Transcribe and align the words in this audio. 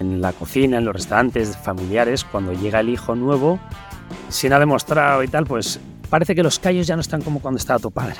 en 0.00 0.20
la 0.20 0.32
cocina, 0.32 0.78
en 0.78 0.84
los 0.84 0.94
restaurantes 0.94 1.56
familiares, 1.56 2.24
cuando 2.24 2.52
llega 2.52 2.80
el 2.80 2.88
hijo 2.88 3.14
nuevo, 3.14 3.58
sin 4.28 4.52
ha 4.52 4.58
demostrado 4.58 5.22
y 5.22 5.28
tal, 5.28 5.44
pues 5.44 5.80
parece 6.08 6.34
que 6.34 6.42
los 6.42 6.58
callos 6.58 6.86
ya 6.86 6.96
no 6.96 7.00
están 7.00 7.22
como 7.22 7.40
cuando 7.40 7.58
estaba 7.58 7.78
tu 7.78 7.90
padre. 7.90 8.16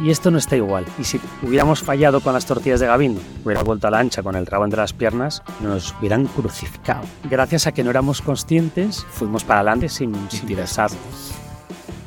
Y 0.00 0.10
esto 0.10 0.30
no 0.30 0.38
está 0.38 0.56
igual. 0.56 0.84
Y 0.98 1.04
si 1.04 1.20
hubiéramos 1.42 1.80
fallado 1.80 2.20
con 2.20 2.32
las 2.32 2.46
tortillas 2.46 2.80
de 2.80 2.86
Gavin, 2.86 3.18
hubiera 3.44 3.62
vuelto 3.62 3.88
a 3.88 3.90
la 3.90 3.98
ancha 3.98 4.22
con 4.22 4.36
el 4.36 4.46
rabo 4.46 4.64
entre 4.64 4.80
las 4.80 4.92
piernas, 4.92 5.42
nos 5.60 5.94
hubieran 5.98 6.26
crucificado. 6.26 7.02
Gracias 7.28 7.66
a 7.66 7.72
que 7.72 7.84
no 7.84 7.90
éramos 7.90 8.22
conscientes, 8.22 9.04
fuimos 9.10 9.44
para 9.44 9.60
adelante 9.60 9.88
sin, 9.88 10.14
sin 10.30 10.48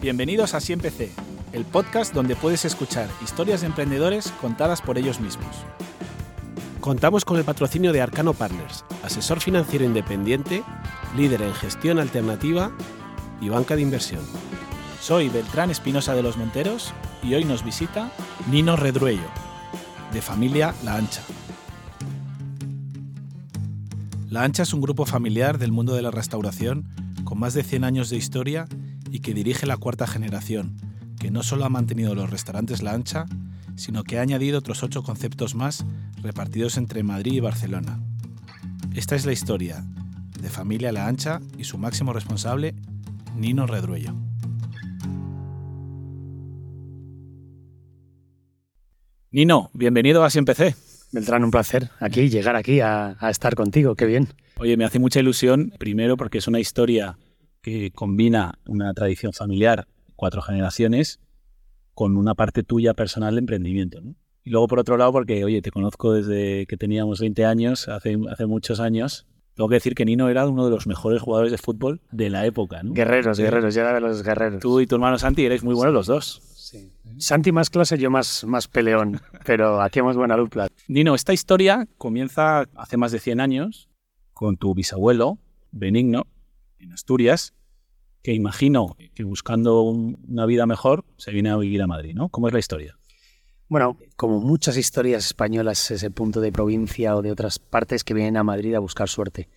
Bienvenidos 0.02 0.54
a 0.54 0.60
Siempre 0.60 0.92
C, 0.92 1.12
el 1.54 1.66
podcast 1.66 2.14
donde 2.14 2.36
puedes 2.36 2.66
escuchar 2.66 3.08
historias 3.24 3.62
de 3.62 3.68
emprendedores 3.68 4.32
contadas 4.42 4.82
por 4.82 4.98
ellos 4.98 5.20
mismos. 5.20 5.66
Contamos 6.84 7.24
con 7.24 7.38
el 7.38 7.46
patrocinio 7.46 7.94
de 7.94 8.02
Arcano 8.02 8.34
Partners, 8.34 8.84
asesor 9.04 9.40
financiero 9.40 9.86
independiente, 9.86 10.66
líder 11.16 11.42
en 11.44 11.54
gestión 11.54 11.98
alternativa 11.98 12.74
y 13.40 13.48
banca 13.48 13.78
de 13.78 13.84
inversión. 13.84 14.20
Soy 15.00 15.30
Beltrán 15.30 15.72
Espinosa 15.72 16.14
de 16.14 16.22
los 16.22 16.36
Monteros 16.36 16.94
y 17.24 17.36
hoy 17.36 17.46
nos 17.46 17.64
visita 17.64 18.12
Nino 18.52 18.76
Redruello, 18.76 19.30
de 20.12 20.22
familia 20.22 20.76
La 20.84 20.98
Ancha. 20.98 21.22
La 24.30 24.44
Ancha 24.44 24.64
es 24.64 24.74
un 24.74 24.82
grupo 24.82 25.06
familiar 25.06 25.60
del 25.60 25.72
mundo 25.72 25.96
de 25.96 26.02
la 26.02 26.12
restauración 26.12 26.90
con 27.24 27.40
más 27.40 27.54
de 27.54 27.64
100 27.64 27.86
años 27.86 28.10
de 28.10 28.18
historia 28.18 28.68
y 29.10 29.22
que 29.22 29.34
dirige 29.34 29.66
la 29.66 29.78
cuarta 29.78 30.06
generación, 30.06 30.76
que 31.18 31.32
no 31.32 31.44
solo 31.44 31.64
ha 31.64 31.70
mantenido 31.70 32.14
los 32.14 32.30
restaurantes 32.30 32.84
La 32.84 32.92
Ancha, 32.92 33.26
sino 33.78 34.04
que 34.04 34.20
ha 34.20 34.22
añadido 34.22 34.60
otros 34.60 34.84
ocho 34.84 35.02
conceptos 35.02 35.56
más 35.56 35.86
repartidos 36.24 36.78
entre 36.78 37.04
Madrid 37.04 37.34
y 37.34 37.40
Barcelona. 37.42 38.00
Esta 38.96 39.16
es 39.16 39.26
la 39.26 39.34
historia 39.34 39.84
de 40.42 40.50
Familia 40.50 40.92
La 40.92 41.08
Ancha 41.08 41.42
y 41.58 41.66
su 41.66 41.78
máximo 41.78 42.14
responsable, 42.14 42.74
Nino 43.36 43.68
Redruello. 43.68 44.16
Nino, 49.32 49.70
bienvenido 49.74 50.24
a 50.24 50.30
Siempre 50.30 50.76
Beltrán, 51.12 51.44
un 51.44 51.52
placer 51.52 51.90
aquí, 52.00 52.30
llegar 52.30 52.56
aquí 52.56 52.80
a, 52.80 53.18
a 53.20 53.30
estar 53.30 53.56
contigo, 53.56 53.96
qué 53.96 54.06
bien. 54.06 54.30
Oye, 54.58 54.78
me 54.78 54.86
hace 54.86 55.00
mucha 55.00 55.20
ilusión, 55.20 55.74
primero 55.78 56.18
porque 56.18 56.38
es 56.38 56.48
una 56.48 56.60
historia 56.60 57.18
que 57.62 57.92
combina 57.92 58.60
una 58.66 58.94
tradición 58.94 59.34
familiar, 59.34 59.88
cuatro 60.16 60.42
generaciones, 60.42 61.20
con 61.94 62.18
una 62.18 62.34
parte 62.34 62.64
tuya 62.64 62.94
personal 62.94 63.36
de 63.36 63.40
emprendimiento. 63.40 64.02
¿no? 64.02 64.16
Y 64.44 64.50
luego, 64.50 64.68
por 64.68 64.80
otro 64.80 64.98
lado, 64.98 65.12
porque, 65.12 65.44
oye, 65.46 65.62
te 65.62 65.72
conozco 65.72 66.14
desde 66.14 66.66
que 66.68 66.76
teníamos 66.76 67.20
20 67.20 67.46
años, 67.46 67.88
hace, 67.88 68.18
hace 68.30 68.46
muchos 68.46 68.80
años. 68.80 69.26
Tengo 69.56 69.70
que 69.70 69.76
decir 69.76 69.94
que 69.94 70.04
Nino 70.04 70.30
era 70.30 70.48
uno 70.48 70.66
de 70.66 70.72
los 70.72 70.88
mejores 70.88 71.22
jugadores 71.22 71.52
de 71.52 71.58
fútbol 71.58 72.02
de 72.12 72.30
la 72.30 72.46
época. 72.46 72.82
¿no? 72.84 72.94
Guerreros, 72.94 73.40
guerreros, 73.40 73.74
ya 73.74 73.82
era 73.82 73.94
de 73.94 74.02
los 74.02 74.24
guerreros. 74.24 74.62
Tú 74.62 74.80
y 74.80 74.88
tu 74.88 74.96
hermano 74.96 75.18
Santi 75.20 75.46
erais 75.46 75.64
muy 75.64 75.76
buenos 75.76 75.94
los 75.94 76.08
dos. 76.08 76.42
Sí. 76.56 76.92
Santi 77.20 77.52
más 77.52 77.70
clase, 77.70 77.98
yo 77.98 78.10
más, 78.10 78.44
más 78.46 78.68
peleón, 78.68 79.22
pero 79.46 79.80
hacíamos 79.80 80.18
buena 80.18 80.36
dupla. 80.36 80.68
Nino, 80.88 81.14
esta 81.14 81.34
historia 81.34 81.88
comienza 81.98 82.66
hace 82.76 82.98
más 82.98 83.12
de 83.12 83.20
100 83.20 83.40
años 83.40 83.90
con 84.34 84.58
tu 84.58 84.74
bisabuelo, 84.74 85.38
Benigno, 85.72 86.26
en 86.80 86.92
Asturias, 86.92 87.54
que 88.24 88.34
imagino 88.34 88.96
que 89.14 89.24
buscando 89.24 89.84
una 89.84 90.46
vida 90.46 90.66
mejor 90.66 91.06
se 91.18 91.32
viene 91.32 91.52
a 91.52 91.58
vivir 91.58 91.82
a 91.82 91.88
Madrid, 91.88 92.16
¿no? 92.16 92.30
¿Cómo 92.30 92.48
es 92.48 92.54
la 92.54 92.60
historia? 92.60 92.98
Bueno, 93.74 93.98
como 94.16 94.40
muchas 94.40 94.78
historias 94.78 95.26
españolas, 95.26 95.90
ese 95.90 96.12
punto 96.12 96.42
de 96.42 96.52
provincia 96.52 97.16
o 97.16 97.24
de 97.24 97.32
otras 97.32 97.58
partes 97.58 98.04
que 98.04 98.14
vienen 98.14 98.38
a 98.38 98.44
Madrid 98.44 98.76
a 98.76 98.80
buscar 98.80 99.10
suerte. 99.10 99.50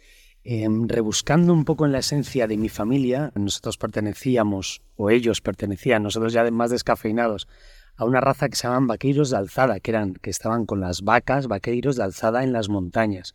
Em, 0.42 0.88
rebuscando 0.88 1.52
un 1.52 1.66
poco 1.66 1.84
en 1.84 1.92
la 1.92 1.98
esencia 1.98 2.46
de 2.46 2.56
mi 2.56 2.70
familia, 2.70 3.30
nosotros 3.34 3.76
pertenecíamos, 3.76 4.80
o 4.96 5.10
ellos 5.10 5.42
pertenecían, 5.42 6.02
nosotros 6.02 6.32
ya 6.32 6.50
más 6.50 6.70
descafeinados, 6.70 7.46
a 7.94 8.06
una 8.06 8.22
raza 8.22 8.48
que 8.48 8.56
se 8.56 8.62
llamaban 8.62 8.86
vaqueiros 8.86 9.28
de 9.28 9.36
alzada, 9.36 9.80
que, 9.80 9.90
eran, 9.90 10.14
que 10.14 10.30
estaban 10.30 10.64
con 10.64 10.80
las 10.80 11.02
vacas, 11.02 11.46
vaqueiros 11.46 11.96
de 11.96 12.04
alzada 12.04 12.42
en 12.42 12.54
las 12.54 12.70
montañas. 12.70 13.34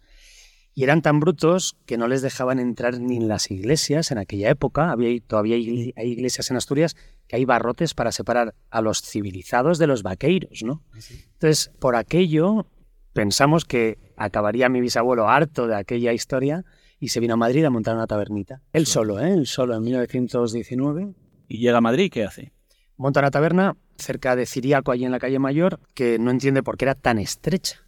Y 0.74 0.84
eran 0.84 1.02
tan 1.02 1.20
brutos 1.20 1.76
que 1.86 1.98
no 1.98 2.08
les 2.08 2.22
dejaban 2.22 2.60
entrar 2.60 3.00
ni 3.00 3.18
en 3.18 3.28
las 3.28 3.52
iglesias 3.52 4.12
en 4.12 4.18
aquella 4.18 4.50
época. 4.50 4.92
Había, 4.92 5.20
todavía 5.22 5.56
hay 5.56 5.94
iglesias 6.12 6.50
en 6.50 6.58
Asturias 6.58 6.96
que 7.28 7.36
hay 7.36 7.46
barrotes 7.46 7.94
para 7.94 8.12
separar 8.12 8.56
a 8.70 8.82
los 8.82 9.02
civilizados 9.02 9.78
de 9.80 9.88
los 9.88 10.04
vaqueiros, 10.04 10.64
¿no? 10.64 10.84
Ah, 10.94 11.00
Entonces, 11.34 11.72
por 11.80 11.96
aquello, 11.96 12.68
pensamos 13.14 13.66
que 13.66 13.98
acabaría 14.16 14.70
mi 14.70 14.80
bisabuelo 14.82 15.28
harto 15.28 15.68
de 15.68 15.76
aquella 15.76 16.14
historia 16.14 16.64
y 17.00 17.10
se 17.10 17.20
vino 17.20 17.34
a 17.34 17.38
Madrid 17.38 17.66
a 17.66 17.70
montar 17.70 17.96
una 17.96 18.08
tabernita. 18.08 18.62
Él 18.72 18.86
solo, 18.86 19.20
¿eh? 19.20 19.34
Él 19.34 19.48
solo, 19.48 19.76
en 19.76 19.84
1919. 19.84 21.14
¿Y 21.48 21.58
llega 21.58 21.80
a 21.80 21.82
Madrid? 21.82 22.10
¿Qué 22.12 22.24
hace? 22.24 22.54
Monta 22.96 23.20
una 23.20 23.32
taberna 23.32 23.76
cerca 23.98 24.36
de 24.36 24.46
Ciriaco, 24.46 24.92
allí 24.92 25.06
en 25.06 25.12
la 25.12 25.20
calle 25.20 25.40
Mayor, 25.40 25.80
que 25.96 26.20
no 26.20 26.32
entiende 26.32 26.64
por 26.64 26.78
qué 26.78 26.86
era 26.86 26.96
tan 26.96 27.18
estrecha. 27.18 27.80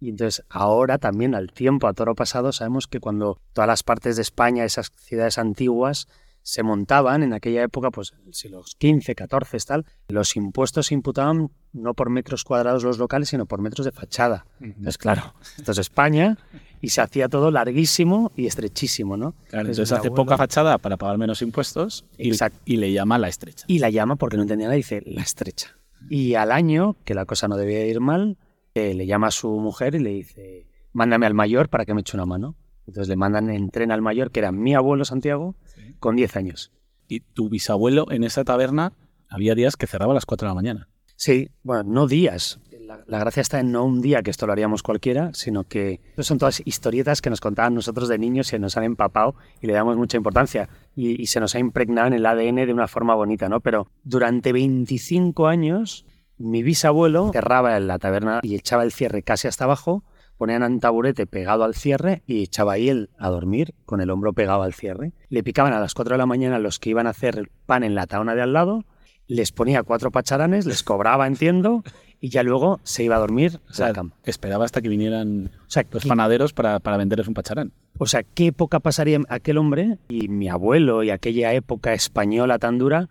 Y 0.00 0.10
entonces 0.10 0.44
ahora 0.48 0.98
también 0.98 1.34
al 1.34 1.52
tiempo, 1.52 1.86
a 1.86 1.94
toro 1.94 2.14
pasado, 2.14 2.52
sabemos 2.52 2.86
que 2.86 3.00
cuando 3.00 3.40
todas 3.52 3.68
las 3.68 3.82
partes 3.82 4.16
de 4.16 4.22
España, 4.22 4.64
esas 4.64 4.92
ciudades 4.96 5.38
antiguas, 5.38 6.06
se 6.46 6.62
montaban 6.62 7.24
en 7.24 7.32
aquella 7.32 7.64
época, 7.64 7.90
pues 7.90 8.14
si 8.30 8.48
los 8.48 8.76
15, 8.76 9.16
14, 9.16 9.58
tal, 9.66 9.84
los 10.06 10.36
impuestos 10.36 10.86
se 10.86 10.94
imputaban 10.94 11.50
no 11.72 11.92
por 11.92 12.08
metros 12.08 12.44
cuadrados 12.44 12.84
los 12.84 12.98
locales, 12.98 13.30
sino 13.30 13.46
por 13.46 13.60
metros 13.60 13.84
de 13.84 13.90
fachada. 13.90 14.46
Entonces, 14.60 14.96
claro, 14.96 15.34
esto 15.58 15.72
es 15.72 15.78
España 15.78 16.38
y 16.80 16.90
se 16.90 17.00
hacía 17.00 17.28
todo 17.28 17.50
larguísimo 17.50 18.30
y 18.36 18.46
estrechísimo, 18.46 19.16
¿no? 19.16 19.34
Claro, 19.48 19.70
entonces, 19.70 19.90
hace 19.90 20.12
poca 20.12 20.36
fachada 20.36 20.78
para 20.78 20.96
pagar 20.96 21.18
menos 21.18 21.42
impuestos 21.42 22.04
y, 22.16 22.30
y, 22.64 22.76
le 22.76 22.92
llama 22.92 23.18
la 23.18 23.26
estrecha. 23.26 23.64
Y 23.66 23.80
la 23.80 23.90
llama 23.90 24.14
porque 24.14 24.36
no 24.36 24.44
entendía 24.44 24.68
nada, 24.68 24.76
dice 24.76 25.02
la 25.04 25.22
estrecha. 25.22 25.76
Y 26.08 26.34
al 26.34 26.52
año, 26.52 26.94
que 27.04 27.14
la 27.14 27.24
cosa 27.24 27.48
no 27.48 27.56
debía 27.56 27.84
ir 27.86 27.98
mal, 27.98 28.38
le 28.76 29.06
llama 29.06 29.28
a 29.28 29.30
su 29.30 29.50
mujer 29.58 29.94
y 29.94 30.00
le 30.00 30.10
dice, 30.10 30.66
mándame 30.92 31.26
al 31.26 31.34
mayor 31.34 31.68
para 31.68 31.84
que 31.84 31.94
me 31.94 32.00
eche 32.00 32.16
una 32.16 32.26
mano. 32.26 32.56
Entonces 32.86 33.08
le 33.08 33.16
mandan 33.16 33.50
en 33.50 33.70
tren 33.70 33.90
al 33.90 34.02
mayor, 34.02 34.30
que 34.30 34.40
era 34.40 34.52
mi 34.52 34.74
abuelo 34.74 35.04
Santiago, 35.04 35.56
con 35.98 36.16
10 36.16 36.36
años. 36.36 36.72
¿Y 37.08 37.20
tu 37.20 37.48
bisabuelo 37.48 38.10
en 38.10 38.24
esa 38.24 38.44
taberna 38.44 38.92
había 39.28 39.54
días 39.54 39.76
que 39.76 39.86
cerraba 39.86 40.12
a 40.12 40.14
las 40.14 40.26
4 40.26 40.46
de 40.46 40.50
la 40.50 40.54
mañana? 40.54 40.88
Sí, 41.16 41.50
bueno, 41.62 41.84
no 41.84 42.06
días. 42.06 42.60
La, 43.08 43.18
gracia 43.18 43.40
está 43.40 43.58
en 43.58 43.72
no 43.72 43.84
un 43.84 44.00
día, 44.00 44.22
que 44.22 44.30
esto 44.30 44.46
lo 44.46 44.52
haríamos 44.52 44.84
cualquiera, 44.84 45.34
sino 45.34 45.64
que 45.64 46.00
son 46.18 46.38
todas 46.38 46.62
historietas 46.64 47.20
que 47.20 47.30
nos 47.30 47.40
contaban 47.40 47.74
nosotros 47.74 48.08
de 48.08 48.18
niños 48.18 48.52
y 48.52 48.58
nos 48.60 48.76
han 48.76 48.84
empapado 48.84 49.34
y 49.60 49.66
le 49.66 49.72
damos 49.72 49.96
mucha 49.96 50.16
importancia. 50.16 50.68
Y, 50.94 51.20
y 51.20 51.26
se 51.26 51.40
nos 51.40 51.56
ha 51.56 51.58
impregnado 51.58 52.06
en 52.08 52.12
el 52.12 52.26
ADN 52.26 52.66
de 52.66 52.72
una 52.72 52.86
forma 52.86 53.16
bonita, 53.16 53.48
¿no? 53.48 53.60
Pero 53.60 53.88
durante 54.04 54.52
25 54.52 55.48
años 55.48 56.06
mi 56.38 56.62
bisabuelo 56.62 57.30
cerraba 57.32 57.76
en 57.76 57.86
la 57.86 57.98
taberna 57.98 58.40
y 58.42 58.54
echaba 58.54 58.82
el 58.82 58.92
cierre 58.92 59.22
casi 59.22 59.48
hasta 59.48 59.64
abajo, 59.64 60.04
ponían 60.36 60.62
un 60.62 60.80
taburete 60.80 61.26
pegado 61.26 61.64
al 61.64 61.74
cierre 61.74 62.22
y 62.26 62.42
echaba 62.42 62.74
ahí 62.74 62.88
él 62.88 63.10
a 63.18 63.28
dormir 63.30 63.74
con 63.84 64.00
el 64.00 64.10
hombro 64.10 64.32
pegado 64.32 64.62
al 64.62 64.74
cierre. 64.74 65.12
Le 65.28 65.42
picaban 65.42 65.72
a 65.72 65.80
las 65.80 65.94
4 65.94 66.14
de 66.14 66.18
la 66.18 66.26
mañana 66.26 66.58
los 66.58 66.78
que 66.78 66.90
iban 66.90 67.06
a 67.06 67.10
hacer 67.10 67.50
pan 67.64 67.84
en 67.84 67.94
la 67.94 68.06
taona 68.06 68.34
de 68.34 68.42
al 68.42 68.52
lado, 68.52 68.84
les 69.28 69.50
ponía 69.50 69.82
cuatro 69.82 70.10
pacharanes, 70.10 70.66
les 70.66 70.82
cobraba, 70.82 71.26
entiendo, 71.26 71.82
y 72.20 72.28
ya 72.28 72.42
luego 72.42 72.80
se 72.84 73.04
iba 73.04 73.16
a 73.16 73.18
dormir 73.18 73.60
o 73.68 73.72
sea, 73.72 73.92
Esperaba 74.24 74.64
hasta 74.64 74.80
que 74.80 74.88
vinieran 74.88 75.50
los 75.90 76.06
panaderos 76.06 76.52
para, 76.52 76.78
para 76.80 76.96
venderles 76.96 77.28
un 77.28 77.34
pacharán. 77.34 77.72
O 77.98 78.06
sea, 78.06 78.22
¿qué 78.22 78.48
época 78.48 78.80
pasaría 78.80 79.20
aquel 79.28 79.58
hombre 79.58 79.98
y 80.08 80.28
mi 80.28 80.48
abuelo 80.48 81.02
y 81.02 81.10
aquella 81.10 81.52
época 81.54 81.94
española 81.94 82.58
tan 82.58 82.78
dura 82.78 83.08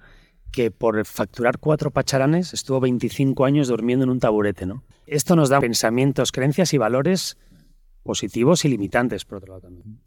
que 0.56 0.72
por 0.72 1.06
facturar 1.06 1.60
cuatro 1.60 1.92
pacharanes 1.92 2.54
estuvo 2.54 2.80
25 2.80 3.44
años 3.44 3.68
durmiendo 3.68 4.06
en 4.06 4.10
un 4.10 4.22
taburete, 4.22 4.66
¿no? 4.66 4.86
Esto 5.06 5.36
nos 5.36 5.50
da 5.50 5.60
pensamientos, 5.60 6.32
creencias 6.32 6.74
y 6.74 6.78
valores 6.78 7.38
positivos 8.04 8.64
y 8.64 8.70
limitantes, 8.70 9.26
por 9.26 9.40
otro 9.40 9.50
lado 9.50 9.64
también. 9.64 10.00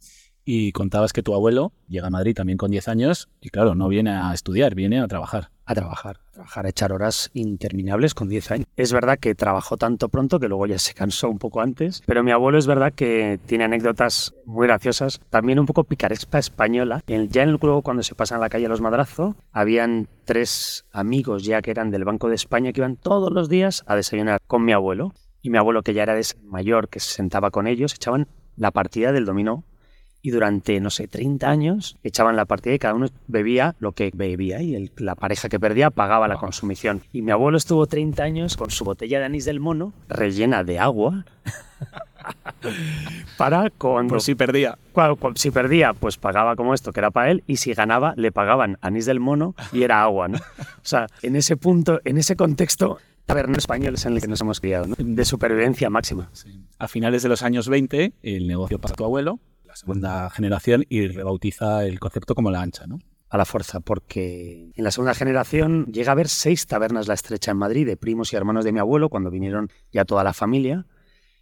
Y 0.47 0.73
contabas 0.73 1.13
que 1.13 1.23
tu 1.23 1.35
abuelo 1.35 1.75
llega 1.87 2.07
a 2.07 2.11
Madrid 2.11 2.35
también 2.35 2.57
con 2.57 2.71
10 2.71 2.89
años 2.89 3.29
y 3.43 3.51
claro, 3.51 3.75
no 3.75 3.89
viene 3.89 4.11
a 4.13 4.33
estudiar, 4.33 4.75
viene 4.75 5.01
a 5.01 5.07
trabajar. 5.07 5.51
A 5.71 5.75
trabajar, 5.75 6.17
a 6.31 6.33
trabajar, 6.33 6.65
a 6.65 6.69
echar 6.71 6.93
horas 6.93 7.31
interminables 7.35 8.15
con 8.15 8.31
10 8.31 8.51
años. 8.53 8.67
Es 8.75 8.91
verdad 8.91 9.19
que 9.19 9.35
trabajó 9.35 9.77
tanto 9.77 10.09
pronto 10.09 10.41
que 10.41 10.49
luego 10.49 10.65
ya 10.65 10.79
se 10.79 10.95
cansó 10.95 11.29
un 11.29 11.39
poco 11.39 11.61
antes, 11.61 12.03
pero 12.07 12.25
mi 12.25 12.31
abuelo 12.31 12.57
es 12.57 12.67
verdad 12.67 12.95
que 12.95 13.39
tiene 13.45 13.65
anécdotas 13.65 14.35
muy 14.47 14.67
graciosas, 14.67 15.21
también 15.29 15.59
un 15.59 15.67
poco 15.67 15.85
picaresca 15.85 16.39
española. 16.39 17.03
Ya 17.07 17.43
en 17.43 17.51
el 17.51 17.59
club 17.59 17.83
cuando 17.83 18.03
se 18.03 18.15
pasan 18.15 18.39
a 18.39 18.41
la 18.41 18.49
calle 18.49 18.67
Los 18.67 18.81
Madrazo, 18.81 19.37
habían 19.53 20.09
tres 20.25 20.87
amigos 20.91 21.45
ya 21.45 21.61
que 21.61 21.71
eran 21.71 21.91
del 21.91 22.07
Banco 22.07 22.31
de 22.31 22.37
España 22.37 22.73
que 22.73 22.81
iban 22.81 22.97
todos 22.97 23.31
los 23.31 23.51
días 23.51 23.85
a 23.87 23.95
desayunar 23.95 24.41
con 24.47 24.65
mi 24.65 24.73
abuelo. 24.73 25.13
Y 25.43 25.51
mi 25.51 25.59
abuelo, 25.59 25.83
que 25.83 25.93
ya 25.93 26.03
era 26.03 26.19
mayor, 26.45 26.89
que 26.89 26.99
se 26.99 27.11
sentaba 27.11 27.51
con 27.51 27.67
ellos, 27.67 27.93
echaban 27.93 28.27
la 28.57 28.71
partida 28.71 29.13
del 29.13 29.27
dominó 29.27 29.65
y 30.21 30.31
durante, 30.31 30.81
no 30.81 30.91
sé, 30.91 31.07
30 31.09 31.49
años 31.49 31.97
echaban 32.03 32.35
la 32.37 32.45
partida 32.45 32.75
y 32.75 32.79
cada 32.79 32.95
uno 32.95 33.07
bebía 33.29 33.77
lo 33.79 33.93
que 33.93 34.11
bebía 34.13 34.61
y 34.63 34.91
la 34.97 35.15
pareja 35.15 35.49
que 35.49 35.61
perdía 35.61 35.91
pagaba 35.91 36.27
la 36.29 36.37
consumición. 36.37 37.03
Y 37.13 37.23
mi 37.23 37.31
abuelo 37.31 37.57
estuvo 37.57 37.87
30 37.87 38.23
años 38.23 38.57
con 38.57 38.71
su 38.71 38.85
botella 38.85 39.19
de 39.21 39.25
anís 39.27 39.45
del 39.45 39.61
mono 39.61 39.93
rellena 40.09 40.65
de 40.65 40.79
agua 40.81 41.25
para 43.37 43.71
cuando... 43.71 44.11
Por 44.15 44.21
si 44.23 44.35
perdía. 44.35 44.79
Cuando- 44.93 45.17
cu- 45.17 45.33
si 45.37 45.51
perdía, 45.51 45.93
pues 45.95 46.17
pagaba 46.17 46.57
como 46.57 46.75
esto, 46.75 46.93
que 46.93 47.01
era 47.01 47.11
para 47.11 47.31
él, 47.31 47.45
y 47.47 47.57
si 47.57 47.73
ganaba, 47.75 48.15
le 48.17 48.33
pagaban 48.33 48.79
anís 48.81 49.07
del 49.07 49.21
mono 49.21 49.55
y 49.73 49.83
era 49.83 50.03
agua, 50.03 50.29
¿no? 50.29 50.39
O 50.39 50.83
sea, 50.83 51.07
en 51.23 51.37
ese 51.37 51.57
punto, 51.57 52.01
en 52.05 52.19
ese 52.19 52.37
contexto 52.37 52.99
tabernero 53.27 53.59
español 53.59 53.95
es 53.95 54.07
en 54.07 54.15
el 54.15 54.21
que 54.21 54.27
nos 54.29 54.41
hemos 54.41 54.61
criado, 54.61 54.87
¿no? 54.87 54.97
De 54.99 55.25
supervivencia 55.25 55.91
máxima. 55.91 56.31
A 56.79 56.89
finales 56.89 57.23
de 57.23 57.29
los 57.29 57.43
años 57.43 57.69
20, 57.69 58.13
el 58.23 58.47
negocio 58.49 58.79
pasa 58.79 58.95
a 58.95 58.97
tu 58.97 59.05
abuelo, 59.05 59.39
segunda 59.79 60.29
generación, 60.31 60.85
y 60.89 61.07
rebautiza 61.09 61.85
el 61.85 61.99
concepto 61.99 62.35
como 62.35 62.51
la 62.51 62.61
ancha, 62.61 62.87
¿no? 62.87 62.99
a 63.31 63.37
la 63.37 63.45
fuerza, 63.45 63.81
porque 63.81 64.73
en 64.75 64.85
la 64.85 64.91
segunda 64.91 65.15
generación 65.15 65.87
llega 65.87 66.11
a 66.11 66.13
haber 66.13 66.29
seis 66.29 66.67
tabernas 66.67 67.09
La 67.09 67.15
Estrecha 67.15 67.51
en 67.51 67.59
Madrid, 67.59 67.87
de 67.87 67.97
primos 67.97 68.33
y 68.33 68.37
hermanos 68.37 68.65
de 68.65 68.73
mi 68.73 68.79
abuelo, 68.79 69.11
cuando 69.11 69.31
vinieron 69.31 69.71
ya 69.93 70.05
toda 70.05 70.25
la 70.25 70.33
familia. 70.33 70.87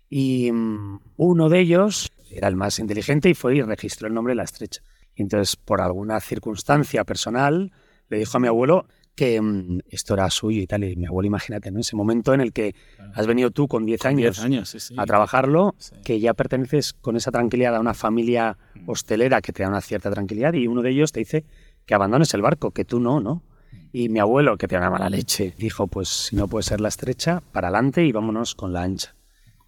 Y 0.08 0.50
mm, 0.52 1.00
uno 1.16 1.48
de 1.48 1.60
ellos 1.60 2.10
era 2.30 2.48
el 2.48 2.56
más 2.56 2.78
inteligente 2.78 3.28
y 3.28 3.34
fue 3.34 3.56
y 3.56 3.62
registró 3.62 4.08
el 4.08 4.14
nombre 4.14 4.32
de 4.32 4.36
La 4.36 4.44
Estrecha. 4.44 4.82
Y 5.14 5.22
entonces, 5.22 5.56
por 5.56 5.80
alguna 5.80 6.20
circunstancia 6.20 7.04
personal, 7.04 7.72
le 8.08 8.18
dijo 8.18 8.36
a 8.36 8.40
mi 8.40 8.48
abuelo 8.48 8.86
que 9.16 9.40
mm, 9.40 9.80
esto 9.90 10.14
era 10.14 10.30
suyo 10.30 10.60
y 10.62 10.66
tal. 10.68 10.84
Y 10.84 10.94
mi 10.94 11.06
abuelo, 11.06 11.26
imagínate, 11.26 11.72
¿no? 11.72 11.80
Ese 11.80 11.96
momento 11.96 12.32
en 12.34 12.40
el 12.40 12.52
que 12.52 12.74
has 13.14 13.26
venido 13.26 13.50
tú 13.50 13.66
con 13.66 13.84
10 13.84 14.04
años, 14.04 14.36
10 14.36 14.44
años, 14.44 14.68
sí, 14.68 14.78
sí. 14.78 14.94
a 14.96 15.04
trabajarlo, 15.06 15.74
Sí. 15.78 15.94
que 16.04 16.20
ya 16.20 16.34
perteneces 16.34 16.92
con 16.92 17.16
esa 17.16 17.32
tranquilidad 17.32 17.74
a 17.74 17.80
una 17.80 17.94
familia 17.94 18.58
hostelera 18.86 19.40
que 19.42 19.52
te 19.52 19.62
da 19.64 19.68
una 19.70 19.80
cierta 19.80 20.10
tranquilidad 20.12 20.52
y 20.54 20.68
uno 20.68 20.82
de 20.82 20.90
ellos 20.90 21.10
te 21.10 21.20
dice 21.20 21.44
que 21.86 21.94
abandones 21.94 22.32
el 22.34 22.42
barco, 22.42 22.70
que 22.70 22.84
tú 22.84 23.00
no, 23.00 23.20
¿no? 23.20 23.42
Y 23.92 24.10
mi 24.10 24.18
abuelo, 24.20 24.58
que 24.58 24.68
te 24.68 24.78
da 24.78 24.90
mala 24.90 25.08
leche, 25.08 25.54
dijo, 25.58 25.86
pues 25.86 26.08
si 26.08 26.36
no 26.36 26.46
puede 26.48 26.64
ser 26.64 26.80
la 26.82 26.88
estrecha, 26.88 27.42
para 27.52 27.68
adelante 27.68 28.04
y 28.04 28.12
vámonos 28.12 28.54
con 28.54 28.72
la 28.74 28.82
ancha. 28.82 29.16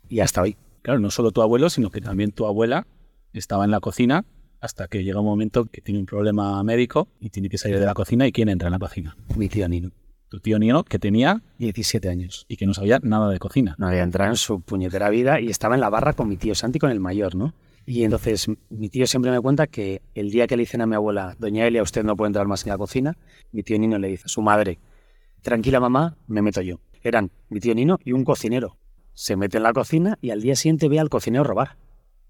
Y 0.09 0.21
hasta 0.21 0.43
hoy. 0.43 0.57
Claro, 0.83 1.01
no 1.01 1.11
solo 1.11 1.31
tu 1.33 1.41
abuelo, 1.43 1.71
sino 1.71 1.91
que 1.91 2.01
también 2.01 2.33
tu 2.33 2.47
abuela 2.47 2.87
estaba 3.33 3.65
en 3.65 3.71
la 3.71 3.81
cocina 3.81 4.25
hasta 4.61 4.89
que 4.89 5.05
llega 5.05 5.21
un 5.21 5.27
momento 5.27 5.67
que 5.67 5.81
tiene 5.81 6.01
un 6.01 6.07
problema 6.07 6.63
médico 6.63 7.09
y 7.21 7.31
tiene 7.31 7.49
que 7.49 7.59
salir 7.59 7.79
de 7.79 7.87
la 7.87 7.95
cocina 7.95 8.27
y 8.27 8.33
quién 8.33 8.49
entra 8.49 8.69
en 8.69 8.73
la 8.73 8.79
cocina. 8.79 9.17
Mi 9.37 9.49
tío 9.49 9.69
Nino, 9.69 9.91
Tu 10.29 10.41
tío 10.41 10.59
Nino, 10.59 10.85
que 10.85 10.99
tenía 10.99 11.43
17 11.59 12.09
años. 12.09 12.45
y 12.49 12.57
que 12.57 12.67
no 12.67 12.75
sabía 12.75 12.99
nada 13.03 13.31
de 13.31 13.39
cocina. 13.39 13.75
No 13.79 13.89
había 13.89 14.03
entrado 14.03 14.31
en 14.31 14.37
su 14.37 14.61
puñetera 14.61 15.09
vida 15.11 15.41
y 15.41 15.49
estaba 15.49 15.75
en 15.75 15.81
la 15.81 15.91
barra 15.91 16.13
con 16.13 16.29
mi 16.29 16.37
tío 16.37 16.55
Santi, 16.55 16.79
con 16.79 16.91
el 16.91 17.01
mayor, 17.01 17.35
¿no? 17.35 17.55
Y 17.87 18.03
entonces 18.05 18.49
mi 18.69 18.91
tío 18.91 19.07
siempre 19.07 19.31
me 19.31 19.41
cuenta 19.41 19.67
que 19.67 20.03
el 20.15 20.31
día 20.31 20.47
que 20.47 20.57
le 20.57 20.63
dicen 20.65 20.83
a 20.83 20.87
mi 20.87 20.95
abuela, 20.95 21.35
doña 21.39 21.67
Elia, 21.67 21.83
usted 21.83 22.05
no 22.05 22.17
puede 22.17 22.27
entrar 22.29 22.47
más 22.47 22.65
en 22.67 22.71
la 22.71 22.77
cocina, 22.77 23.17
mi 23.53 23.63
tío 23.63 23.79
Nino 23.79 23.99
le 23.99 24.09
dice 24.09 24.25
a 24.27 24.29
su 24.29 24.43
madre, 24.43 24.79
tranquila 25.41 25.81
mamá, 25.81 26.17
me 26.27 26.43
meto 26.43 26.61
yo. 26.61 26.81
Eran 27.03 27.31
mi 27.49 27.61
tío 27.61 27.75
Nino 27.75 27.99
y 28.05 28.13
un 28.13 28.25
cocinero. 28.25 28.77
Se 29.15 29.37
mete 29.37 29.57
en 29.57 29.63
la 29.63 29.73
cocina 29.73 30.19
y 30.21 30.31
al 30.31 30.43
día 30.43 30.55
siguiente 30.55 30.89
ve 30.89 30.99
al 31.01 31.09
cocinero 31.09 31.45
robar 31.45 31.77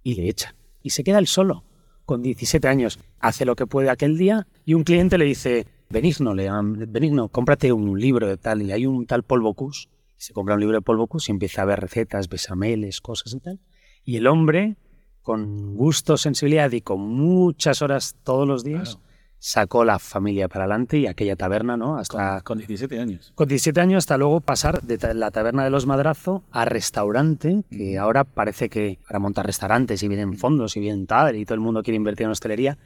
y 0.05 0.15
le 0.15 0.29
echa. 0.29 0.55
Y 0.83 0.91
se 0.91 1.03
queda 1.03 1.19
él 1.19 1.27
solo, 1.27 1.65
con 2.09 2.23
17 2.23 2.67
años. 2.67 2.99
Hace 3.21 3.45
lo 3.45 3.55
que 3.55 3.67
puede 3.67 3.91
aquel 3.91 4.17
día 4.17 4.47
y 4.65 4.73
un 4.73 4.83
cliente 4.83 5.19
le 5.19 5.27
dice, 5.27 5.67
Benigno, 5.91 6.33
le 6.33 6.49
Benigno, 6.89 7.29
cómprate 7.29 7.71
un 7.71 8.01
libro 8.01 8.27
de 8.27 8.39
tal 8.39 8.63
y 8.63 8.73
hay 8.73 8.87
un 8.87 9.05
tal 9.05 9.25
polvo 9.25 9.53
Cus. 9.53 9.91
Se 10.17 10.33
compra 10.33 10.55
un 10.55 10.61
libro 10.61 10.79
de 10.79 10.81
polvo 10.81 11.07
Cus 11.07 11.29
y 11.29 11.33
empieza 11.33 11.61
a 11.61 11.65
ver 11.67 11.81
recetas, 11.81 12.31
besameles, 12.31 13.03
cosas 13.03 13.35
y 13.35 13.41
tal. 13.41 13.61
Y 14.05 14.17
el 14.17 14.27
hombre, 14.27 14.77
con 15.21 15.77
gusto, 15.77 16.17
sensibilidad 16.17 16.73
y 16.73 16.81
con 16.81 17.01
muchas 17.01 17.83
horas 17.83 18.17
todos 18.25 18.49
los 18.49 18.65
días. 18.65 18.99
Sacó 19.39 19.85
la 19.85 19.99
familia 19.99 20.49
para 20.49 20.65
adelante 20.65 20.99
y 20.99 21.07
aquella 21.07 21.37
taberna, 21.37 21.77
¿no? 21.77 21.97
Hasta 21.97 22.41
Con 22.43 22.59
17 22.59 22.99
años. 23.01 23.33
con 23.35 23.47
17 23.49 23.81
años 23.81 23.99
hasta 23.99 24.17
luego 24.19 24.41
pasar 24.41 24.83
de 24.83 24.99
ta- 24.99 25.15
la 25.15 25.31
taberna 25.31 25.65
de 25.65 25.71
los 25.71 25.87
Madrazo 25.87 26.43
a 26.51 26.65
restaurante, 26.65 27.63
que 27.71 27.99
ahora 27.99 28.25
parece 28.25 28.69
que 28.69 28.99
para 29.07 29.19
montar 29.21 29.47
restaurantes 29.47 30.03
y 30.03 30.09
vienen 30.09 30.37
fondos 30.37 30.77
y 30.77 30.81
vienen 30.81 31.07
tal, 31.07 31.37
y 31.37 31.45
todo 31.45 31.55
el 31.55 31.61
mundo 31.61 31.83
quiere 31.83 31.97
invertir 31.97 32.25
en 32.27 32.33
hostelería, 32.33 32.79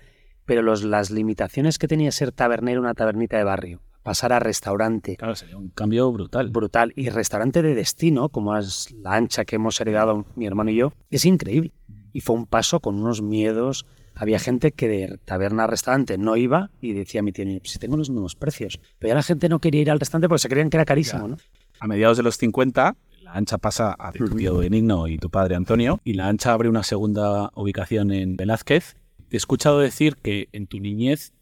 pero 0.45 0.61
los, 0.63 0.85
las 0.85 1.11
limitaciones 1.11 1.79
que 1.79 1.89
tenía 1.89 2.13
ser 2.13 2.33
tabernero 2.33 2.81
una 2.81 2.95
tabernita 2.95 3.39
de 3.39 3.45
barrio, 3.45 3.81
pasar 4.03 4.33
a 4.33 4.41
restaurante 4.41 5.17
Claro, 5.17 5.37
sería 5.37 5.57
un 5.57 5.69
cambio 5.71 6.11
brutal. 6.13 6.51
brutal 6.51 6.93
y 6.97 7.09
restaurante 7.09 7.63
de 7.63 7.75
destino, 7.75 8.29
como 8.29 8.57
es 8.59 8.91
la 9.01 9.15
ancha 9.15 9.45
que 9.45 9.57
hemos 9.57 9.81
heredado 9.81 10.27
mi 10.35 10.47
hermano 10.47 10.71
y 10.71 10.77
yo, 10.77 10.93
es 11.11 11.25
increíble. 11.25 11.73
Y 12.12 12.20
fue 12.20 12.37
un 12.37 12.47
paso 12.47 12.81
con 12.81 12.97
unos 12.97 13.23
miedos. 13.23 13.87
Había 14.14 14.38
gente 14.38 14.73
que 14.73 14.88
de 14.88 15.19
taberna 15.25 15.64
a 15.64 15.67
restaurante 15.67 16.19
no 16.19 16.37
iba 16.37 16.70
y 16.81 16.93
decía 16.93 17.20
a 17.20 17.23
mi 17.23 17.32
tío, 17.32 17.44
si 17.64 17.79
tengo 17.79 17.97
los 17.97 18.11
mismos 18.11 18.37
precios. 18.37 18.81
Pero 18.99 19.11
ya 19.11 19.14
la 19.14 19.23
gente 19.23 19.49
no 19.49 19.59
quería 19.59 19.81
ir 19.81 19.91
al 19.91 20.00
restaurante 20.00 20.29
porque 20.29 20.41
se 20.41 20.49
creían 20.49 20.70
que 20.70 20.76
era 20.76 20.85
carísimo. 20.85 21.29
¿no? 21.29 21.37
A 21.81 21.87
mediados 21.87 22.17
de 22.17 22.23
los 22.23 22.37
50, 22.37 22.97
la 23.23 23.32
ancha 23.32 23.59
pasa 23.59 23.97
a 23.99 24.12
tu 24.12 24.29
tío 24.29 24.59
Benigno 24.59 25.09
y 25.09 25.17
tu 25.17 25.31
padre 25.31 25.55
Antonio, 25.55 26.00
y 26.05 26.14
la 26.14 26.29
ancha 26.29 26.53
abre 26.53 26.69
una 26.69 26.82
segunda 26.82 27.50
ubicación 27.55 28.12
en 28.12 28.37
Velázquez. 28.37 28.97
Te 29.29 29.37
he 29.37 29.38
escuchado 29.38 29.79
decir 29.79 30.17
que 30.17 30.49
en 30.53 30.67
tu 30.67 30.79
niñez 30.79 31.32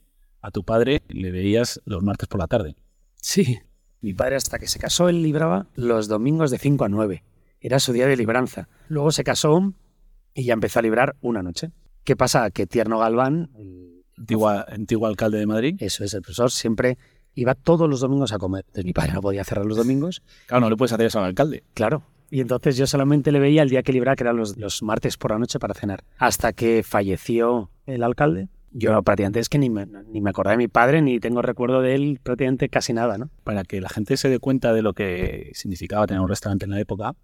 a 0.40 0.50
tu 0.50 0.62
padre 0.64 1.02
le 1.08 1.31
veías 1.31 1.81
los 1.84 2.02
martes 2.02 2.28
por 2.28 2.38
la 2.40 2.46
tarde. 2.46 2.76
Sí. 3.16 3.58
Mi 4.00 4.14
padre 4.14 4.37
hasta 4.37 4.58
que 4.58 4.66
se 4.66 4.78
casó, 4.78 5.08
él 5.08 5.23
libraba 5.23 5.66
los 5.75 6.08
domingos 6.08 6.50
de 6.50 6.58
5 6.58 6.84
a 6.84 6.88
9. 6.88 7.23
Era 7.61 7.78
su 7.78 7.93
día 7.93 8.06
de 8.06 8.16
libranza. 8.16 8.69
Luego 8.88 9.11
se 9.11 9.25
casó 9.25 9.75
y 10.35 10.44
ya 10.44 10.55
empezó 10.55 10.79
a 10.79 10.82
librar 10.82 11.17
una 11.21 11.43
noche. 11.43 11.71
¿Qué 12.05 12.17
pasa? 12.17 12.50
Que 12.50 12.67
Tierno 12.67 12.99
Galván, 12.99 13.50
el- 13.56 13.91
Antiguo, 14.17 14.49
antiguo 14.50 15.06
alcalde 15.06 15.38
de 15.38 15.47
Madrid. 15.47 15.77
eso 15.81 16.05
es, 16.05 16.12
el 16.15 16.21
profesor, 16.23 16.50
siempre 16.50 16.99
iba 17.35 17.55
todos 17.55 17.88
los 17.88 18.00
domingos 18.00 18.32
a 18.32 18.38
comer. 18.38 18.65
Entonces 18.67 18.85
mi 18.85 18.93
padre 18.93 19.12
no 19.15 19.23
podía 19.23 19.44
cerrar 19.44 19.65
los 19.65 19.77
domingos, 19.79 20.23
Claro, 20.47 20.61
no 20.62 20.71
le 20.71 20.77
puedes 20.77 20.93
hacer 20.93 21.06
eso 21.06 21.19
al 21.21 21.25
alcalde. 21.27 21.65
claro. 21.75 22.03
Y 22.32 22.41
entonces 22.41 22.77
yo 22.77 22.87
solamente 22.87 23.32
le 23.32 23.41
veía 23.41 23.62
el 23.62 23.71
día 23.71 23.82
que 23.82 23.93
libraba, 23.93 24.15
que 24.15 24.23
eran 24.23 24.37
los, 24.37 24.56
los 24.56 24.85
martes 24.85 25.17
por 25.17 25.32
la 25.32 25.38
noche 25.41 25.59
para 25.59 25.75
cenar. 25.75 26.05
Hasta 26.17 26.53
que 26.53 26.85
falleció 26.85 27.71
el 27.87 28.05
alcalde. 28.05 28.49
Yo 28.71 29.03
prácticamente 29.03 29.41
es 29.41 29.49
que 29.49 29.59
ni 29.59 29.69
me, 29.69 29.85
ni 29.87 30.21
me 30.21 30.31
acordaba 30.31 30.53
de 30.53 30.59
mi 30.59 30.69
padre, 30.69 31.03
ni 31.03 31.19
tengo 31.19 31.43
recuerdo 31.43 31.81
de 31.83 31.97
él 31.97 32.21
prácticamente 32.23 32.69
casi 32.69 32.93
nada, 32.93 33.19
¿no? 33.19 33.31
Para 33.43 33.65
que 33.65 33.81
la 33.81 33.88
gente 33.88 34.17
se 34.17 34.29
dé 34.29 34.38
cuenta 34.38 34.73
de 34.73 34.83
lo 34.83 34.93
que 34.93 35.50
significaba 35.55 36.06
tener 36.06 36.21
un 36.21 36.29
restaurante 36.29 36.67
en 36.67 36.71
la 36.71 36.79
época, 36.81 37.17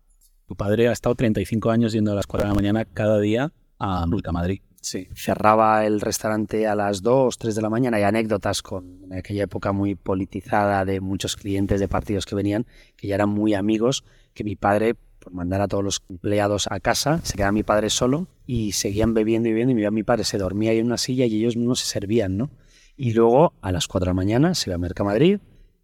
tu 0.47 0.57
padre 0.57 0.89
ha 0.89 0.93
estado 0.93 1.15
35 1.15 1.71
años 1.71 1.93
yendo 1.93 2.13
a 2.13 2.15
las 2.15 2.27
4 2.27 2.47
de 2.47 2.51
la 2.51 2.55
mañana 2.55 2.85
cada 2.85 3.19
día 3.21 3.53
a 3.79 4.07
Madrid. 4.33 4.61
Sí. 4.81 5.09
Cerraba 5.15 5.85
el 5.85 6.01
restaurante 6.01 6.69
a 6.69 6.77
las 6.77 7.03
2, 7.03 7.39
3 7.39 7.57
de 7.57 7.63
la 7.63 7.69
mañana. 7.71 7.97
Hay 7.97 8.05
anécdotas 8.05 8.63
con 8.63 9.13
aquella 9.13 9.43
época 9.43 9.73
muy 9.73 9.97
politizada 9.97 10.85
de 10.85 11.01
muchos 11.01 11.35
clientes 11.35 11.81
de 11.81 11.89
partidos 11.89 12.25
que 12.25 12.37
venían, 12.37 12.67
que 12.97 13.09
ya 13.09 13.17
eran 13.17 13.29
muy 13.31 13.55
amigos, 13.55 14.05
que 14.33 14.45
mi 14.45 14.55
padre, 14.55 14.95
por 15.19 15.33
mandar 15.33 15.61
a 15.61 15.67
todos 15.67 15.83
los 15.83 16.03
empleados 16.09 16.69
a 16.71 16.79
casa, 16.79 17.21
se 17.25 17.35
quedaba 17.37 17.51
mi 17.51 17.65
padre 17.65 17.91
solo 17.91 18.29
y 18.47 18.73
seguían 18.73 19.13
bebiendo 19.13 19.49
y 19.49 19.53
bebiendo 19.53 19.73
y 19.73 19.75
mi- 19.75 19.91
mi 19.91 20.03
padre 20.05 20.23
se 20.23 20.39
dormía 20.39 20.71
ahí 20.71 20.79
en 20.79 20.87
una 20.87 20.99
silla 20.99 21.27
y 21.27 21.35
ellos 21.37 21.57
mismos 21.57 21.81
se 21.81 21.87
servían, 21.87 22.37
¿no? 22.37 22.51
Y 22.97 23.13
luego 23.13 23.55
a 23.63 23.73
las 23.73 23.89
4 23.89 24.05
de 24.05 24.11
la 24.11 24.15
mañana 24.15 24.55
se 24.55 24.71
iba 24.71 24.77
a 24.77 24.79
Mercamadrid 24.79 25.41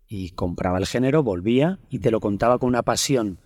y 0.07 0.31
compraba 0.31 0.79
el 0.79 0.87
género, 0.87 1.25
volvía 1.25 1.81
y 1.91 1.99
te 1.99 2.13
lo 2.13 2.21
contaba 2.21 2.59
con 2.61 2.69
una 2.69 2.83
pasión 2.83 3.39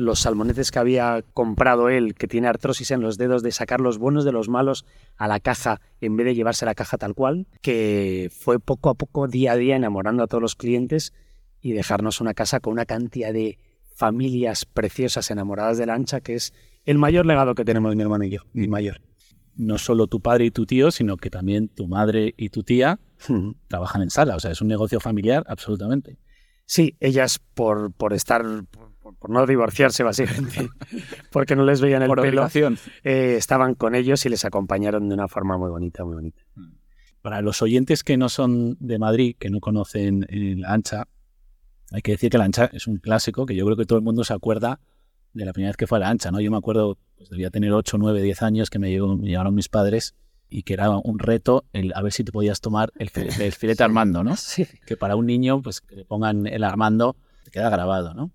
los 0.00 0.20
salmonetes 0.20 0.72
que 0.72 0.78
había 0.80 1.22
comprado 1.34 1.88
él, 1.88 2.14
que 2.14 2.26
tiene 2.26 2.48
artrosis 2.48 2.90
en 2.90 3.00
los 3.00 3.16
dedos, 3.16 3.42
de 3.42 3.52
sacar 3.52 3.80
los 3.80 3.98
buenos 3.98 4.24
de 4.24 4.32
los 4.32 4.48
malos 4.48 4.84
a 5.16 5.28
la 5.28 5.38
caja 5.38 5.80
en 6.00 6.16
vez 6.16 6.26
de 6.26 6.34
llevarse 6.34 6.66
la 6.66 6.74
caja 6.74 6.98
tal 6.98 7.14
cual, 7.14 7.46
que 7.62 8.28
fue 8.36 8.58
poco 8.58 8.90
a 8.90 8.94
poco, 8.94 9.28
día 9.28 9.52
a 9.52 9.56
día, 9.56 9.76
enamorando 9.76 10.24
a 10.24 10.26
todos 10.26 10.42
los 10.42 10.56
clientes 10.56 11.12
y 11.60 11.72
dejarnos 11.72 12.20
una 12.20 12.34
casa 12.34 12.58
con 12.58 12.72
una 12.72 12.86
cantidad 12.86 13.32
de 13.32 13.58
familias 13.94 14.64
preciosas 14.64 15.30
enamoradas 15.30 15.78
de 15.78 15.86
la 15.86 15.94
ancha, 15.94 16.20
que 16.20 16.34
es 16.34 16.52
el 16.84 16.98
mayor 16.98 17.24
legado 17.24 17.54
que 17.54 17.64
tenemos 17.64 17.94
mi 17.94 18.02
hermano 18.02 18.24
y 18.24 18.30
yo, 18.30 18.40
mi 18.52 18.66
mayor. 18.66 19.00
No 19.54 19.78
solo 19.78 20.08
tu 20.08 20.20
padre 20.20 20.46
y 20.46 20.50
tu 20.50 20.66
tío, 20.66 20.90
sino 20.90 21.16
que 21.16 21.30
también 21.30 21.68
tu 21.68 21.86
madre 21.86 22.34
y 22.36 22.48
tu 22.48 22.64
tía 22.64 22.98
trabajan 23.68 24.02
en 24.02 24.10
sala. 24.10 24.34
O 24.34 24.40
sea, 24.40 24.50
es 24.50 24.60
un 24.60 24.66
negocio 24.66 24.98
familiar 24.98 25.44
absolutamente. 25.46 26.18
Sí, 26.66 26.96
ellas 27.00 27.40
por, 27.54 27.92
por 27.92 28.14
estar, 28.14 28.42
por, 29.04 29.14
por 29.16 29.28
no 29.30 29.46
divorciarse 29.46 30.02
básicamente, 30.02 30.68
porque 31.30 31.54
no 31.54 31.64
les 31.64 31.80
veían 31.82 32.00
el 32.02 32.08
Por 32.08 32.22
pelo, 32.22 32.40
obligación. 32.42 32.78
eh, 33.04 33.34
estaban 33.38 33.74
con 33.74 33.94
ellos 33.94 34.24
y 34.24 34.30
les 34.30 34.44
acompañaron 34.46 35.08
de 35.08 35.14
una 35.14 35.28
forma 35.28 35.58
muy 35.58 35.68
bonita, 35.70 36.04
muy 36.04 36.14
bonita. 36.14 36.42
Para 37.20 37.42
los 37.42 37.60
oyentes 37.62 38.02
que 38.02 38.16
no 38.16 38.28
son 38.30 38.76
de 38.80 38.98
Madrid, 38.98 39.36
que 39.38 39.50
no 39.50 39.60
conocen 39.60 40.26
la 40.30 40.72
ancha, 40.72 41.04
hay 41.92 42.00
que 42.02 42.12
decir 42.12 42.30
que 42.30 42.38
la 42.38 42.44
ancha 42.44 42.70
es 42.72 42.86
un 42.86 42.96
clásico 42.96 43.44
que 43.46 43.54
yo 43.54 43.64
creo 43.66 43.76
que 43.76 43.84
todo 43.84 43.98
el 43.98 44.04
mundo 44.04 44.24
se 44.24 44.32
acuerda 44.32 44.80
de 45.34 45.44
la 45.44 45.52
primera 45.52 45.70
vez 45.70 45.76
que 45.76 45.86
fue 45.86 45.98
a 45.98 46.00
la 46.00 46.08
ancha, 46.08 46.30
¿no? 46.30 46.40
Yo 46.40 46.50
me 46.50 46.56
acuerdo, 46.56 46.96
pues 47.16 47.28
debía 47.28 47.50
tener 47.50 47.72
8, 47.72 47.98
9, 47.98 48.22
10 48.22 48.42
años 48.42 48.70
que 48.70 48.78
me, 48.78 48.90
llevó- 48.90 49.16
me 49.18 49.28
llevaron 49.28 49.54
mis 49.54 49.68
padres 49.68 50.14
y 50.48 50.62
que 50.62 50.74
era 50.74 50.90
un 50.90 51.18
reto 51.18 51.64
el 51.72 51.92
a 51.94 52.02
ver 52.02 52.12
si 52.12 52.24
te 52.24 52.30
podías 52.32 52.60
tomar 52.60 52.92
el, 52.98 53.10
el 53.40 53.52
filete 53.52 53.82
Armando, 53.84 54.22
¿no? 54.24 54.36
Sí. 54.36 54.66
Que 54.86 54.96
para 54.96 55.16
un 55.16 55.26
niño, 55.26 55.60
pues 55.62 55.80
que 55.80 55.96
le 55.96 56.04
pongan 56.04 56.46
el 56.46 56.62
Armando, 56.64 57.16
te 57.44 57.50
queda 57.50 57.68
grabado, 57.70 58.14
¿no? 58.14 58.30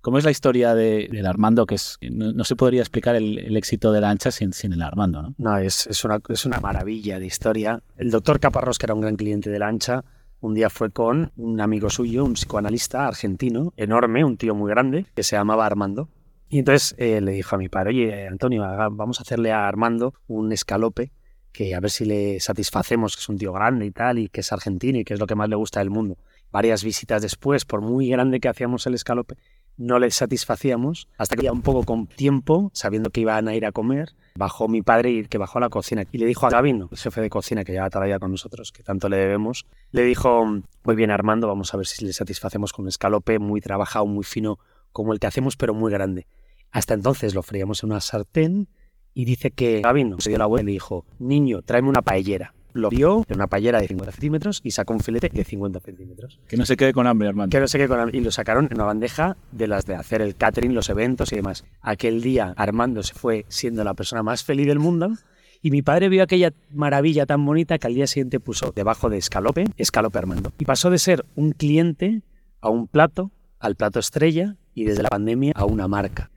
¿Cómo 0.00 0.18
es 0.18 0.24
la 0.24 0.30
historia 0.30 0.74
de- 0.74 1.08
del 1.10 1.26
Armando? 1.26 1.66
Que 1.66 1.74
es, 1.74 1.98
no, 2.10 2.32
no 2.32 2.44
se 2.44 2.56
podría 2.56 2.80
explicar 2.80 3.16
el, 3.16 3.38
el 3.38 3.56
éxito 3.56 3.92
de 3.92 4.00
la 4.00 4.10
ancha 4.10 4.30
sin, 4.30 4.52
sin 4.52 4.72
el 4.72 4.82
Armando, 4.82 5.22
¿no? 5.22 5.34
No, 5.38 5.58
es, 5.58 5.86
es, 5.86 6.04
una, 6.04 6.20
es 6.28 6.44
una 6.46 6.60
maravilla 6.60 7.18
de 7.18 7.26
historia. 7.26 7.82
El 7.96 8.10
doctor 8.10 8.38
Caparrós, 8.40 8.78
que 8.78 8.86
era 8.86 8.94
un 8.94 9.00
gran 9.00 9.16
cliente 9.16 9.50
de 9.50 9.58
la 9.58 9.68
ancha, 9.68 10.04
un 10.40 10.54
día 10.54 10.70
fue 10.70 10.90
con 10.90 11.32
un 11.36 11.60
amigo 11.60 11.90
suyo, 11.90 12.24
un 12.24 12.34
psicoanalista 12.34 13.08
argentino, 13.08 13.72
enorme, 13.76 14.24
un 14.24 14.36
tío 14.36 14.54
muy 14.54 14.70
grande, 14.70 15.06
que 15.14 15.24
se 15.24 15.34
llamaba 15.36 15.66
Armando. 15.66 16.08
Y 16.48 16.60
entonces 16.60 16.94
eh, 16.96 17.20
le 17.20 17.32
dijo 17.32 17.56
a 17.56 17.58
mi 17.58 17.68
padre, 17.68 17.90
oye, 17.90 18.28
Antonio, 18.28 18.62
vamos 18.92 19.18
a 19.18 19.22
hacerle 19.22 19.52
a 19.52 19.66
Armando 19.66 20.14
un 20.28 20.52
escalope 20.52 21.10
que 21.52 21.74
a 21.74 21.80
ver 21.80 21.90
si 21.90 22.04
le 22.04 22.38
satisfacemos, 22.40 23.16
que 23.16 23.20
es 23.20 23.28
un 23.28 23.36
tío 23.36 23.52
grande 23.52 23.84
y 23.84 23.90
tal, 23.90 24.18
y 24.20 24.28
que 24.28 24.40
es 24.42 24.52
argentino 24.52 24.98
y 25.00 25.04
que 25.04 25.14
es 25.14 25.20
lo 25.20 25.26
que 25.26 25.34
más 25.34 25.48
le 25.48 25.56
gusta 25.56 25.80
del 25.80 25.90
mundo. 25.90 26.16
Varias 26.52 26.84
visitas 26.84 27.20
después, 27.20 27.64
por 27.64 27.80
muy 27.82 28.08
grande 28.08 28.38
que 28.38 28.48
hacíamos 28.48 28.86
el 28.86 28.94
escalope, 28.94 29.34
no 29.78 29.98
le 29.98 30.10
satisfacíamos, 30.10 31.08
hasta 31.16 31.36
que 31.36 31.44
ya 31.44 31.52
un 31.52 31.62
poco 31.62 31.84
con 31.84 32.06
tiempo, 32.06 32.70
sabiendo 32.74 33.10
que 33.10 33.20
iban 33.20 33.48
a 33.48 33.54
ir 33.54 33.64
a 33.64 33.72
comer, 33.72 34.14
bajó 34.34 34.68
mi 34.68 34.82
padre 34.82 35.10
y 35.10 35.24
que 35.24 35.38
bajó 35.38 35.58
a 35.58 35.62
la 35.62 35.68
cocina 35.68 36.04
y 36.10 36.18
le 36.18 36.26
dijo 36.26 36.46
a 36.46 36.50
Gavino, 36.50 36.88
el 36.90 36.98
jefe 36.98 37.20
de 37.20 37.30
cocina 37.30 37.64
que 37.64 37.72
lleva 37.72 37.88
todavía 37.88 38.18
con 38.18 38.32
nosotros, 38.32 38.72
que 38.72 38.82
tanto 38.82 39.08
le 39.08 39.16
debemos, 39.16 39.66
le 39.92 40.02
dijo, 40.02 40.44
muy 40.84 40.96
bien 40.96 41.10
Armando, 41.10 41.46
vamos 41.46 41.72
a 41.72 41.76
ver 41.76 41.86
si 41.86 42.04
le 42.04 42.12
satisfacemos 42.12 42.72
con 42.72 42.84
un 42.84 42.88
escalope 42.88 43.38
muy 43.38 43.60
trabajado, 43.60 44.04
muy 44.06 44.24
fino, 44.24 44.58
como 44.92 45.12
el 45.12 45.20
que 45.20 45.28
hacemos, 45.28 45.56
pero 45.56 45.74
muy 45.74 45.92
grande. 45.92 46.26
Hasta 46.70 46.94
entonces 46.94 47.34
lo 47.34 47.42
fríamos 47.42 47.82
en 47.82 47.90
una 47.90 48.00
sartén 48.00 48.68
y 49.14 49.24
dice 49.24 49.52
que 49.52 49.80
Gavino 49.80 50.20
se 50.20 50.30
dio 50.30 50.38
la 50.38 50.46
vuelta 50.46 50.64
y 50.64 50.66
le 50.66 50.72
dijo, 50.72 51.06
niño, 51.18 51.62
tráeme 51.62 51.88
una 51.88 52.02
paellera 52.02 52.52
lo 52.72 52.90
vio 52.90 53.24
en 53.28 53.36
una 53.36 53.46
paellera 53.46 53.80
de 53.80 53.88
50 53.88 54.12
centímetros 54.12 54.60
y 54.62 54.70
sacó 54.70 54.94
un 54.94 55.00
filete 55.00 55.30
de 55.32 55.44
50 55.44 55.80
centímetros. 55.80 56.38
Que 56.48 56.56
no 56.56 56.66
se 56.66 56.76
quede 56.76 56.92
con 56.92 57.06
hambre, 57.06 57.28
hermano. 57.28 57.50
Que 57.50 57.60
no 57.60 57.68
se 57.68 57.78
quede 57.78 57.88
con 57.88 58.00
hambre. 58.00 58.18
Y 58.18 58.20
lo 58.20 58.30
sacaron 58.30 58.66
en 58.70 58.74
una 58.74 58.84
bandeja 58.84 59.36
de 59.52 59.66
las 59.66 59.86
de 59.86 59.94
hacer 59.94 60.22
el 60.22 60.36
catering, 60.36 60.74
los 60.74 60.88
eventos 60.88 61.32
y 61.32 61.36
demás. 61.36 61.64
Aquel 61.80 62.22
día 62.22 62.54
Armando 62.56 63.02
se 63.02 63.14
fue 63.14 63.44
siendo 63.48 63.84
la 63.84 63.94
persona 63.94 64.22
más 64.22 64.44
feliz 64.44 64.66
del 64.66 64.78
mundo. 64.78 65.12
Y 65.60 65.70
mi 65.70 65.82
padre 65.82 66.08
vio 66.08 66.22
aquella 66.22 66.52
maravilla 66.70 67.26
tan 67.26 67.44
bonita 67.44 67.78
que 67.78 67.86
al 67.86 67.94
día 67.94 68.06
siguiente 68.06 68.38
puso 68.38 68.72
debajo 68.74 69.10
de 69.10 69.18
escalope, 69.18 69.64
escalope 69.76 70.18
Armando. 70.18 70.52
Y 70.58 70.64
pasó 70.64 70.90
de 70.90 70.98
ser 70.98 71.24
un 71.34 71.52
cliente 71.52 72.22
a 72.60 72.70
un 72.70 72.86
plato, 72.86 73.32
al 73.58 73.74
plato 73.74 73.98
estrella 73.98 74.56
y 74.74 74.84
desde 74.84 75.02
la 75.02 75.08
pandemia 75.08 75.52
a 75.56 75.64
una 75.64 75.88
marca. 75.88 76.30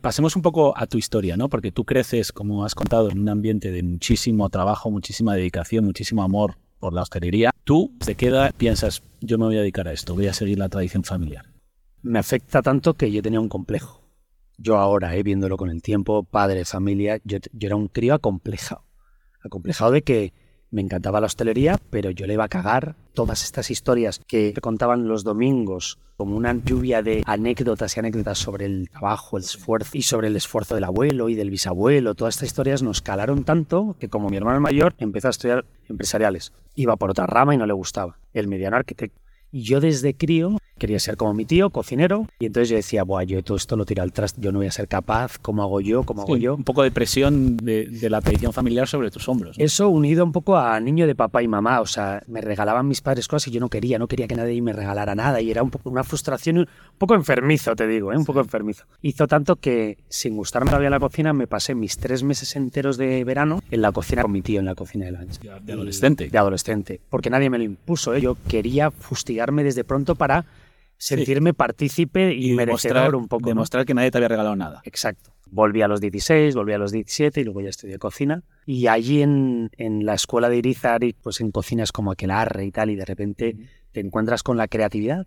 Pasemos 0.00 0.34
un 0.34 0.40
poco 0.40 0.72
a 0.78 0.86
tu 0.86 0.96
historia, 0.96 1.36
¿no? 1.36 1.50
Porque 1.50 1.72
tú 1.72 1.84
creces, 1.84 2.32
como 2.32 2.64
has 2.64 2.74
contado, 2.74 3.10
en 3.10 3.18
un 3.18 3.28
ambiente 3.28 3.70
de 3.70 3.82
muchísimo 3.82 4.48
trabajo, 4.48 4.90
muchísima 4.90 5.34
dedicación, 5.34 5.84
muchísimo 5.84 6.22
amor 6.22 6.56
por 6.78 6.94
la 6.94 7.02
hostelería. 7.02 7.50
Tú, 7.64 7.92
¿de 8.06 8.14
qué 8.14 8.28
edad 8.28 8.54
piensas, 8.56 9.02
yo 9.20 9.36
me 9.36 9.44
voy 9.44 9.56
a 9.56 9.60
dedicar 9.60 9.88
a 9.88 9.92
esto, 9.92 10.14
voy 10.14 10.26
a 10.26 10.32
seguir 10.32 10.58
la 10.58 10.70
tradición 10.70 11.04
familiar? 11.04 11.52
Me 12.00 12.18
afecta 12.18 12.62
tanto 12.62 12.94
que 12.94 13.12
yo 13.12 13.20
tenía 13.20 13.40
un 13.40 13.50
complejo. 13.50 14.00
Yo 14.56 14.78
ahora, 14.78 15.14
eh, 15.16 15.22
viéndolo 15.22 15.58
con 15.58 15.68
el 15.68 15.82
tiempo, 15.82 16.22
padre, 16.22 16.64
familia, 16.64 17.20
yo, 17.24 17.36
yo 17.52 17.66
era 17.66 17.76
un 17.76 17.88
crío 17.88 18.14
acomplejado. 18.14 18.84
Acomplejado 19.44 19.90
de 19.90 20.00
que 20.00 20.32
me 20.70 20.82
encantaba 20.82 21.20
la 21.20 21.26
hostelería, 21.26 21.78
pero 21.90 22.10
yo 22.10 22.26
le 22.26 22.34
iba 22.34 22.44
a 22.44 22.48
cagar 22.48 22.94
todas 23.12 23.44
estas 23.44 23.70
historias 23.70 24.20
que 24.26 24.54
contaban 24.60 25.08
los 25.08 25.24
domingos 25.24 25.98
como 26.16 26.36
una 26.36 26.54
lluvia 26.54 27.02
de 27.02 27.22
anécdotas 27.26 27.96
y 27.96 28.00
anécdotas 28.00 28.38
sobre 28.38 28.66
el 28.66 28.88
trabajo, 28.90 29.36
el 29.36 29.44
esfuerzo 29.44 29.96
y 29.96 30.02
sobre 30.02 30.28
el 30.28 30.36
esfuerzo 30.36 30.74
del 30.74 30.84
abuelo 30.84 31.28
y 31.28 31.34
del 31.34 31.50
bisabuelo. 31.50 32.14
Todas 32.14 32.34
estas 32.34 32.48
historias 32.48 32.82
nos 32.82 33.00
calaron 33.00 33.44
tanto 33.44 33.96
que 33.98 34.08
como 34.08 34.28
mi 34.28 34.36
hermano 34.36 34.60
mayor 34.60 34.94
empezó 34.98 35.28
a 35.28 35.30
estudiar 35.30 35.64
empresariales. 35.88 36.52
Iba 36.74 36.96
por 36.96 37.10
otra 37.10 37.26
rama 37.26 37.54
y 37.54 37.58
no 37.58 37.66
le 37.66 37.72
gustaba. 37.72 38.18
El 38.32 38.48
mediano 38.48 38.76
arquitecto. 38.76 39.18
Y 39.52 39.62
yo 39.62 39.80
desde 39.80 40.14
crío 40.14 40.58
quería 40.80 40.98
ser 40.98 41.16
como 41.16 41.34
mi 41.34 41.44
tío, 41.44 41.70
cocinero, 41.70 42.26
y 42.40 42.46
entonces 42.46 42.70
yo 42.70 42.76
decía, 42.76 43.04
Buah, 43.04 43.22
yo 43.24 43.44
todo 43.44 43.56
esto 43.56 43.76
lo 43.76 43.84
tiro 43.84 44.02
al 44.02 44.12
traste, 44.12 44.40
yo 44.40 44.50
no 44.50 44.58
voy 44.58 44.66
a 44.66 44.72
ser 44.72 44.88
capaz, 44.88 45.38
¿cómo 45.38 45.62
hago 45.62 45.80
yo? 45.80 46.04
¿Cómo 46.04 46.22
hago 46.22 46.36
yo? 46.38 46.54
Un 46.54 46.64
poco 46.64 46.82
de 46.82 46.90
presión 46.90 47.58
de, 47.58 48.08
la 48.08 48.20
tradición 48.22 48.52
familiar 48.52 48.88
sobre 48.88 49.10
tus 49.10 49.28
hombros. 49.28 49.56
Eso 49.58 49.90
unido 49.90 50.24
un 50.24 50.32
poco 50.32 50.56
a 50.56 50.80
niño 50.80 51.06
de 51.06 51.14
papá 51.14 51.42
y 51.42 51.48
mamá, 51.48 51.82
o 51.82 51.86
sea, 51.86 52.22
me 52.26 52.40
regalaban 52.40 52.88
mis 52.88 53.02
padres 53.02 53.28
cosas 53.28 53.48
y 53.48 53.50
yo 53.50 53.60
no 53.60 53.68
quería, 53.68 53.98
no 53.98 54.08
quería 54.08 54.26
que 54.26 54.34
nadie 54.34 54.60
me 54.62 54.72
regalara 54.72 55.14
nada, 55.14 55.40
y 55.42 55.50
era 55.50 55.62
un 55.62 55.70
poco 55.70 55.90
una 55.90 56.02
frustración, 56.02 56.58
un 56.58 56.66
poco 56.96 57.14
enfermizo, 57.14 57.76
te 57.76 57.86
digo, 57.86 58.12
¿eh? 58.12 58.16
un 58.16 58.24
poco 58.24 58.40
enfermizo. 58.40 58.86
Hizo 59.02 59.28
tanto 59.28 59.56
que, 59.56 59.98
sin 60.08 60.34
gustarme 60.34 60.70
todavía 60.70 60.88
la 60.88 60.98
cocina, 60.98 61.34
me 61.34 61.46
pasé 61.46 61.74
mis 61.74 61.98
tres 61.98 62.22
meses 62.22 62.56
enteros 62.56 62.96
de 62.96 63.22
verano 63.24 63.62
en 63.70 63.82
la 63.82 63.92
cocina 63.92 64.22
con 64.22 64.32
mi 64.32 64.40
tío, 64.40 64.60
en 64.60 64.66
la 64.66 64.74
cocina 64.74 65.04
de 65.04 65.12
lancha. 65.12 65.60
De 65.60 65.72
adolescente. 65.74 66.30
De 66.30 66.38
adolescente, 66.38 67.00
porque 67.10 67.28
nadie 67.28 67.50
me 67.50 67.58
lo 67.58 67.64
impuso, 67.64 68.14
¿eh? 68.14 68.22
yo 68.22 68.38
quería 68.48 68.90
fustigarme 69.40 69.64
desde 69.64 69.84
pronto 69.84 70.14
para 70.14 70.44
sentirme 70.98 71.54
partícipe 71.54 72.34
y, 72.34 72.52
merecedor 72.52 73.14
un 73.14 73.26
poco. 73.26 73.48
Demostrar 73.48 73.86
que 73.86 73.94
nadie 73.94 74.10
te 74.10 74.18
había 74.18 74.28
regalado 74.28 74.54
nada. 74.54 74.82
Exacto. 74.84 75.32
Volví 75.50 75.82
a 75.82 75.88
los 75.88 76.00
16, 76.00 76.54
volví 76.54 76.74
a 76.74 76.78
los 76.78 76.92
17 76.92 77.40
y 77.40 77.44
luego 77.44 77.62
ya 77.62 77.70
estudié 77.70 77.98
cocina. 77.98 78.42
Y 78.66 78.86
allí 78.86 79.22
en, 79.22 79.70
en 79.78 80.04
la 80.04 80.14
escuela 80.14 80.48
de 80.48 80.58
Irizar, 80.58 81.00
pues 81.22 81.40
en 81.40 81.50
cocinas 81.50 81.90
como 81.90 82.12
Aquelarre 82.12 82.66
y 82.66 82.70
tal, 82.70 82.90
y 82.90 82.96
de 82.96 83.04
repente 83.04 83.56
te 83.92 84.00
encuentras 84.00 84.42
con 84.42 84.56
la 84.56 84.68
creatividad 84.68 85.26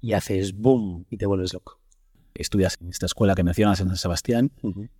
y 0.00 0.12
haces 0.12 0.52
boom 0.54 1.06
y 1.10 1.16
te 1.16 1.26
vuelves 1.26 1.54
loco. 1.54 1.80
Estudias 2.34 2.76
en 2.80 2.88
esta 2.88 3.06
escuela 3.06 3.34
que 3.34 3.44
mencionas 3.44 3.80
en 3.80 3.88
San 3.88 3.96
Sebastián 3.96 4.50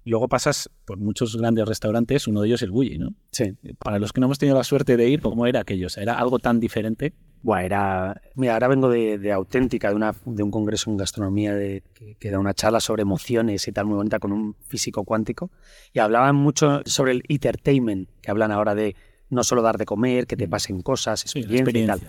y 0.04 0.10
luego 0.10 0.28
pasas 0.28 0.70
por 0.84 0.98
muchos 0.98 1.36
grandes 1.36 1.66
restaurantes, 1.66 2.28
uno 2.28 2.40
de 2.40 2.46
ellos 2.48 2.62
el 2.62 2.70
Bulli, 2.70 2.96
¿no? 2.96 3.12
Sí. 3.32 3.56
Para 3.78 3.98
los 3.98 4.12
que 4.12 4.20
no 4.20 4.26
hemos 4.28 4.38
tenido 4.38 4.56
la 4.56 4.64
suerte 4.64 4.96
de 4.96 5.08
ir, 5.08 5.20
¿cómo 5.20 5.46
era 5.46 5.60
aquello? 5.60 5.88
¿Era 5.96 6.14
algo 6.18 6.38
tan 6.38 6.60
diferente? 6.60 7.12
Bueno, 7.44 7.66
era. 7.66 8.22
Mira, 8.36 8.54
ahora 8.54 8.68
vengo 8.68 8.88
de, 8.88 9.30
Auténtica, 9.30 9.90
de, 9.90 9.96
una, 9.96 10.14
de 10.24 10.42
un 10.42 10.50
congreso 10.50 10.90
en 10.90 10.96
gastronomía 10.96 11.54
de, 11.54 11.82
que, 12.18 12.30
da 12.30 12.38
una 12.38 12.54
charla 12.54 12.80
sobre 12.80 13.02
emociones 13.02 13.68
y 13.68 13.72
tal, 13.72 13.84
muy 13.84 13.96
bonita, 13.96 14.18
con 14.18 14.32
un 14.32 14.56
físico 14.66 15.04
cuántico. 15.04 15.50
Y 15.92 15.98
hablaban 15.98 16.36
mucho 16.36 16.80
sobre 16.86 17.12
el 17.12 17.22
entertainment, 17.28 18.08
que 18.22 18.30
hablan 18.30 18.50
ahora 18.50 18.74
de 18.74 18.96
no 19.28 19.44
solo 19.44 19.60
dar 19.60 19.76
de 19.76 19.84
comer, 19.84 20.26
que 20.26 20.38
te 20.38 20.48
pasen 20.48 20.80
cosas, 20.80 21.22
experiencia, 21.22 21.82
y 21.82 21.86
tal. 21.86 22.00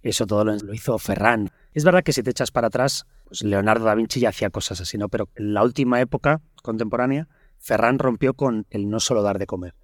Eso 0.00 0.28
todo 0.28 0.44
lo, 0.44 0.72
hizo 0.72 0.96
Ferran. 1.00 1.50
Es 1.72 1.82
verdad 1.82 2.04
que 2.04 2.12
si 2.12 2.22
te 2.22 2.30
echas 2.30 2.52
para 2.52 2.68
atrás, 2.68 3.04
pues 3.24 3.42
Leonardo 3.42 3.86
da 3.86 3.96
Vinci 3.96 4.20
ya 4.20 4.28
hacía 4.28 4.50
cosas 4.50 4.80
así, 4.80 4.96
¿no? 4.96 5.08
Pero 5.08 5.28
en 5.34 5.54
la 5.54 5.64
última 5.64 6.00
época 6.00 6.40
contemporánea, 6.62 7.26
Ferran 7.58 7.98
rompió 7.98 8.34
con 8.34 8.64
el 8.70 8.88
no 8.88 9.00
solo 9.00 9.22
dar 9.22 9.40
de 9.40 9.46
comer 9.46 9.74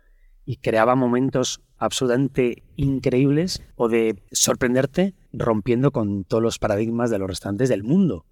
y 0.44 0.56
creaba 0.56 0.94
momentos 0.94 1.60
absolutamente 1.78 2.62
increíbles 2.76 3.62
o 3.76 3.88
de 3.88 4.22
sorprenderte 4.32 5.14
rompiendo 5.32 5.90
con 5.90 6.24
todos 6.24 6.42
los 6.42 6.58
paradigmas 6.58 7.10
de 7.10 7.18
los 7.18 7.28
restaurantes 7.28 7.68
del 7.68 7.82
mundo. 7.82 8.26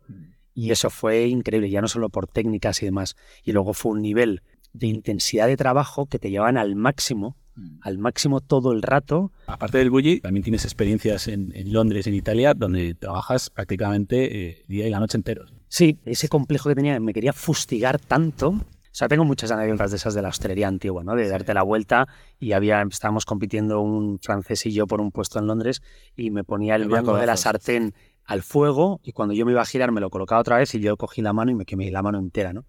Y 0.55 0.71
eso 0.71 0.91
fue 0.91 1.29
increíble, 1.29 1.71
ya 1.71 1.81
no 1.81 1.89
solo 1.89 2.09
por 2.11 2.27
técnicas 2.27 2.83
y 2.83 2.87
demás. 2.87 3.17
Y 3.45 3.53
luego 3.53 3.75
fue 3.75 3.93
un 3.93 4.03
nivel 4.03 4.43
de 4.73 4.89
intensidad 4.89 5.47
de 5.47 5.57
trabajo 5.57 6.07
que 6.07 6.19
te 6.19 6.31
llevaban 6.31 6.57
al 6.57 6.75
máximo, 6.75 7.37
al 7.81 7.99
máximo 7.99 8.41
todo 8.41 8.73
el 8.73 8.83
rato. 8.83 9.33
Aparte 9.47 9.79
del 9.79 9.91
bully, 9.91 10.21
también 10.21 10.45
tienes 10.45 10.65
experiencias 10.65 11.29
en, 11.29 11.53
Londres, 11.73 12.07
en 12.07 12.15
Italia, 12.15 12.55
donde 12.55 12.95
trabajas 12.95 13.51
prácticamente 13.51 14.49
eh, 14.49 14.65
día 14.69 14.87
y 14.87 14.91
la 14.91 15.01
noche 15.01 15.17
enteros. 15.17 15.53
Sí, 15.69 15.99
ese 16.05 16.29
complejo 16.29 16.69
que 16.69 16.75
tenía, 16.75 16.99
me 17.01 17.13
quería 17.13 17.33
fustigar 17.33 17.99
tanto 17.99 18.65
sea, 18.99 19.07
tengo 19.07 19.25
muchas 19.25 19.53
anécdotas 19.53 19.93
de 19.93 19.97
esas 19.97 20.15
de 20.15 20.23
la 20.23 20.29
hostelería 20.29 20.67
antigua, 20.67 21.05
¿no? 21.05 21.15
De 21.15 21.29
darte 21.29 21.55
la 21.55 21.63
vuelta 21.63 22.09
y 22.41 22.51
había, 22.51 22.83
estábamos 22.83 23.25
compitiendo 23.25 23.81
un 23.81 24.19
francés 24.19 24.67
y 24.67 24.73
yo 24.73 24.89
por 24.89 25.01
un 25.01 25.13
puesto 25.13 25.39
en 25.39 25.47
Londres 25.47 25.83
y 26.17 26.31
me 26.31 26.43
ponía 26.43 26.75
el 26.75 26.89
mango 26.89 27.17
de 27.17 27.27
la 27.27 27.37
sartén 27.37 27.95
al 28.25 28.43
fuego 28.43 29.01
y 29.05 29.13
cuando 29.13 29.35
yo 29.35 29.47
me 29.47 29.53
iba 29.53 29.63
a 29.63 29.67
girar 29.67 29.93
me 29.93 30.01
lo 30.01 30.11
colocaba 30.11 30.41
otra 30.41 30.59
vez 30.59 30.75
y 30.75 30.81
yo 30.81 30.97
cogí 30.97 31.23
la 31.23 31.33
mano 31.33 31.53
y 31.53 31.55
me 31.55 31.65
quemé 31.65 31.93
la 31.93 32.03
mano 32.03 32.19
entera, 32.19 32.53
¿no? 32.53 32.65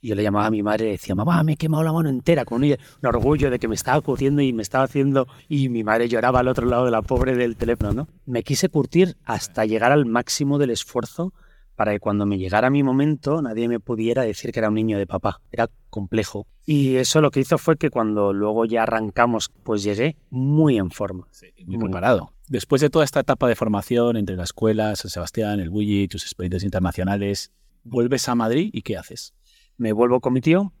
Y 0.00 0.08
yo 0.08 0.14
le 0.14 0.22
llamaba 0.22 0.46
a 0.46 0.50
mi 0.50 0.62
madre 0.62 0.88
y 0.88 0.92
decía, 0.92 1.14
mamá, 1.14 1.42
me 1.42 1.52
he 1.52 1.56
quemado 1.56 1.84
la 1.84 1.92
mano 1.92 2.08
entera, 2.08 2.46
con 2.46 2.64
un, 2.64 2.76
orgullo 3.02 3.50
de 3.50 3.58
que 3.58 3.68
me 3.68 3.74
estaba 3.74 4.00
curtiendo 4.00 4.40
y 4.40 4.54
me 4.54 4.62
estaba 4.62 4.84
haciendo, 4.84 5.26
y 5.48 5.68
mi 5.68 5.84
madre 5.84 6.08
lloraba 6.08 6.40
al 6.40 6.48
otro 6.48 6.66
lado 6.66 6.86
de 6.86 6.92
la 6.92 7.02
pobre 7.02 7.36
del 7.36 7.56
teléfono, 7.56 7.92
¿no? 7.92 8.08
Me 8.24 8.42
quise 8.42 8.70
curtir 8.70 9.16
hasta 9.24 9.66
llegar 9.66 9.92
al 9.92 10.06
máximo 10.06 10.58
del 10.58 10.70
esfuerzo 10.70 11.34
para 11.76 11.92
que 11.92 12.00
cuando 12.00 12.26
me 12.26 12.38
llegara 12.38 12.70
mi 12.70 12.82
momento 12.82 13.42
nadie 13.42 13.68
me 13.68 13.80
pudiera 13.80 14.22
decir 14.22 14.52
que 14.52 14.60
era 14.60 14.68
un 14.68 14.74
niño 14.74 14.98
de 14.98 15.06
papá. 15.06 15.40
Era 15.50 15.68
complejo. 15.90 16.46
Y 16.66 16.96
eso 16.96 17.20
lo 17.20 17.30
que 17.30 17.40
hizo 17.40 17.58
fue 17.58 17.76
que 17.76 17.90
cuando 17.90 18.32
luego 18.32 18.64
ya 18.64 18.84
arrancamos, 18.84 19.50
pues 19.62 19.82
llegué 19.82 20.16
muy 20.30 20.78
en 20.78 20.90
forma. 20.90 21.28
muy, 21.66 21.78
preparado. 21.78 22.32
Después 22.48 22.80
de 22.80 22.90
toda 22.90 23.04
esta 23.04 23.20
etapa 23.20 23.48
de 23.48 23.54
formación 23.54 24.16
entre 24.16 24.36
la 24.36 24.44
escuela, 24.44 24.96
San 24.96 25.10
Sebastián, 25.10 25.60
el 25.60 25.70
Bulli, 25.70 26.08
tus 26.08 26.22
experiencias 26.22 26.64
internacionales, 26.64 27.52
vuelves 27.84 28.28
a 28.28 28.34
Madrid 28.34 28.70
y 28.72 28.82
¿qué 28.82 28.96
haces? 28.96 29.34
Me 29.76 29.92
vuelvo 29.92 30.20
con 30.20 30.32
mi 30.32 30.40
tío 30.40 30.72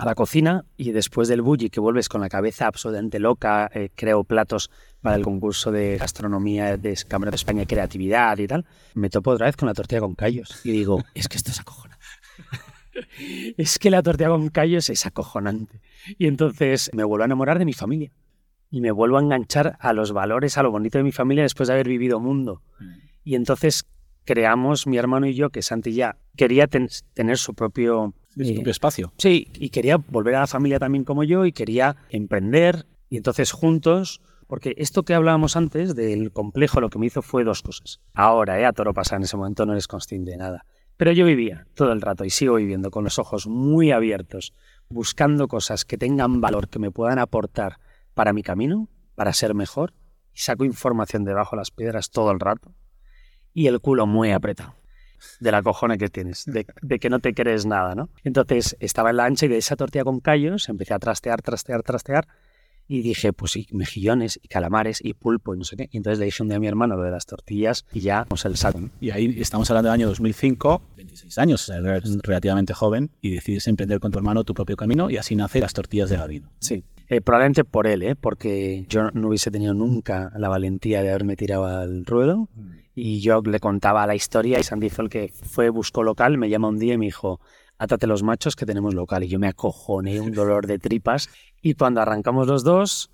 a 0.00 0.06
la 0.06 0.14
cocina 0.14 0.64
y 0.78 0.92
después 0.92 1.28
del 1.28 1.42
bully 1.42 1.68
que 1.68 1.78
vuelves 1.78 2.08
con 2.08 2.22
la 2.22 2.30
cabeza 2.30 2.66
absolutamente 2.66 3.18
loca, 3.18 3.70
eh, 3.74 3.90
creo 3.94 4.24
platos 4.24 4.70
para 5.02 5.14
el 5.16 5.22
concurso 5.22 5.70
de 5.70 5.98
gastronomía 5.98 6.78
de 6.78 6.98
Cámara 7.06 7.30
de 7.30 7.36
España, 7.36 7.66
creatividad 7.66 8.38
y 8.38 8.46
tal, 8.46 8.64
me 8.94 9.10
topo 9.10 9.32
otra 9.32 9.44
vez 9.44 9.56
con 9.56 9.68
la 9.68 9.74
tortilla 9.74 10.00
con 10.00 10.14
callos 10.14 10.62
y 10.64 10.70
digo, 10.70 11.04
es 11.14 11.28
que 11.28 11.36
esto 11.36 11.50
es 11.50 11.60
acojonante. 11.60 12.02
es 13.58 13.78
que 13.78 13.90
la 13.90 14.02
tortilla 14.02 14.30
con 14.30 14.48
callos 14.48 14.88
es 14.88 15.04
acojonante. 15.04 15.82
Y 16.16 16.28
entonces 16.28 16.90
me 16.94 17.04
vuelvo 17.04 17.24
a 17.24 17.26
enamorar 17.26 17.58
de 17.58 17.66
mi 17.66 17.74
familia 17.74 18.10
y 18.70 18.80
me 18.80 18.92
vuelvo 18.92 19.18
a 19.18 19.20
enganchar 19.20 19.76
a 19.80 19.92
los 19.92 20.12
valores, 20.12 20.56
a 20.56 20.62
lo 20.62 20.70
bonito 20.70 20.96
de 20.96 21.04
mi 21.04 21.12
familia 21.12 21.42
después 21.42 21.66
de 21.66 21.74
haber 21.74 21.88
vivido 21.88 22.20
mundo. 22.20 22.62
Mm. 22.78 22.92
Y 23.22 23.34
entonces 23.34 23.84
creamos, 24.24 24.86
mi 24.86 24.96
hermano 24.96 25.26
y 25.26 25.34
yo, 25.34 25.50
que 25.50 25.60
Santi 25.60 25.92
ya 25.92 26.16
quería 26.36 26.68
tener 26.68 27.36
su 27.36 27.52
propio 27.52 28.14
espacio. 28.36 29.12
Sí, 29.18 29.48
y 29.54 29.70
quería 29.70 29.96
volver 29.96 30.36
a 30.36 30.40
la 30.40 30.46
familia 30.46 30.78
también 30.78 31.04
como 31.04 31.24
yo 31.24 31.44
y 31.46 31.52
quería 31.52 31.96
emprender 32.10 32.86
y 33.08 33.16
entonces 33.16 33.52
juntos, 33.52 34.20
porque 34.46 34.74
esto 34.78 35.02
que 35.02 35.14
hablábamos 35.14 35.56
antes 35.56 35.94
del 35.94 36.32
complejo 36.32 36.80
lo 36.80 36.90
que 36.90 36.98
me 36.98 37.06
hizo 37.06 37.22
fue 37.22 37.44
dos 37.44 37.62
cosas. 37.62 38.00
Ahora, 38.14 38.60
eh, 38.60 38.66
a 38.66 38.72
toro 38.72 38.94
pasa, 38.94 39.16
en 39.16 39.22
ese 39.22 39.36
momento 39.36 39.66
no 39.66 39.72
eres 39.72 39.88
consciente 39.88 40.30
de 40.30 40.36
nada. 40.36 40.64
Pero 40.96 41.12
yo 41.12 41.24
vivía 41.24 41.66
todo 41.74 41.92
el 41.92 42.00
rato 42.00 42.24
y 42.24 42.30
sigo 42.30 42.56
viviendo 42.56 42.90
con 42.90 43.04
los 43.04 43.18
ojos 43.18 43.46
muy 43.46 43.90
abiertos, 43.90 44.52
buscando 44.88 45.48
cosas 45.48 45.84
que 45.84 45.96
tengan 45.96 46.40
valor, 46.40 46.68
que 46.68 46.78
me 46.78 46.90
puedan 46.90 47.18
aportar 47.18 47.78
para 48.14 48.32
mi 48.32 48.42
camino, 48.42 48.88
para 49.14 49.32
ser 49.32 49.54
mejor, 49.54 49.94
y 50.34 50.40
saco 50.40 50.64
información 50.64 51.24
debajo 51.24 51.56
de 51.56 51.60
las 51.60 51.70
piedras 51.70 52.10
todo 52.10 52.30
el 52.30 52.38
rato, 52.38 52.74
y 53.54 53.66
el 53.66 53.80
culo 53.80 54.06
muy 54.06 54.30
apretado 54.30 54.79
de 55.40 55.52
la 55.52 55.62
cojona 55.62 55.96
que 55.96 56.08
tienes, 56.08 56.44
de, 56.46 56.66
de, 56.82 56.98
que 56.98 57.10
no 57.10 57.20
te 57.20 57.34
crees 57.34 57.66
nada, 57.66 57.94
¿no? 57.94 58.10
Entonces 58.24 58.76
estaba 58.80 59.10
en 59.10 59.16
la 59.16 59.24
ancha 59.24 59.46
y 59.46 59.48
de 59.48 59.58
esa 59.58 59.76
tortilla 59.76 60.04
con 60.04 60.20
callos 60.20 60.68
empecé 60.68 60.94
a 60.94 60.98
trastear, 60.98 61.42
trastear, 61.42 61.82
trastear 61.82 62.26
y 62.90 63.02
dije, 63.02 63.32
pues 63.32 63.52
sí, 63.52 63.68
mejillones 63.70 64.40
y 64.42 64.48
calamares 64.48 64.98
y 65.00 65.14
pulpo 65.14 65.54
y 65.54 65.58
no 65.58 65.62
sé 65.62 65.76
qué. 65.76 65.88
Y 65.92 65.98
entonces 65.98 66.18
le 66.18 66.24
dije 66.24 66.42
un 66.42 66.48
día 66.48 66.56
a 66.56 66.60
mi 66.60 66.66
hermano 66.66 66.96
lo 66.96 67.04
de 67.04 67.12
las 67.12 67.24
tortillas 67.24 67.86
y 67.92 68.00
ya, 68.00 68.24
pues 68.24 68.44
el 68.46 68.56
salto. 68.56 68.80
Y 69.00 69.10
ahí 69.10 69.36
estamos 69.38 69.70
hablando 69.70 69.90
del 69.90 69.94
año 69.94 70.08
2005, 70.08 70.82
26 70.96 71.38
años, 71.38 71.62
o 71.62 71.72
sea, 71.72 71.80
relativamente 71.80 72.74
joven, 72.74 73.12
y 73.20 73.30
decides 73.30 73.68
emprender 73.68 74.00
con 74.00 74.10
tu 74.10 74.18
hermano 74.18 74.42
tu 74.42 74.54
propio 74.54 74.76
camino 74.76 75.08
y 75.08 75.18
así 75.18 75.36
nace 75.36 75.60
las 75.60 75.72
tortillas 75.72 76.10
de 76.10 76.16
Gavino. 76.16 76.50
Sí. 76.58 76.82
Eh, 77.08 77.20
probablemente 77.20 77.62
por 77.62 77.86
él, 77.86 78.02
¿eh? 78.02 78.16
porque 78.16 78.86
yo 78.88 79.12
no 79.12 79.28
hubiese 79.28 79.52
tenido 79.52 79.72
nunca 79.72 80.32
la 80.36 80.48
valentía 80.48 81.00
de 81.04 81.10
haberme 81.10 81.36
tirado 81.36 81.66
al 81.66 82.04
ruedo. 82.04 82.48
Y 83.00 83.20
yo 83.20 83.40
le 83.40 83.60
contaba 83.60 84.06
la 84.06 84.14
historia 84.14 84.60
y 84.60 84.62
Sandy 84.62 84.92
el 84.98 85.08
que 85.08 85.32
fue, 85.32 85.70
buscó 85.70 86.02
local, 86.02 86.36
me 86.36 86.50
llama 86.50 86.68
un 86.68 86.78
día 86.78 86.94
y 86.94 86.98
me 86.98 87.06
dijo, 87.06 87.40
átate 87.78 88.06
los 88.06 88.22
machos 88.22 88.56
que 88.56 88.66
tenemos 88.66 88.92
local. 88.92 89.24
Y 89.24 89.28
yo 89.28 89.38
me 89.38 89.48
acojoné 89.48 90.20
un 90.20 90.32
dolor 90.32 90.66
de 90.66 90.78
tripas. 90.78 91.30
Y 91.62 91.74
cuando 91.74 92.02
arrancamos 92.02 92.46
los 92.46 92.62
dos, 92.62 93.10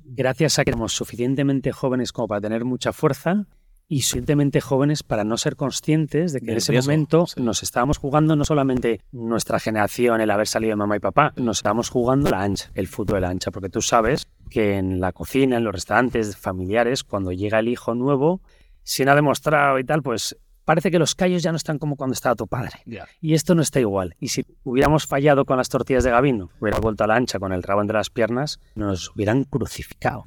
gracias 0.00 0.58
a 0.58 0.64
que 0.64 0.70
éramos 0.70 0.92
suficientemente 0.92 1.70
jóvenes 1.70 2.10
como 2.10 2.26
para 2.26 2.40
tener 2.40 2.64
mucha 2.64 2.92
fuerza 2.92 3.46
y 3.86 4.02
suficientemente 4.02 4.60
jóvenes 4.60 5.04
para 5.04 5.22
no 5.22 5.36
ser 5.38 5.54
conscientes 5.54 6.32
de 6.32 6.40
que 6.40 6.50
en 6.50 6.56
ese 6.56 6.72
momento 6.72 7.24
nos 7.36 7.62
estábamos 7.62 7.98
jugando 7.98 8.34
no 8.34 8.44
solamente 8.44 9.00
nuestra 9.12 9.60
generación, 9.60 10.20
el 10.20 10.30
haber 10.32 10.48
salido 10.48 10.70
de 10.70 10.76
mamá 10.76 10.96
y 10.96 11.00
papá, 11.00 11.32
nos 11.36 11.58
estábamos 11.58 11.90
jugando 11.90 12.28
la 12.28 12.42
ancha, 12.42 12.70
el 12.74 12.88
fútbol 12.88 13.14
de 13.16 13.20
la 13.20 13.30
ancha, 13.30 13.50
porque 13.52 13.70
tú 13.70 13.80
sabes 13.80 14.26
que 14.50 14.76
en 14.76 15.00
la 15.00 15.12
cocina, 15.12 15.56
en 15.56 15.64
los 15.64 15.72
restaurantes 15.72 16.36
familiares, 16.36 17.04
cuando 17.04 17.32
llega 17.32 17.60
el 17.60 17.68
hijo 17.68 17.94
nuevo, 17.94 18.42
si 18.88 19.04
no 19.04 19.12
ha 19.12 19.14
demostrado 19.14 19.78
y 19.78 19.84
tal, 19.84 20.02
pues 20.02 20.34
parece 20.64 20.90
que 20.90 20.98
los 20.98 21.14
callos 21.14 21.42
ya 21.42 21.52
no 21.52 21.56
están 21.56 21.78
como 21.78 21.94
cuando 21.94 22.14
estaba 22.14 22.34
tu 22.34 22.46
padre. 22.46 22.70
Y 23.20 23.34
esto 23.34 23.54
no 23.54 23.60
está 23.60 23.80
igual. 23.80 24.16
Y 24.18 24.28
si 24.28 24.46
hubiéramos 24.64 25.06
fallado 25.06 25.44
con 25.44 25.58
las 25.58 25.68
tortillas 25.68 26.04
de 26.04 26.10
Gavino, 26.10 26.48
hubiera 26.58 26.78
vuelto 26.78 27.04
a 27.04 27.06
la 27.06 27.14
ancha 27.14 27.38
con 27.38 27.52
el 27.52 27.62
rabo 27.62 27.82
entre 27.82 27.98
las 27.98 28.08
piernas, 28.08 28.60
nos 28.74 29.10
hubieran 29.14 29.44
crucificado. 29.44 30.24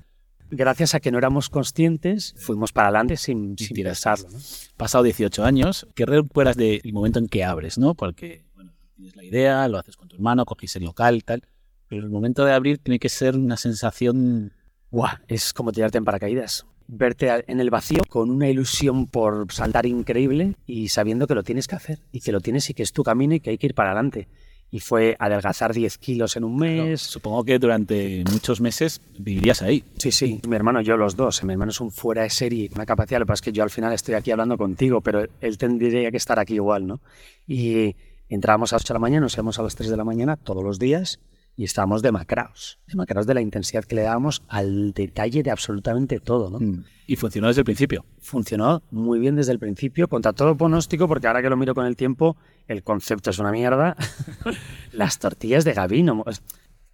Gracias 0.52 0.94
a 0.94 1.00
que 1.00 1.10
no 1.10 1.18
éramos 1.18 1.50
conscientes, 1.50 2.36
fuimos 2.38 2.72
para 2.72 2.90
adelante 2.90 3.18
sin, 3.18 3.58
sin 3.58 3.84
pensarlo. 3.84 4.30
¿no? 4.30 4.38
Pasado 4.78 5.06
18 5.06 5.44
años, 5.44 5.88
¿qué 5.96 6.06
recuerdas 6.06 6.56
del 6.56 6.82
momento 6.94 7.18
en 7.18 7.30
que 7.30 7.44
abres? 7.44 7.80
¿no? 7.80 7.96
Porque 7.96 8.46
bueno, 8.54 8.74
tienes 8.96 9.16
la 9.16 9.24
idea, 9.24 9.68
lo 9.70 9.80
haces 9.80 9.98
con 9.98 10.08
tu 10.08 10.18
hermano, 10.18 10.46
cogiste 10.46 10.78
el 10.78 10.86
local 10.86 11.24
tal, 11.24 11.42
pero 11.88 12.04
el 12.04 12.12
momento 12.12 12.46
de 12.46 12.54
abrir 12.54 12.78
tiene 12.78 13.00
que 13.00 13.10
ser 13.10 13.36
una 13.36 13.58
sensación... 13.58 14.54
¡Guau! 14.92 15.18
Es 15.28 15.52
como 15.52 15.72
tirarte 15.72 15.98
en 15.98 16.06
paracaídas 16.06 16.68
verte 16.92 17.46
en 17.48 17.60
el 17.60 17.70
vacío 17.70 18.02
con 18.08 18.30
una 18.30 18.50
ilusión 18.50 19.08
por 19.08 19.52
saltar 19.52 19.86
increíble 19.86 20.56
y 20.68 20.90
sabiendo 20.90 21.26
que 21.26 21.36
lo 21.36 21.44
tienes 21.44 21.68
que 21.68 21.76
hacer 21.76 22.00
y 22.12 22.20
que 22.20 22.34
lo 22.34 22.42
tienes 22.42 22.70
y 22.70 22.74
que 22.74 22.84
es 22.84 22.92
tu 22.92 23.04
camino 23.04 23.34
y 23.34 23.40
que 23.40 23.52
hay 23.52 23.58
que 23.58 23.68
ir 23.68 23.74
para 23.74 23.92
adelante. 23.92 24.28
Y 24.74 24.80
fue 24.80 25.18
adelgazar 25.20 25.74
10 25.74 25.98
kilos 25.98 26.38
en 26.38 26.46
un 26.46 26.58
mes. 26.58 27.02
supongo 27.02 27.44
que 27.44 27.60
durante 27.60 28.24
muchos 28.32 28.62
meses 28.62 29.02
vivirías 29.18 29.62
ahí. 29.62 29.84
Sí, 29.98 30.12
sí. 30.12 30.40
Mi 30.48 30.56
hermano 30.56 30.82
yo 30.82 30.96
los 30.96 31.18
dos. 31.18 31.44
Mi 31.44 31.54
hermano 31.54 31.72
es 31.72 31.82
un 31.82 31.92
fuera 31.92 32.24
de 32.24 32.30
serie, 32.30 32.70
una 32.74 32.86
capacidad. 32.86 33.20
Lo 33.20 33.26
que 33.26 33.30
pasa 33.30 33.40
es 33.40 33.46
que 33.46 33.52
yo 33.52 33.64
al 33.64 33.70
final 33.70 33.92
estoy 33.92 34.16
aquí 34.16 34.32
hablando 34.32 34.58
contigo, 34.58 35.02
pero 35.02 35.26
él 35.42 35.58
tendría 35.58 36.10
que 36.10 36.16
estar 36.16 36.40
aquí 36.40 36.54
igual, 36.56 36.88
¿no? 36.88 37.02
Y 37.48 37.96
entrábamos 38.30 38.72
a 38.72 38.78
las 38.78 38.84
8 38.84 38.94
de 38.94 38.96
la 38.96 39.00
mañana, 39.02 39.22
nos 39.22 39.34
íbamos 39.34 39.60
a 39.60 39.64
las 39.64 39.76
3 39.76 39.90
de 39.90 39.98
la 39.98 40.06
mañana 40.06 40.38
todos 40.38 40.64
los 40.64 40.80
días 40.80 41.20
y 41.62 41.66
estábamos 41.66 42.02
demacrados, 42.02 42.80
demacrados 42.88 43.28
de 43.28 43.36
la 43.36 43.42
intensidad 43.42 43.86
que 43.86 43.94
le 43.94 44.02
dábamos 44.02 44.42
al 44.48 44.94
detalle 44.94 45.44
de 45.44 45.52
absolutamente 45.52 46.20
todo. 46.20 46.50
¿no? 46.50 46.60
Mm. 46.60 46.86
Y 47.06 47.18
funcionó 47.18 47.50
desde 47.50 47.62
el 47.62 47.66
principio. 47.66 48.04
Funcionó 48.20 48.82
muy 48.90 49.20
bien 49.20 49.36
desde 49.36 49.52
el 49.52 49.60
principio, 49.60 50.08
contra 50.08 50.34
todo 50.34 50.58
pronóstico, 50.58 51.08
porque 51.08 51.28
ahora 51.28 51.44
que 51.44 51.52
lo 51.52 51.58
miro 51.58 51.76
con 51.76 51.86
el 51.86 51.96
tiempo, 51.96 52.36
el 52.68 52.82
concepto 52.82 53.30
es 53.30 53.38
una 53.38 53.52
mierda. 53.52 53.96
Las 54.92 55.20
tortillas 55.20 55.64
de 55.64 55.74
Gavino. 55.74 56.24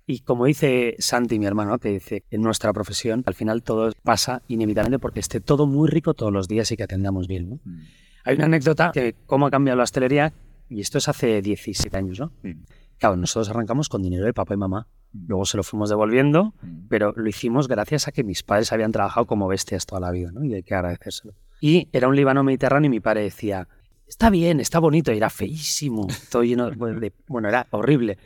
Y 0.05 0.19
como 0.19 0.43
dice 0.43 0.97
Santi, 0.99 1.39
mi 1.39 1.45
hermano, 1.45 1.79
que 1.79 1.87
dice, 1.87 2.25
en 2.29 2.41
nuestra 2.41 2.73
profesión, 2.73 3.23
al 3.25 3.35
final 3.35 3.63
todo 3.63 3.93
pasa 4.03 4.41
inevitablemente 4.49 4.99
porque 4.99 5.21
esté 5.21 5.39
todo 5.39 5.65
muy 5.65 5.87
rico 5.87 6.13
todos 6.13 6.33
los 6.33 6.49
días 6.49 6.69
y 6.73 6.75
que 6.75 6.83
atendamos 6.83 7.29
bien. 7.29 7.51
¿no? 7.51 7.59
Mm. 7.63 7.83
Hay 8.25 8.35
una 8.35 8.47
anécdota 8.47 8.91
que 8.93 9.15
cómo 9.25 9.47
ha 9.47 9.49
cambiado 9.49 9.77
la 9.77 9.83
hostelería, 9.83 10.33
y 10.69 10.81
esto 10.81 10.97
es 10.97 11.07
hace 11.07 11.41
17 11.41 11.95
años, 11.95 12.19
¿no? 12.19 12.33
Mm. 12.43 12.63
Claro, 12.97 13.15
nosotros 13.15 13.49
arrancamos 13.49 13.89
con 13.89 14.01
dinero 14.01 14.25
de 14.25 14.33
papá 14.33 14.53
y 14.53 14.57
mamá. 14.57 14.87
Mm. 15.13 15.25
Luego 15.27 15.45
se 15.45 15.57
lo 15.57 15.63
fuimos 15.63 15.89
devolviendo, 15.89 16.53
mm. 16.61 16.87
pero 16.89 17.13
lo 17.15 17.27
hicimos 17.27 17.67
gracias 17.67 18.07
a 18.07 18.11
que 18.11 18.23
mis 18.23 18.43
padres 18.43 18.71
habían 18.71 18.91
trabajado 18.91 19.25
como 19.25 19.47
bestias 19.47 19.85
toda 19.85 20.01
la 20.01 20.11
vida, 20.11 20.31
¿no? 20.31 20.43
Y 20.43 20.53
hay 20.53 20.63
que 20.63 20.75
agradecérselo. 20.75 21.33
Y 21.61 21.89
era 21.91 22.07
un 22.07 22.15
Líbano 22.15 22.43
mediterráneo 22.43 22.87
y 22.87 22.91
mi 22.91 22.99
padre 22.99 23.21
decía, 23.23 23.67
está 24.07 24.29
bien, 24.29 24.59
está 24.59 24.79
bonito, 24.79 25.11
y 25.11 25.17
era 25.17 25.29
feísimo, 25.29 26.07
todo 26.31 26.43
lleno 26.43 26.69
de... 26.69 27.13
Bueno, 27.27 27.49
era 27.49 27.67
horrible. 27.71 28.17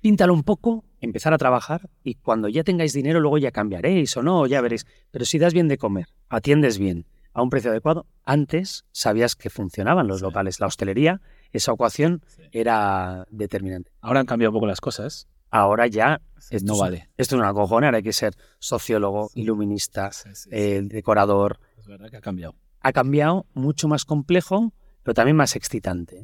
Píntalo 0.00 0.32
un 0.32 0.44
poco, 0.44 0.84
empezar 1.00 1.34
a 1.34 1.38
trabajar 1.38 1.90
y 2.02 2.14
cuando 2.14 2.48
ya 2.48 2.64
tengáis 2.64 2.92
dinero 2.92 3.20
luego 3.20 3.38
ya 3.38 3.50
cambiaréis 3.50 4.16
o 4.16 4.22
no, 4.22 4.46
ya 4.46 4.60
veréis. 4.60 4.86
Pero 5.10 5.24
si 5.24 5.38
das 5.38 5.52
bien 5.52 5.68
de 5.68 5.76
comer, 5.76 6.06
atiendes 6.28 6.78
bien, 6.78 7.06
a 7.32 7.42
un 7.42 7.50
precio 7.50 7.70
adecuado, 7.70 8.06
antes 8.24 8.84
sabías 8.92 9.36
que 9.36 9.50
funcionaban 9.50 10.08
los 10.08 10.22
locales, 10.22 10.58
la 10.58 10.66
hostelería 10.66 11.20
esa 11.52 11.72
ecuación 11.72 12.22
era 12.52 13.26
determinante. 13.30 13.92
Ahora 14.00 14.20
han 14.20 14.26
cambiado 14.26 14.50
un 14.50 14.54
poco 14.54 14.66
las 14.66 14.80
cosas. 14.80 15.28
Ahora 15.50 15.86
ya 15.88 16.20
no 16.62 16.78
vale. 16.78 17.10
Esto 17.16 17.36
es 17.36 17.40
una 17.40 17.52
cojona, 17.52 17.88
ahora 17.88 17.98
hay 17.98 18.04
que 18.04 18.12
ser 18.12 18.34
sociólogo, 18.58 19.30
iluminista, 19.34 20.10
eh, 20.50 20.80
decorador. 20.84 21.58
Es 21.76 21.86
verdad 21.86 22.08
que 22.08 22.16
ha 22.16 22.20
cambiado. 22.20 22.54
Ha 22.80 22.92
cambiado, 22.92 23.46
mucho 23.52 23.88
más 23.88 24.04
complejo, 24.04 24.72
pero 25.02 25.14
también 25.14 25.36
más 25.36 25.56
excitante. 25.56 26.22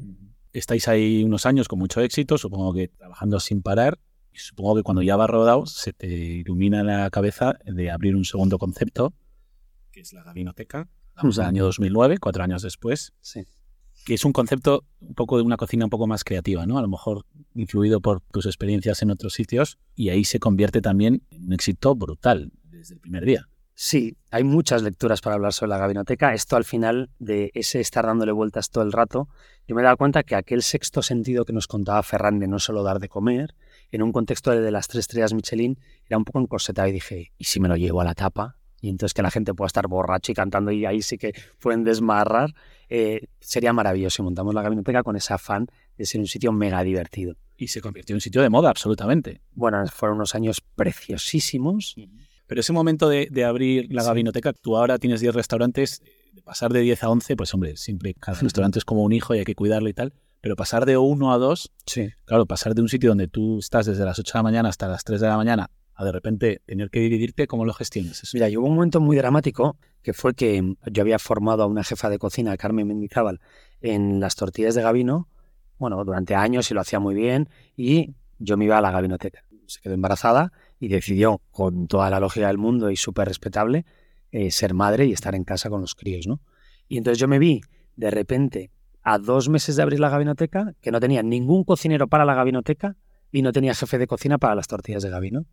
Estáis 0.53 0.87
ahí 0.87 1.23
unos 1.23 1.45
años 1.45 1.67
con 1.67 1.77
mucho 1.77 2.01
éxito, 2.01 2.37
supongo 2.37 2.73
que 2.73 2.87
trabajando 2.87 3.39
sin 3.39 3.61
parar. 3.61 3.99
Y 4.31 4.39
supongo 4.39 4.75
que 4.75 4.83
cuando 4.83 5.01
ya 5.01 5.17
va 5.17 5.27
rodado 5.27 5.65
se 5.65 5.93
te 5.93 6.07
ilumina 6.07 6.83
la 6.83 7.09
cabeza 7.09 7.57
de 7.65 7.91
abrir 7.91 8.15
un 8.15 8.23
segundo 8.23 8.57
concepto, 8.57 9.13
que 9.91 10.01
es 10.01 10.13
la 10.13 10.23
gabinoteca. 10.23 10.87
Vamos 11.15 11.39
al 11.39 11.47
año 11.47 11.63
2009, 11.65 12.19
cuatro 12.19 12.43
años 12.43 12.61
después. 12.61 13.13
Sí 13.19 13.45
que 14.07 14.13
es 14.13 14.23
un 14.23 14.31
concepto 14.31 14.85
un 15.01 15.15
poco 15.15 15.35
de 15.35 15.43
una 15.43 15.57
cocina 15.57 15.83
un 15.83 15.89
poco 15.89 16.07
más 16.07 16.23
creativa, 16.23 16.65
¿no? 16.65 16.77
A 16.77 16.81
lo 16.81 16.87
mejor 16.87 17.25
influido 17.55 17.99
por 17.99 18.21
tus 18.21 18.45
experiencias 18.45 19.01
en 19.01 19.11
otros 19.11 19.33
sitios 19.33 19.79
y 19.95 20.11
ahí 20.11 20.23
se 20.23 20.39
convierte 20.39 20.79
también 20.79 21.23
en 21.29 21.47
un 21.47 21.51
éxito 21.51 21.93
brutal 21.93 22.53
desde 22.63 22.93
el 22.93 23.01
primer 23.01 23.25
día. 23.25 23.49
Sí, 23.73 24.15
hay 24.31 24.45
muchas 24.45 24.81
lecturas 24.81 25.19
para 25.19 25.35
hablar 25.35 25.51
sobre 25.51 25.71
la 25.71 25.77
gabinoteca. 25.77 26.33
Esto 26.33 26.55
al 26.55 26.63
final 26.63 27.09
de 27.19 27.51
ese 27.53 27.81
estar 27.81 28.05
dándole 28.05 28.31
vueltas 28.31 28.69
todo 28.69 28.85
el 28.85 28.93
rato, 28.93 29.27
yo 29.67 29.75
me 29.75 29.81
he 29.81 29.83
dado 29.83 29.97
cuenta 29.97 30.23
que 30.23 30.35
aquel 30.35 30.63
sexto 30.63 31.01
sentido 31.01 31.43
que 31.43 31.51
nos 31.51 31.67
contaba 31.67 32.01
Ferran 32.01 32.39
de 32.39 32.47
no 32.47 32.59
solo 32.59 32.83
dar 32.83 32.99
de 32.99 33.09
comer, 33.09 33.55
en 33.91 34.03
un 34.03 34.13
contexto 34.13 34.51
de 34.51 34.71
las 34.71 34.87
tres 34.87 35.01
estrellas 35.01 35.33
Michelin, 35.33 35.77
era 36.05 36.17
un 36.17 36.23
poco 36.23 36.39
encorsetado 36.39 36.87
y 36.87 36.93
dije, 36.93 37.33
¿y 37.37 37.43
si 37.43 37.59
me 37.59 37.67
lo 37.67 37.75
llevo 37.75 37.99
a 37.99 38.05
la 38.05 38.15
tapa? 38.15 38.55
Y 38.81 38.89
entonces 38.89 39.13
que 39.13 39.21
la 39.21 39.31
gente 39.31 39.53
pueda 39.53 39.67
estar 39.67 39.87
borracho 39.87 40.31
y 40.31 40.35
cantando 40.35 40.71
y 40.71 40.85
ahí 40.85 41.01
sí 41.01 41.17
que 41.17 41.33
pueden 41.59 41.83
desmarrar 41.83 42.53
eh, 42.89 43.27
sería 43.39 43.73
maravilloso 43.73 44.17
si 44.17 44.21
montamos 44.21 44.53
la 44.53 44.61
gabinoteca 44.61 45.03
con 45.03 45.15
ese 45.15 45.33
afán 45.33 45.67
de 45.97 46.05
ser 46.05 46.21
un 46.21 46.27
sitio 46.27 46.51
mega 46.51 46.83
divertido. 46.83 47.35
Y 47.57 47.67
se 47.67 47.81
convirtió 47.81 48.13
en 48.13 48.17
un 48.17 48.21
sitio 48.21 48.41
de 48.41 48.49
moda, 48.49 48.69
absolutamente. 48.69 49.41
Bueno, 49.53 49.83
fueron 49.87 50.17
unos 50.17 50.35
años 50.35 50.61
preciosísimos. 50.75 51.95
Pero 52.45 52.61
ese 52.61 52.71
momento 52.71 53.09
de, 53.09 53.43
abrir 53.43 53.91
la 53.91 54.03
gabinoteca, 54.03 54.53
tú 54.53 54.77
ahora 54.77 54.99
tienes 54.99 55.19
10 55.19 55.35
restaurantes, 55.35 56.01
de 56.31 56.41
pasar 56.41 56.71
de 56.71 56.81
10 56.81 57.03
a 57.03 57.09
11, 57.09 57.35
pues 57.35 57.53
hombre, 57.53 57.75
siempre 57.75 58.13
cada 58.13 58.39
restaurante 58.39 58.79
es 58.79 58.85
como 58.85 59.03
un 59.03 59.11
hijo 59.11 59.35
y 59.35 59.39
hay 59.39 59.43
que 59.43 59.55
cuidarlo 59.55 59.89
y 59.89 59.93
tal. 59.93 60.13
Pero 60.39 60.55
pasar 60.55 60.85
de 60.85 60.97
1 60.97 61.33
a 61.33 61.37
2, 61.39 61.71
sí. 61.87 62.09
claro, 62.25 62.45
pasar 62.45 62.75
de 62.75 62.81
un 62.81 62.89
sitio 62.89 63.09
donde 63.09 63.27
tú 63.27 63.57
estás 63.57 63.87
desde 63.87 64.05
las 64.05 64.19
8 64.19 64.33
de 64.33 64.39
la 64.39 64.43
mañana 64.43 64.69
hasta 64.69 64.87
las 64.87 65.03
3 65.03 65.19
de 65.19 65.27
la 65.27 65.35
mañana 65.35 65.71
a 65.97 66.05
de 66.05 66.11
repente 66.11 66.61
tener 66.65 66.91
que 66.91 66.99
dividirte, 66.99 67.47
¿cómo 67.47 67.65
lo 67.65 67.73
gestionas? 67.73 68.21
Mira, 68.33 68.47
hubo 68.49 68.67
un 68.67 68.75
momento 68.75 69.01
muy 69.01 69.17
dramático 69.17 69.77
que 70.03 70.13
fue 70.13 70.35
que 70.35 70.75
yo 70.91 71.01
había 71.01 71.17
formado 71.17 71.63
a 71.63 71.65
una 71.65 71.83
jefa 71.83 72.09
de 72.09 72.19
cocina, 72.19 72.55
Carmen 72.55 72.87
Mendizábal, 72.87 73.41
en 73.81 74.19
las 74.19 74.35
tortillas 74.35 74.75
de 74.75 74.83
Gavino, 74.83 75.27
bueno, 75.79 76.03
durante 76.05 76.35
años 76.35 76.69
y 76.69 76.75
lo 76.75 76.81
hacía 76.81 76.99
muy 76.99 77.15
bien, 77.15 77.49
y 77.75 78.13
yo 78.37 78.57
me 78.57 78.65
iba 78.65 78.77
a 78.77 78.81
la 78.81 78.91
gabinoteca. 78.91 79.43
Se 79.65 79.81
quedó 79.81 79.95
embarazada 79.95 80.53
y 80.79 80.87
decidió, 80.87 81.41
con 81.49 81.87
toda 81.87 82.11
la 82.11 82.19
lógica 82.19 82.47
del 82.47 82.59
mundo 82.59 82.91
y 82.91 82.95
súper 82.95 83.27
respetable, 83.27 83.85
eh, 84.31 84.51
ser 84.51 84.75
madre 84.75 85.07
y 85.07 85.13
estar 85.13 85.33
en 85.33 85.45
casa 85.45 85.69
con 85.69 85.81
los 85.81 85.95
críos, 85.95 86.27
¿no? 86.27 86.41
Y 86.87 86.99
entonces 86.99 87.19
yo 87.19 87.27
me 87.27 87.39
vi, 87.39 87.61
de 87.95 88.11
repente, 88.11 88.69
a 89.01 89.17
dos 89.17 89.49
meses 89.49 89.75
de 89.75 89.81
abrir 89.81 89.99
la 89.99 90.09
gabinoteca, 90.09 90.75
que 90.79 90.91
no 90.91 90.99
tenía 90.99 91.23
ningún 91.23 91.63
cocinero 91.63 92.07
para 92.07 92.23
la 92.23 92.35
gabinoteca 92.35 92.95
y 93.31 93.41
no 93.41 93.51
tenía 93.51 93.73
jefe 93.73 93.97
de 93.97 94.05
cocina 94.05 94.37
para 94.37 94.53
las 94.53 94.67
tortillas 94.67 95.01
de 95.01 95.09
Gavino 95.09 95.47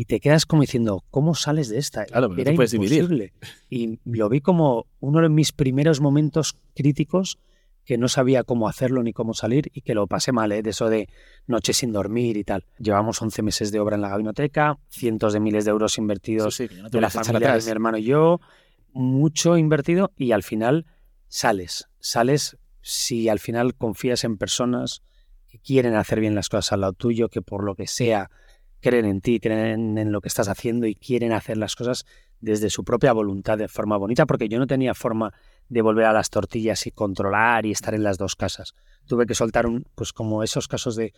y 0.00 0.06
te 0.06 0.18
quedas 0.18 0.46
como 0.46 0.62
diciendo, 0.62 1.04
¿cómo 1.10 1.34
sales 1.34 1.68
de 1.68 1.76
esta? 1.76 2.06
Claro, 2.06 2.34
Era 2.34 2.52
imposible. 2.52 3.34
Y 3.68 3.98
lo 4.06 4.30
vi 4.30 4.40
como 4.40 4.86
uno 4.98 5.20
de 5.20 5.28
mis 5.28 5.52
primeros 5.52 6.00
momentos 6.00 6.56
críticos 6.74 7.38
que 7.84 7.98
no 7.98 8.08
sabía 8.08 8.42
cómo 8.42 8.66
hacerlo 8.66 9.02
ni 9.02 9.12
cómo 9.12 9.34
salir 9.34 9.70
y 9.74 9.82
que 9.82 9.92
lo 9.92 10.06
pasé 10.06 10.32
mal, 10.32 10.52
¿eh? 10.52 10.62
de 10.62 10.70
eso 10.70 10.88
de 10.88 11.10
noches 11.46 11.76
sin 11.76 11.92
dormir 11.92 12.38
y 12.38 12.44
tal. 12.44 12.64
Llevamos 12.78 13.20
11 13.20 13.42
meses 13.42 13.72
de 13.72 13.78
obra 13.78 13.96
en 13.96 14.00
la 14.00 14.08
gabinoteca, 14.08 14.78
cientos 14.88 15.34
de 15.34 15.40
miles 15.40 15.66
de 15.66 15.72
euros 15.72 15.98
invertidos 15.98 16.56
de 16.56 16.70
la 16.98 17.10
familia 17.10 17.58
de 17.58 17.62
mi 17.62 17.70
hermano 17.70 17.98
y 17.98 18.04
yo, 18.04 18.40
mucho 18.94 19.58
invertido 19.58 20.12
y 20.16 20.32
al 20.32 20.42
final 20.42 20.86
sales. 21.28 21.90
Sales 21.98 22.56
si 22.80 23.28
al 23.28 23.38
final 23.38 23.74
confías 23.74 24.24
en 24.24 24.38
personas 24.38 25.02
que 25.46 25.58
quieren 25.58 25.94
hacer 25.94 26.20
bien 26.20 26.34
las 26.34 26.48
cosas 26.48 26.72
al 26.72 26.80
lado 26.80 26.94
tuyo, 26.94 27.28
que 27.28 27.42
por 27.42 27.64
lo 27.64 27.74
que 27.74 27.86
sea 27.86 28.30
creen 28.80 29.04
en 29.04 29.20
ti, 29.20 29.40
creen 29.40 29.98
en 29.98 30.12
lo 30.12 30.20
que 30.20 30.28
estás 30.28 30.48
haciendo 30.48 30.86
y 30.86 30.94
quieren 30.94 31.32
hacer 31.32 31.56
las 31.56 31.76
cosas 31.76 32.06
desde 32.40 32.70
su 32.70 32.84
propia 32.84 33.12
voluntad 33.12 33.58
de 33.58 33.68
forma 33.68 33.96
bonita, 33.96 34.26
porque 34.26 34.48
yo 34.48 34.58
no 34.58 34.66
tenía 34.66 34.94
forma 34.94 35.32
de 35.68 35.82
volver 35.82 36.06
a 36.06 36.12
las 36.12 36.30
tortillas 36.30 36.86
y 36.86 36.90
controlar 36.90 37.66
y 37.66 37.70
estar 37.70 37.94
en 37.94 38.02
las 38.02 38.18
dos 38.18 38.34
casas. 38.34 38.74
Tuve 39.06 39.26
que 39.26 39.34
soltar 39.34 39.66
un, 39.66 39.86
pues 39.94 40.12
como 40.12 40.42
esos 40.42 40.66
casos 40.66 40.96
de 40.96 41.12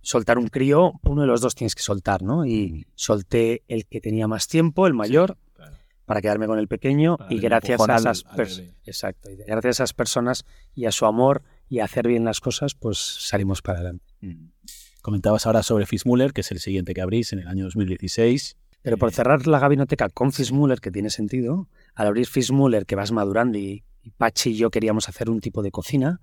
soltar 0.00 0.38
un 0.38 0.48
crío, 0.48 0.94
uno 1.04 1.22
de 1.22 1.28
los 1.28 1.40
dos 1.40 1.54
tienes 1.54 1.74
que 1.74 1.82
soltar, 1.82 2.22
¿no? 2.22 2.44
Y 2.44 2.86
solté 2.96 3.62
el 3.68 3.86
que 3.86 4.00
tenía 4.00 4.26
más 4.26 4.48
tiempo, 4.48 4.86
el 4.86 4.94
mayor, 4.94 5.36
para 6.04 6.20
quedarme 6.20 6.46
con 6.46 6.58
el 6.58 6.68
pequeño 6.68 7.16
y 7.30 7.38
gracias 7.38 7.80
a 7.88 7.96
esas 7.96 8.24
exacto, 8.84 9.30
gracias 9.46 9.64
a 9.80 9.84
esas 9.84 9.94
personas 9.94 10.44
y 10.74 10.86
a 10.86 10.92
su 10.92 11.06
amor 11.06 11.42
y 11.68 11.78
a 11.78 11.84
hacer 11.84 12.08
bien 12.08 12.24
las 12.24 12.40
cosas, 12.40 12.74
pues 12.74 12.98
salimos 12.98 13.62
para 13.62 13.78
adelante. 13.78 14.04
Mm. 14.20 14.48
Comentabas 15.02 15.46
ahora 15.46 15.64
sobre 15.64 15.84
Fitzmuller, 15.84 16.32
que 16.32 16.42
es 16.42 16.52
el 16.52 16.60
siguiente 16.60 16.94
que 16.94 17.02
abrís 17.02 17.32
en 17.32 17.40
el 17.40 17.48
año 17.48 17.64
2016. 17.64 18.56
Pero 18.82 18.96
por 18.96 19.12
cerrar 19.12 19.46
la 19.48 19.58
gabinoteca 19.58 20.08
con 20.08 20.32
Fitzmuller, 20.32 20.80
que 20.80 20.92
tiene 20.92 21.10
sentido, 21.10 21.68
al 21.94 22.06
abrir 22.06 22.26
Fitzmuller, 22.26 22.86
que 22.86 22.94
vas 22.94 23.10
madurando 23.10 23.58
y, 23.58 23.84
y 24.02 24.10
Pachi 24.10 24.50
y 24.50 24.56
yo 24.56 24.70
queríamos 24.70 25.08
hacer 25.08 25.28
un 25.28 25.40
tipo 25.40 25.62
de 25.62 25.72
cocina, 25.72 26.20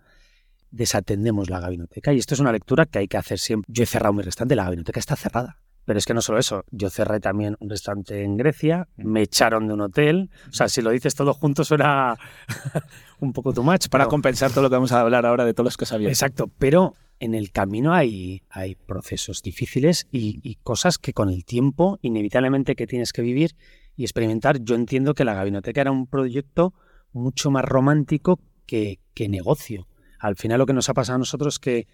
desatendemos 0.72 1.50
la 1.50 1.60
gabinoteca. 1.60 2.14
Y 2.14 2.20
esto 2.20 2.34
es 2.34 2.40
una 2.40 2.54
lectura 2.54 2.86
que 2.86 3.00
hay 3.00 3.08
que 3.08 3.18
hacer 3.18 3.40
siempre. 3.40 3.72
Yo 3.72 3.84
he 3.84 3.86
cerrado 3.86 4.14
mi 4.14 4.24
restaurante, 4.24 4.56
la 4.56 4.64
gabinoteca 4.64 5.00
está 5.00 5.18
cerrada. 5.18 5.58
Pero 5.84 5.98
es 5.98 6.06
que 6.06 6.14
no 6.14 6.22
solo 6.22 6.38
eso, 6.38 6.64
yo 6.70 6.90
cerré 6.90 7.20
también 7.20 7.58
un 7.60 7.70
restaurante 7.70 8.24
en 8.24 8.38
Grecia, 8.38 8.88
me 8.96 9.24
echaron 9.24 9.68
de 9.68 9.74
un 9.74 9.82
hotel. 9.82 10.30
O 10.48 10.54
sea, 10.54 10.70
si 10.70 10.82
lo 10.82 10.92
dices 10.92 11.16
todo 11.16 11.34
junto 11.34 11.64
suena 11.64 12.16
un 13.20 13.34
poco 13.34 13.54
too 13.54 13.64
much. 13.64 13.90
Para 13.90 14.06
compensar 14.06 14.52
todo 14.52 14.62
lo 14.62 14.70
que 14.70 14.76
vamos 14.76 14.92
a 14.92 15.02
hablar 15.02 15.26
ahora 15.26 15.46
de 15.46 15.54
todos 15.54 15.66
los 15.66 15.78
que 15.78 15.86
sabía. 15.86 16.10
Exacto, 16.10 16.50
pero 16.60 16.96
en 17.20 17.34
el 17.34 17.52
camino 17.52 17.94
hay, 17.94 18.44
hay 18.50 18.76
procesos 18.76 19.42
difíciles 19.42 20.08
y, 20.12 20.56
cosas 20.64 20.98
que 20.98 21.14
con 21.14 21.30
el 21.30 21.46
tiempo 21.46 22.00
inevitablemente 22.02 22.76
que 22.76 22.88
tienes 22.88 23.14
que 23.14 23.22
vivir 23.22 23.56
y 23.96 24.04
experimentar. 24.04 24.64
Yo 24.64 24.76
entiendo 24.76 25.14
que 25.14 25.26
la 25.26 25.34
gabinoteca 25.34 25.82
era 25.82 25.92
un 25.92 26.08
proyecto 26.08 26.74
mucho 27.12 27.52
más 27.52 27.66
romántico 27.66 28.40
que, 28.66 29.00
que 29.14 29.28
negocio. 29.28 29.88
Al 30.20 30.36
final 30.36 30.60
lo 30.60 30.66
que 30.66 30.74
nos 30.74 30.90
ha 30.90 30.94
pasado 30.94 31.16
a 31.16 31.20
nosotros 31.20 31.56
es 31.56 31.60
que, 31.60 31.88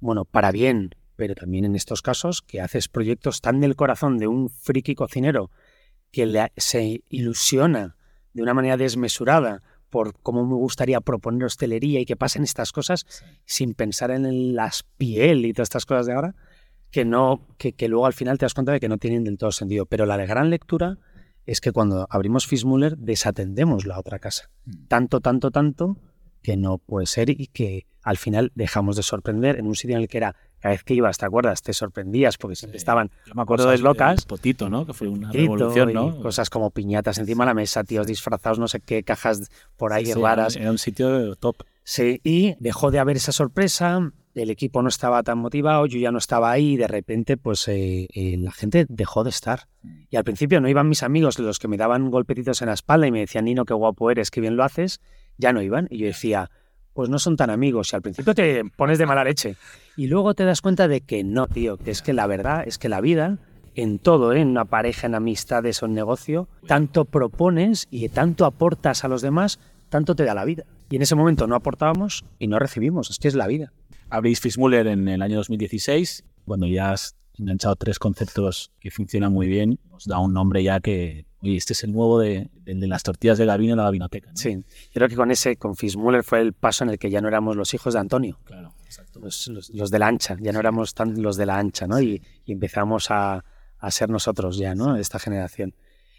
bueno, 0.00 0.24
para 0.24 0.50
bien, 0.50 0.94
pero 1.16 1.34
también 1.34 1.64
en 1.64 1.76
estos 1.76 2.02
casos 2.02 2.42
que 2.42 2.60
haces 2.60 2.88
proyectos 2.88 3.40
tan 3.40 3.60
del 3.60 3.76
corazón 3.76 4.18
de 4.18 4.26
un 4.26 4.48
friki 4.48 4.94
cocinero 4.94 5.50
que 6.10 6.48
se 6.56 7.02
ilusiona 7.08 7.96
de 8.32 8.42
una 8.42 8.54
manera 8.54 8.76
desmesurada 8.76 9.62
por 9.94 10.18
cómo 10.24 10.44
me 10.44 10.56
gustaría 10.56 11.00
proponer 11.00 11.44
hostelería 11.44 12.00
y 12.00 12.04
que 12.04 12.16
pasen 12.16 12.42
estas 12.42 12.72
cosas 12.72 13.06
sin 13.44 13.74
pensar 13.74 14.10
en 14.10 14.56
las 14.56 14.82
piel 14.82 15.46
y 15.46 15.52
todas 15.52 15.66
estas 15.66 15.86
cosas 15.86 16.06
de 16.06 16.14
ahora, 16.14 16.34
que, 16.90 17.04
no, 17.04 17.46
que, 17.58 17.74
que, 17.74 17.86
luego 17.86 18.04
al 18.04 18.12
final 18.12 18.36
te 18.36 18.44
das 18.44 18.54
cuenta 18.54 18.72
de 18.72 18.80
que 18.80 18.88
no 18.88 18.98
tienen 18.98 19.22
del 19.22 19.38
todo 19.38 19.52
sentido. 19.52 19.86
Pero 19.86 20.04
la 20.04 20.16
gran 20.16 20.50
lectura 20.50 20.98
es 21.46 21.60
que 21.60 21.70
cuando 21.70 22.08
abrimos 22.10 22.48
Fismuller 22.48 22.98
desatendemos 22.98 23.86
la 23.86 24.00
otra 24.00 24.18
casa. 24.18 24.50
Mm. 24.64 24.86
Tanto, 24.88 25.20
tanto, 25.20 25.52
tanto 25.52 25.96
que 26.42 26.56
no 26.56 26.78
puede 26.78 27.06
ser 27.06 27.30
y 27.30 27.46
que 27.46 27.86
al 28.02 28.16
final 28.16 28.50
dejamos 28.56 28.96
de 28.96 29.04
sorprender 29.04 29.60
en 29.60 29.68
un 29.68 29.76
sitio 29.76 29.94
en 29.94 30.02
el 30.02 30.08
que 30.08 30.16
era 30.16 30.34
cada 30.64 30.72
vez 30.72 30.82
que 30.82 30.94
ibas, 30.94 31.18
¿te 31.18 31.26
acuerdas? 31.26 31.60
Te 31.60 31.74
sorprendías 31.74 32.38
porque 32.38 32.56
siempre 32.56 32.78
estaban 32.78 33.10
Yo 33.26 33.34
me 33.34 33.42
acuerdo 33.42 33.68
de 33.68 33.76
locas. 33.76 34.24
potito, 34.24 34.70
¿no? 34.70 34.86
Que 34.86 34.94
fue 34.94 35.08
una 35.08 35.30
revolución, 35.30 35.92
¿no? 35.92 36.18
Cosas 36.22 36.48
como 36.48 36.70
piñatas 36.70 37.18
encima 37.18 37.44
de 37.44 37.50
la 37.50 37.54
mesa, 37.54 37.84
tíos 37.84 38.06
disfrazados, 38.06 38.58
no 38.58 38.66
sé 38.66 38.80
qué, 38.80 39.02
cajas 39.02 39.50
por 39.76 39.92
ahí 39.92 40.10
raras. 40.14 40.56
Era 40.56 40.70
un 40.70 40.78
sitio 40.78 41.36
top. 41.36 41.56
Sí, 41.82 42.18
y 42.24 42.54
dejó 42.60 42.90
de 42.90 42.98
haber 42.98 43.18
esa 43.18 43.30
sorpresa, 43.30 44.10
el 44.34 44.48
equipo 44.48 44.80
no 44.80 44.88
estaba 44.88 45.22
tan 45.22 45.36
motivado, 45.36 45.84
yo 45.84 45.98
ya 45.98 46.10
no 46.10 46.16
estaba 46.16 46.50
ahí 46.50 46.72
y 46.72 46.76
de 46.78 46.88
repente 46.88 47.36
pues 47.36 47.68
eh, 47.68 48.08
eh, 48.14 48.38
la 48.38 48.52
gente 48.52 48.86
dejó 48.88 49.22
de 49.22 49.28
estar. 49.28 49.68
Mm. 49.82 49.88
Y 50.08 50.16
al 50.16 50.24
principio 50.24 50.62
no 50.62 50.68
iban 50.70 50.88
mis 50.88 51.02
amigos, 51.02 51.38
los 51.38 51.58
que 51.58 51.68
me 51.68 51.76
daban 51.76 52.10
golpetitos 52.10 52.62
en 52.62 52.68
la 52.68 52.74
espalda 52.74 53.06
y 53.06 53.12
me 53.12 53.20
decían, 53.20 53.44
Nino, 53.44 53.66
qué 53.66 53.74
guapo 53.74 54.10
eres, 54.10 54.30
qué 54.30 54.40
bien 54.40 54.56
lo 54.56 54.64
haces, 54.64 55.02
ya 55.36 55.52
no 55.52 55.60
iban. 55.60 55.88
Y 55.90 55.98
yo 55.98 56.06
decía, 56.06 56.50
pues 56.94 57.10
no 57.10 57.18
son 57.18 57.36
tan 57.36 57.50
amigos. 57.50 57.92
Y 57.92 57.96
al 57.96 58.02
principio 58.02 58.34
te 58.34 58.64
pones 58.76 58.98
de 58.98 59.06
mala 59.06 59.24
leche. 59.24 59.56
Y 59.96 60.06
luego 60.06 60.34
te 60.34 60.44
das 60.44 60.62
cuenta 60.62 60.88
de 60.88 61.02
que 61.02 61.24
no, 61.24 61.46
tío, 61.46 61.76
que 61.76 61.90
es 61.90 62.00
que 62.00 62.12
la 62.12 62.26
verdad 62.26 62.64
es 62.66 62.78
que 62.78 62.88
la 62.88 63.00
vida, 63.00 63.38
en 63.74 63.98
todo, 63.98 64.32
¿eh? 64.32 64.40
en 64.40 64.48
una 64.48 64.64
pareja, 64.64 65.06
en 65.06 65.14
amistades 65.14 65.82
o 65.82 65.86
en 65.86 65.94
negocio, 65.94 66.48
tanto 66.66 67.04
propones 67.04 67.86
y 67.90 68.08
tanto 68.08 68.46
aportas 68.46 69.04
a 69.04 69.08
los 69.08 69.20
demás, 69.20 69.58
tanto 69.90 70.14
te 70.14 70.24
da 70.24 70.34
la 70.34 70.44
vida. 70.44 70.64
Y 70.88 70.96
en 70.96 71.02
ese 71.02 71.16
momento 71.16 71.46
no 71.46 71.56
aportábamos 71.56 72.24
y 72.38 72.46
no 72.46 72.58
recibimos. 72.58 73.10
Es 73.10 73.18
que 73.18 73.28
es 73.28 73.34
la 73.34 73.46
vida. 73.46 73.72
Abrís 74.08 74.40
Fitzmuller 74.40 74.86
en 74.86 75.08
el 75.08 75.22
año 75.22 75.36
2016, 75.36 76.24
cuando 76.44 76.66
ya 76.66 76.92
has 76.92 77.16
enganchado 77.38 77.76
tres 77.76 77.98
conceptos 77.98 78.72
que 78.80 78.90
funcionan 78.90 79.32
muy 79.32 79.46
bien, 79.46 79.78
os 79.90 80.04
da 80.06 80.18
un 80.18 80.32
nombre 80.32 80.62
ya 80.62 80.80
que 80.80 81.26
y 81.44 81.58
este 81.58 81.74
es 81.74 81.84
el 81.84 81.92
nuevo 81.92 82.18
de, 82.20 82.48
de, 82.64 82.86
las 82.86 83.02
tortillas 83.02 83.36
de 83.36 83.44
Gabino 83.44 83.74
en 83.74 83.76
la 83.76 83.84
Gabinoteca. 83.84 84.30
Sí, 84.34 84.54
yo 84.54 84.92
creo 84.94 85.08
que 85.10 85.14
con 85.14 85.30
ese, 85.30 85.56
con 85.56 85.76
Fismuller 85.76 86.24
fue 86.24 86.40
el 86.40 86.54
paso 86.54 86.84
en 86.84 86.90
el 86.90 86.98
que 86.98 87.10
ya 87.10 87.20
no 87.20 87.28
éramos 87.28 87.54
los 87.54 87.74
hijos 87.74 87.92
de 87.92 88.00
Antonio. 88.00 88.38
Claro, 88.44 88.72
exacto. 88.82 89.20
Los, 89.20 89.48
los, 89.48 89.90
de 89.90 89.98
la 89.98 90.06
ancha, 90.06 90.38
ya 90.40 90.52
no 90.52 90.60
éramos 90.60 90.94
tan 90.94 91.20
los 91.20 91.36
de 91.36 91.44
la 91.44 91.58
ancha, 91.58 91.86
¿no? 91.86 92.00
Y, 92.00 92.22
y 92.46 92.52
empezamos 92.52 93.10
a, 93.10 93.44
a, 93.78 93.90
ser 93.90 94.08
nosotros 94.08 94.56
ya, 94.56 94.74
¿no? 94.74 94.96
Esta 94.96 95.18
generación. 95.18 95.74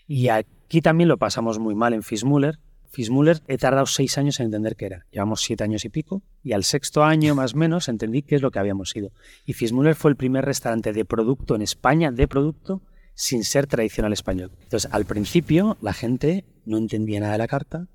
Y 0.07 0.27
aquí 0.27 0.81
también 0.83 1.07
lo 1.07 1.17
pasamos 1.17 1.57
muy 1.57 1.73
mal 1.73 1.93
en 1.93 2.03
Fismuller. 2.03 2.59
Fismuller 2.95 3.41
he 3.47 3.57
tardado 3.57 3.85
seis 3.87 4.17
años 4.17 4.39
en 4.39 4.45
entender 4.45 4.77
qué 4.77 4.85
era. 4.85 5.05
Llevamos 5.11 5.41
siete 5.41 5.65
años 5.65 5.83
y 5.83 5.89
pico. 5.89 6.23
Y 6.41 6.53
al 6.53 6.63
sexto 6.63 7.03
año 7.03 7.35
más 7.35 7.53
o 7.53 7.57
menos 7.57 7.89
entendí 7.89 8.21
qué 8.21 8.35
es 8.35 8.41
lo 8.41 8.51
que 8.51 8.59
habíamos 8.59 8.91
sido. 8.91 9.11
Y 9.45 9.51
Fismuller 9.51 9.95
fue 9.95 10.11
el 10.11 10.17
primer 10.17 10.45
restaurante 10.45 10.93
de 10.93 11.03
producto 11.03 11.55
en 11.55 11.61
España, 11.61 12.11
de 12.11 12.27
producto, 12.27 12.81
sin 13.13 13.43
ser 13.43 13.67
tradicional 13.67 14.13
español. 14.13 14.51
Entonces, 14.63 14.89
al 14.93 15.03
principio 15.03 15.77
la 15.81 15.91
gente 15.91 16.45
no 16.65 16.77
entendía 16.77 17.19
nada 17.19 17.33
de 17.33 17.39
la 17.39 17.47
carta 17.47 17.89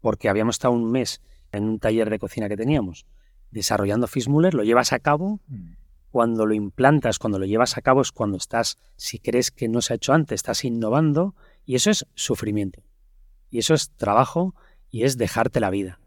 porque 0.00 0.28
habíamos 0.28 0.54
estado 0.54 0.74
un 0.74 0.88
mes 0.88 1.20
en 1.50 1.64
un 1.64 1.80
taller 1.80 2.08
de 2.08 2.20
cocina 2.20 2.48
que 2.48 2.56
teníamos 2.56 3.06
desarrollando 3.54 4.08
Fitzmuller, 4.08 4.52
lo 4.52 4.64
llevas 4.64 4.92
a 4.92 4.98
cabo, 4.98 5.40
cuando 6.10 6.44
lo 6.44 6.54
implantas, 6.54 7.18
cuando 7.18 7.38
lo 7.38 7.46
llevas 7.46 7.78
a 7.78 7.82
cabo 7.82 8.02
es 8.02 8.10
cuando 8.10 8.36
estás, 8.36 8.78
si 8.96 9.20
crees 9.20 9.52
que 9.52 9.68
no 9.68 9.80
se 9.80 9.92
ha 9.92 9.96
hecho 9.96 10.12
antes, 10.12 10.36
estás 10.36 10.64
innovando 10.64 11.34
y 11.64 11.76
eso 11.76 11.90
es 11.90 12.04
sufrimiento. 12.14 12.82
Y 13.54 13.58
eso 13.58 13.72
es 13.72 13.90
trabajo 13.90 14.52
y 14.90 15.04
es 15.04 15.16
dejarte 15.16 15.60
la 15.60 15.70
vida 15.70 16.00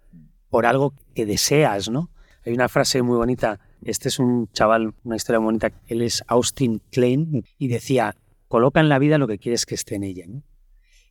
por 0.50 0.66
algo 0.66 0.94
que 1.16 1.26
deseas, 1.26 1.90
¿no? 1.90 2.12
Hay 2.46 2.52
una 2.52 2.68
frase 2.68 3.02
muy 3.02 3.16
bonita, 3.16 3.62
este 3.86 4.10
es 4.10 4.20
un 4.20 4.50
chaval, 4.52 4.94
una 5.06 5.16
historia 5.16 5.40
muy 5.40 5.46
bonita, 5.46 5.72
él 5.88 6.02
es 6.02 6.26
Austin 6.28 6.82
Klein 6.92 7.46
y 7.58 7.70
decía, 7.70 8.18
coloca 8.50 8.82
en 8.82 8.90
la 8.90 9.00
vida 9.00 9.18
lo 9.18 9.30
que 9.30 9.38
quieres 9.38 9.66
que 9.66 9.76
esté 9.76 9.96
en 9.96 10.04
ella. 10.04 10.26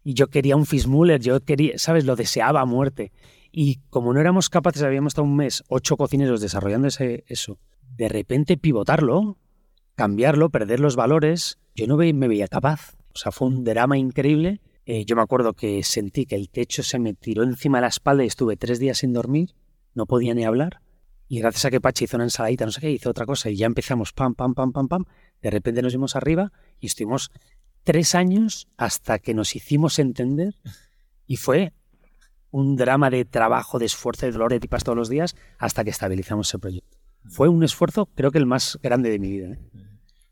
Y 0.04 0.12
yo 0.12 0.26
quería 0.26 0.56
un 0.56 0.66
Fitzmuller, 0.66 1.22
yo 1.22 1.40
quería, 1.40 1.78
¿sabes? 1.78 2.04
Lo 2.04 2.16
deseaba 2.16 2.60
a 2.60 2.66
muerte. 2.66 3.12
Y 3.50 3.76
como 3.88 4.12
no 4.12 4.20
éramos 4.20 4.50
capaces, 4.50 4.82
habíamos 4.82 5.12
estado 5.12 5.24
un 5.24 5.36
mes, 5.36 5.64
ocho 5.68 5.96
cocineros 5.96 6.42
desarrollando 6.42 6.88
ese, 6.88 7.24
eso, 7.28 7.58
de 7.96 8.10
repente 8.10 8.58
pivotarlo, 8.58 9.38
cambiarlo, 9.94 10.50
perder 10.50 10.80
los 10.80 10.96
valores, 10.96 11.58
yo 11.74 11.86
no 11.86 11.96
me 11.96 12.28
veía 12.28 12.46
capaz. 12.46 12.94
O 13.14 13.16
sea, 13.16 13.32
fue 13.32 13.48
un 13.48 13.64
drama 13.64 13.96
increíble. 13.96 14.60
Eh, 14.88 15.04
yo 15.04 15.16
me 15.16 15.22
acuerdo 15.22 15.52
que 15.54 15.82
sentí 15.82 16.26
que 16.26 16.36
el 16.36 16.48
techo 16.48 16.84
se 16.84 17.00
me 17.00 17.12
tiró 17.12 17.42
encima 17.42 17.78
de 17.78 17.82
la 17.82 17.88
espalda 17.88 18.22
y 18.22 18.28
estuve 18.28 18.56
tres 18.56 18.78
días 18.78 18.98
sin 18.98 19.12
dormir, 19.12 19.54
no 19.94 20.06
podía 20.06 20.32
ni 20.32 20.44
hablar. 20.44 20.80
Y 21.28 21.40
gracias 21.40 21.64
a 21.64 21.70
que 21.72 21.80
Pachi 21.80 22.04
hizo 22.04 22.16
una 22.16 22.24
ensaladita, 22.24 22.64
no 22.64 22.70
sé 22.70 22.80
qué, 22.80 22.92
hizo 22.92 23.10
otra 23.10 23.26
cosa 23.26 23.50
y 23.50 23.56
ya 23.56 23.66
empezamos 23.66 24.12
pam, 24.12 24.36
pam, 24.36 24.54
pam, 24.54 24.72
pam, 24.72 24.86
pam. 24.86 25.04
De 25.42 25.50
repente 25.50 25.82
nos 25.82 25.92
vimos 25.92 26.14
arriba 26.14 26.52
y 26.78 26.86
estuvimos 26.86 27.32
tres 27.82 28.14
años 28.14 28.68
hasta 28.76 29.18
que 29.18 29.34
nos 29.34 29.56
hicimos 29.56 29.98
entender 29.98 30.54
y 31.26 31.36
fue 31.36 31.72
un 32.52 32.76
drama 32.76 33.10
de 33.10 33.24
trabajo, 33.24 33.80
de 33.80 33.86
esfuerzo, 33.86 34.26
de 34.26 34.32
dolor, 34.32 34.52
de 34.52 34.60
tipas 34.60 34.84
todos 34.84 34.96
los 34.96 35.08
días 35.08 35.34
hasta 35.58 35.82
que 35.82 35.90
estabilizamos 35.90 36.48
ese 36.48 36.60
proyecto. 36.60 36.96
Fue 37.24 37.48
un 37.48 37.64
esfuerzo, 37.64 38.06
creo 38.14 38.30
que 38.30 38.38
el 38.38 38.46
más 38.46 38.78
grande 38.80 39.10
de 39.10 39.18
mi 39.18 39.32
vida. 39.32 39.48
¿eh? 39.48 39.58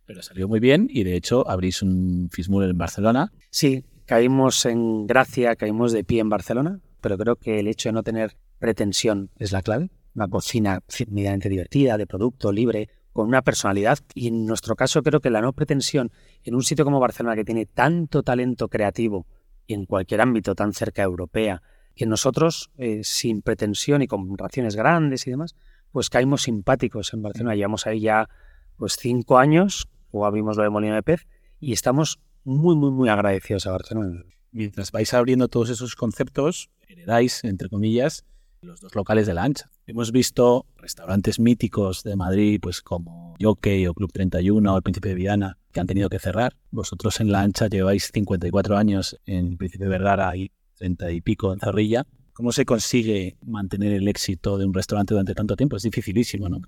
Pero 0.07 0.23
salió 0.23 0.47
muy 0.47 0.61
bien 0.61 0.87
y 0.89 1.03
de 1.03 1.17
hecho 1.17 1.49
abrís 1.51 1.83
un 1.83 2.29
Fismur 2.31 2.63
en 2.63 2.79
Barcelona. 2.79 3.33
Sí, 3.51 3.85
caímos 4.07 4.65
en 4.67 5.07
gracia, 5.07 5.57
caímos 5.57 5.93
de 5.93 6.05
pie 6.05 6.21
en 6.21 6.29
Barcelona, 6.29 6.81
pero 7.01 7.17
creo 7.19 7.37
que 7.37 7.61
el 7.61 7.69
hecho 7.69 7.89
de 7.89 7.95
no 7.95 8.03
tener 8.03 8.37
pretensión 8.59 9.31
es 9.39 9.53
la 9.53 9.63
clave 9.63 9.91
una 10.15 10.29
cocina 10.29 10.81
medianamente 11.09 11.49
divertida, 11.49 11.99
de 11.99 12.07
producto, 12.07 12.53
libre, 12.53 12.89
con 13.13 13.29
una 13.29 13.43
personalidad. 13.43 13.99
Y 14.15 14.29
en 14.29 14.47
nuestro 14.47 14.77
caso 14.77 15.03
creo 15.03 15.21
que 15.21 15.31
la 15.31 15.41
no 15.41 15.53
pretensión 15.53 16.13
en 16.43 16.55
un 16.55 16.63
sitio 16.63 16.85
como 16.85 17.01
Barcelona, 17.01 17.37
que 17.37 17.45
tiene 17.45 17.67
tanto 17.67 18.23
talento 18.23 18.69
creativo 18.69 19.27
y 19.67 19.75
en 19.75 19.87
cualquier 19.87 20.21
ámbito 20.21 20.55
tan 20.55 20.73
cerca 20.73 21.03
europea, 21.03 21.63
que 21.95 22.07
nosotros, 22.07 22.71
eh, 22.77 23.01
sin 23.03 23.43
pretensión 23.43 24.03
y 24.03 24.07
con 24.07 24.37
raciones 24.37 24.77
grandes 24.77 25.27
y 25.27 25.31
demás, 25.31 25.55
pues 25.91 26.11
caímos 26.11 26.43
simpáticos 26.43 27.15
en 27.15 27.23
Barcelona. 27.23 27.55
Llevamos 27.55 27.87
ahí 27.87 28.01
ya 28.01 28.29
pues 28.77 28.97
cinco 28.99 29.39
años, 29.39 29.89
o 30.11 30.27
abrimos 30.27 30.57
lo 30.57 30.65
de 30.65 30.71
Molino 30.71 30.95
de 30.95 31.03
Pez, 31.03 31.27
y 31.61 31.73
estamos 31.73 32.19
muy, 32.45 32.77
muy, 32.77 32.91
muy 32.91 33.09
agradecidos 33.09 33.67
a 33.67 33.73
Barcelona. 33.73 34.23
Mientras 34.53 34.93
vais 34.93 35.13
abriendo 35.15 35.49
todos 35.49 35.71
esos 35.71 35.97
conceptos, 35.97 36.71
heredáis, 36.87 37.43
entre 37.45 37.69
comillas, 37.69 38.25
los 38.61 38.81
dos 38.81 38.95
locales 38.95 39.27
de 39.27 39.35
la 39.35 39.45
ancha. 39.45 39.71
Hemos 39.87 40.13
visto 40.13 40.67
restaurantes 40.77 41.39
míticos 41.39 42.03
de 42.03 42.17
Madrid, 42.17 42.61
pues 42.63 42.81
como 42.81 43.35
Jockey 43.41 43.87
o 43.87 43.95
Club 43.95 44.13
31 44.13 44.73
o 44.73 44.77
el 44.77 44.83
Príncipe 44.83 45.11
de 45.11 45.15
Viana, 45.15 45.59
que 45.73 45.81
han 45.81 45.87
tenido 45.87 46.09
que 46.09 46.19
cerrar. 46.19 46.57
Vosotros 46.71 47.21
en 47.21 47.31
la 47.31 47.43
ancha 47.43 47.69
lleváis 47.69 48.11
54 48.13 48.77
años 48.77 49.19
en 49.27 49.57
Príncipe 49.57 49.85
de 49.85 49.91
Vergara 49.91 50.35
y 50.37 50.51
30 50.77 51.11
y 51.13 51.21
pico 51.21 51.53
en 51.53 51.61
Zorrilla. 51.61 52.07
¿Cómo 52.33 52.53
se 52.53 52.65
consigue 52.65 53.37
mantener 53.45 53.93
el 53.93 54.09
éxito 54.09 54.59
de 54.59 54.65
un 54.65 54.75
restaurante 54.75 55.15
durante 55.15 55.35
tanto 55.35 55.57
tiempo? 55.57 55.77
Es 55.77 55.83
dificilísimo, 55.83 56.49
¿no? 56.49 56.63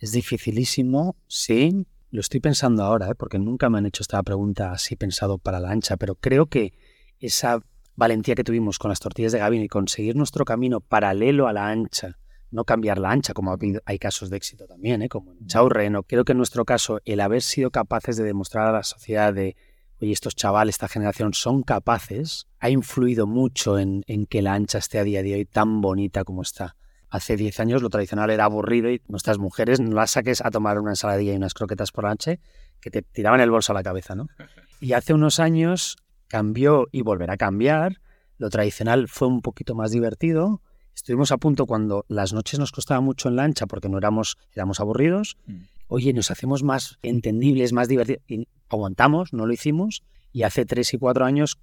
Es 0.00 0.12
dificilísimo, 0.12 1.16
sí. 1.28 1.86
Lo 2.12 2.20
estoy 2.20 2.40
pensando 2.40 2.82
ahora, 2.82 3.10
¿eh? 3.10 3.14
porque 3.14 3.38
nunca 3.38 3.70
me 3.70 3.78
han 3.78 3.86
hecho 3.86 4.02
esta 4.02 4.20
pregunta 4.24 4.72
así 4.72 4.96
pensado 4.96 5.38
para 5.38 5.60
la 5.60 5.70
ancha, 5.70 5.96
pero 5.96 6.16
creo 6.16 6.46
que 6.46 6.72
esa 7.20 7.60
valentía 7.94 8.34
que 8.34 8.42
tuvimos 8.42 8.80
con 8.80 8.88
las 8.88 8.98
tortillas 8.98 9.30
de 9.30 9.38
Gavino 9.38 9.62
y 9.62 9.68
conseguir 9.68 10.16
nuestro 10.16 10.44
camino 10.44 10.80
paralelo 10.80 11.46
a 11.46 11.52
la 11.52 11.68
ancha, 11.68 12.18
no 12.50 12.64
cambiar 12.64 12.98
la 12.98 13.12
ancha, 13.12 13.32
como 13.32 13.56
hay 13.84 13.98
casos 14.00 14.28
de 14.28 14.38
éxito 14.38 14.66
también, 14.66 15.02
¿eh? 15.02 15.08
como 15.08 15.32
en 15.32 15.46
Chaurreno. 15.46 16.02
Creo 16.02 16.24
que 16.24 16.32
en 16.32 16.38
nuestro 16.38 16.64
caso, 16.64 16.98
el 17.04 17.20
haber 17.20 17.42
sido 17.42 17.70
capaces 17.70 18.16
de 18.16 18.24
demostrar 18.24 18.66
a 18.66 18.72
la 18.72 18.82
sociedad 18.82 19.32
de, 19.32 19.54
oye, 20.00 20.10
estos 20.10 20.34
chavales, 20.34 20.74
esta 20.74 20.88
generación 20.88 21.32
son 21.32 21.62
capaces, 21.62 22.48
ha 22.58 22.70
influido 22.70 23.28
mucho 23.28 23.78
en, 23.78 24.02
en 24.08 24.26
que 24.26 24.42
la 24.42 24.54
ancha 24.54 24.78
esté 24.78 24.98
a 24.98 25.04
día 25.04 25.22
de 25.22 25.34
hoy 25.34 25.44
tan 25.44 25.80
bonita 25.80 26.24
como 26.24 26.42
está. 26.42 26.74
Hace 27.10 27.36
10 27.36 27.58
años 27.58 27.82
lo 27.82 27.90
tradicional 27.90 28.30
era 28.30 28.44
aburrido 28.44 28.88
y 28.88 29.02
nuestras 29.08 29.38
mujeres 29.38 29.80
no 29.80 29.94
las 29.94 30.12
saques 30.12 30.44
a 30.44 30.50
tomar 30.50 30.78
una 30.78 30.92
ensaladilla 30.92 31.32
y 31.32 31.36
unas 31.36 31.54
croquetas 31.54 31.90
por 31.90 32.04
la 32.04 32.12
ancha 32.12 32.36
que 32.80 32.90
te 32.90 33.02
tiraban 33.02 33.40
el 33.40 33.50
bolso 33.50 33.72
a 33.72 33.74
la 33.74 33.82
cabeza, 33.82 34.14
¿no? 34.14 34.28
Y 34.80 34.94
hace 34.94 35.12
unos 35.12 35.40
años 35.40 35.98
cambió 36.26 36.86
y 36.90 37.02
volverá 37.02 37.34
a 37.34 37.36
cambiar. 37.36 38.00
Lo 38.38 38.48
tradicional 38.48 39.08
fue 39.08 39.28
un 39.28 39.42
poquito 39.42 39.74
más 39.74 39.90
divertido. 39.90 40.62
Estuvimos 40.94 41.32
a 41.32 41.36
punto 41.36 41.66
cuando 41.66 42.06
las 42.08 42.32
noches 42.32 42.58
nos 42.58 42.72
costaba 42.72 43.02
mucho 43.02 43.28
en 43.28 43.36
lancha 43.36 43.66
porque 43.66 43.90
no 43.90 43.98
éramos, 43.98 44.38
éramos 44.54 44.80
aburridos. 44.80 45.36
Mm. 45.44 45.56
Oye, 45.88 46.12
nos 46.14 46.30
hacemos 46.30 46.62
más 46.62 46.98
entendibles, 47.02 47.74
más 47.74 47.88
divertidos. 47.88 48.22
Y 48.26 48.48
aguantamos, 48.70 49.34
no 49.34 49.44
lo 49.44 49.52
hicimos. 49.52 50.02
Y 50.32 50.44
hace 50.44 50.64
tres 50.64 50.94
y 50.94 50.98
cuatro 50.98 51.26
años 51.26 51.58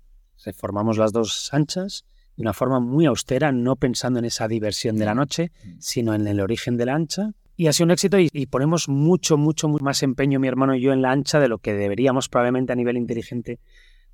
reformamos 0.45 0.99
las 0.99 1.11
dos 1.11 1.51
anchas 1.53 2.05
de 2.37 2.43
una 2.43 2.53
forma 2.53 2.79
muy 2.79 3.05
austera, 3.05 3.51
no 3.51 3.75
pensando 3.75 4.19
en 4.19 4.25
esa 4.25 4.47
diversión 4.47 4.95
de 4.95 5.05
la 5.05 5.13
mm. 5.13 5.17
noche, 5.17 5.51
mm. 5.63 5.69
sino 5.79 6.13
en 6.13 6.27
el 6.27 6.39
origen 6.39 6.77
de 6.77 6.85
la 6.85 6.95
ancha. 6.95 7.31
Y 7.57 7.67
ha 7.67 7.73
sido 7.73 7.85
un 7.85 7.91
éxito 7.91 8.19
y, 8.19 8.29
y, 8.31 8.45
ponemos 8.45 8.87
mucho, 8.87 9.37
mucho 9.37 9.67
más 9.67 10.03
empeño 10.03 10.39
mi 10.39 10.47
hermano 10.47 10.75
y 10.75 10.81
yo 10.81 10.93
en 10.93 11.01
la 11.01 11.11
ancha 11.11 11.39
de 11.39 11.47
lo 11.47 11.57
que 11.57 11.73
deberíamos 11.73 12.29
probablemente 12.29 12.71
a 12.71 12.75
nivel 12.75 12.97
inteligente 12.97 13.59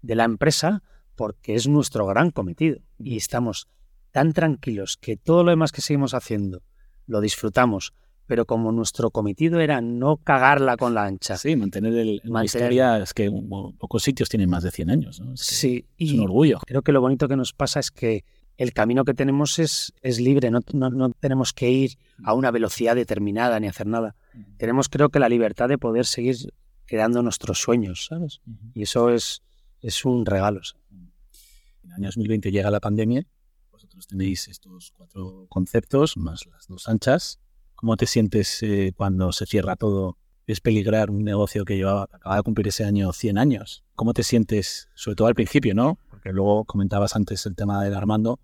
de 0.02 0.16
la 0.16 0.24
empresa 0.24 0.82
porque 1.16 1.56
es 1.56 1.68
nuestro 1.68 2.06
gran 2.06 2.32
cometido 2.32 2.80
y 2.98 3.18
estamos 3.18 3.68
tan 4.12 4.34
tranquilos 4.34 4.98
que 4.98 5.18
todo 5.18 5.44
lo 5.44 5.52
demás 5.52 5.72
que 5.72 5.82
seguimos 5.82 6.14
haciendo 6.14 6.64
lo 7.06 7.20
disfrutamos, 7.20 7.94
pero 8.26 8.46
como 8.46 8.72
nuestro 8.72 9.12
cometido 9.12 9.60
era 9.60 9.82
no 9.82 10.18
cagarla 10.18 10.78
con 10.78 10.94
la 10.94 11.06
ancha. 11.06 11.38
Sí, 11.38 11.56
mantener 11.56 11.94
el, 11.94 12.22
la 12.24 12.46
historia, 12.46 12.98
es 12.98 13.14
que 13.14 13.30
pocos 13.78 14.04
sitios 14.04 14.30
tienen 14.30 14.50
más 14.50 14.64
de 14.64 14.72
100 14.72 14.90
años. 14.90 15.22
sí, 15.36 15.86
es 15.98 16.14
un 16.14 16.22
orgullo. 16.22 16.60
Creo 16.66 16.82
que 16.82 16.92
lo 16.92 17.02
bonito 17.02 17.28
que 17.28 17.36
nos 17.36 17.54
pasa 17.54 17.80
es 17.80 17.92
que 17.92 18.24
el 18.58 18.74
camino 18.74 19.04
que 19.04 19.14
tenemos 19.14 19.60
es, 19.60 19.94
es 20.02 20.20
libre, 20.20 20.52
no, 20.52 20.62
no, 20.74 21.10
tenemos 21.12 21.54
que 21.54 21.70
ir 21.70 21.98
a 22.24 22.34
una 22.34 22.52
velocidad 22.52 22.96
determinada 22.96 23.60
ni 23.60 23.68
hacer 23.68 23.88
nada. 23.88 24.16
Tenemos 24.58 24.90
creo 24.90 25.10
que 25.10 25.20
la 25.20 25.30
libertad 25.30 25.70
de 25.70 25.78
poder 25.78 26.06
seguir 26.06 26.54
creando 26.86 27.24
nuestros 27.24 27.60
sueños, 27.60 28.06
¿sabes? 28.06 28.42
Y 28.74 28.84
eso 28.84 29.10
es, 29.10 29.42
es 29.82 30.06
un 30.06 30.26
regalo. 30.26 30.62
En 30.92 31.90
el 31.90 31.94
año 31.94 32.08
2020 32.08 32.52
llega 32.52 32.70
la 32.70 32.80
pandemia, 32.80 33.26
vosotros 33.72 34.08
tenéis 34.08 34.48
estos 34.48 34.92
cuatro 34.92 35.48
conceptos, 35.50 36.16
más 36.18 36.46
las 36.46 36.68
dos 36.68 36.88
anchas. 36.88 37.40
¿Cómo 37.84 37.98
te 37.98 38.06
sientes 38.06 38.64
eh, 38.64 38.94
cuando 38.96 39.34
se 39.34 39.46
cierra 39.46 39.76
todo? 39.76 40.18
Es 40.48 40.62
peligrar 40.62 41.10
un 41.10 41.26
negocio 41.26 41.66
que 41.66 41.76
llevaba, 41.76 42.04
acaba 42.14 42.38
de 42.38 42.42
cumplir 42.42 42.70
ese 42.70 42.86
año 42.86 43.12
100 43.12 43.38
años. 43.38 43.84
¿Cómo 43.96 44.14
te 44.14 44.24
sientes, 44.24 44.88
sobre 44.96 45.18
todo 45.18 45.28
al 45.28 45.36
principio, 45.36 45.76
no? 45.76 46.00
Porque 46.10 46.32
luego 46.32 46.64
comentabas 46.64 47.14
antes 47.18 47.46
el 47.46 47.58
tema 47.58 47.84
del 47.84 47.94
Armando, 47.94 48.40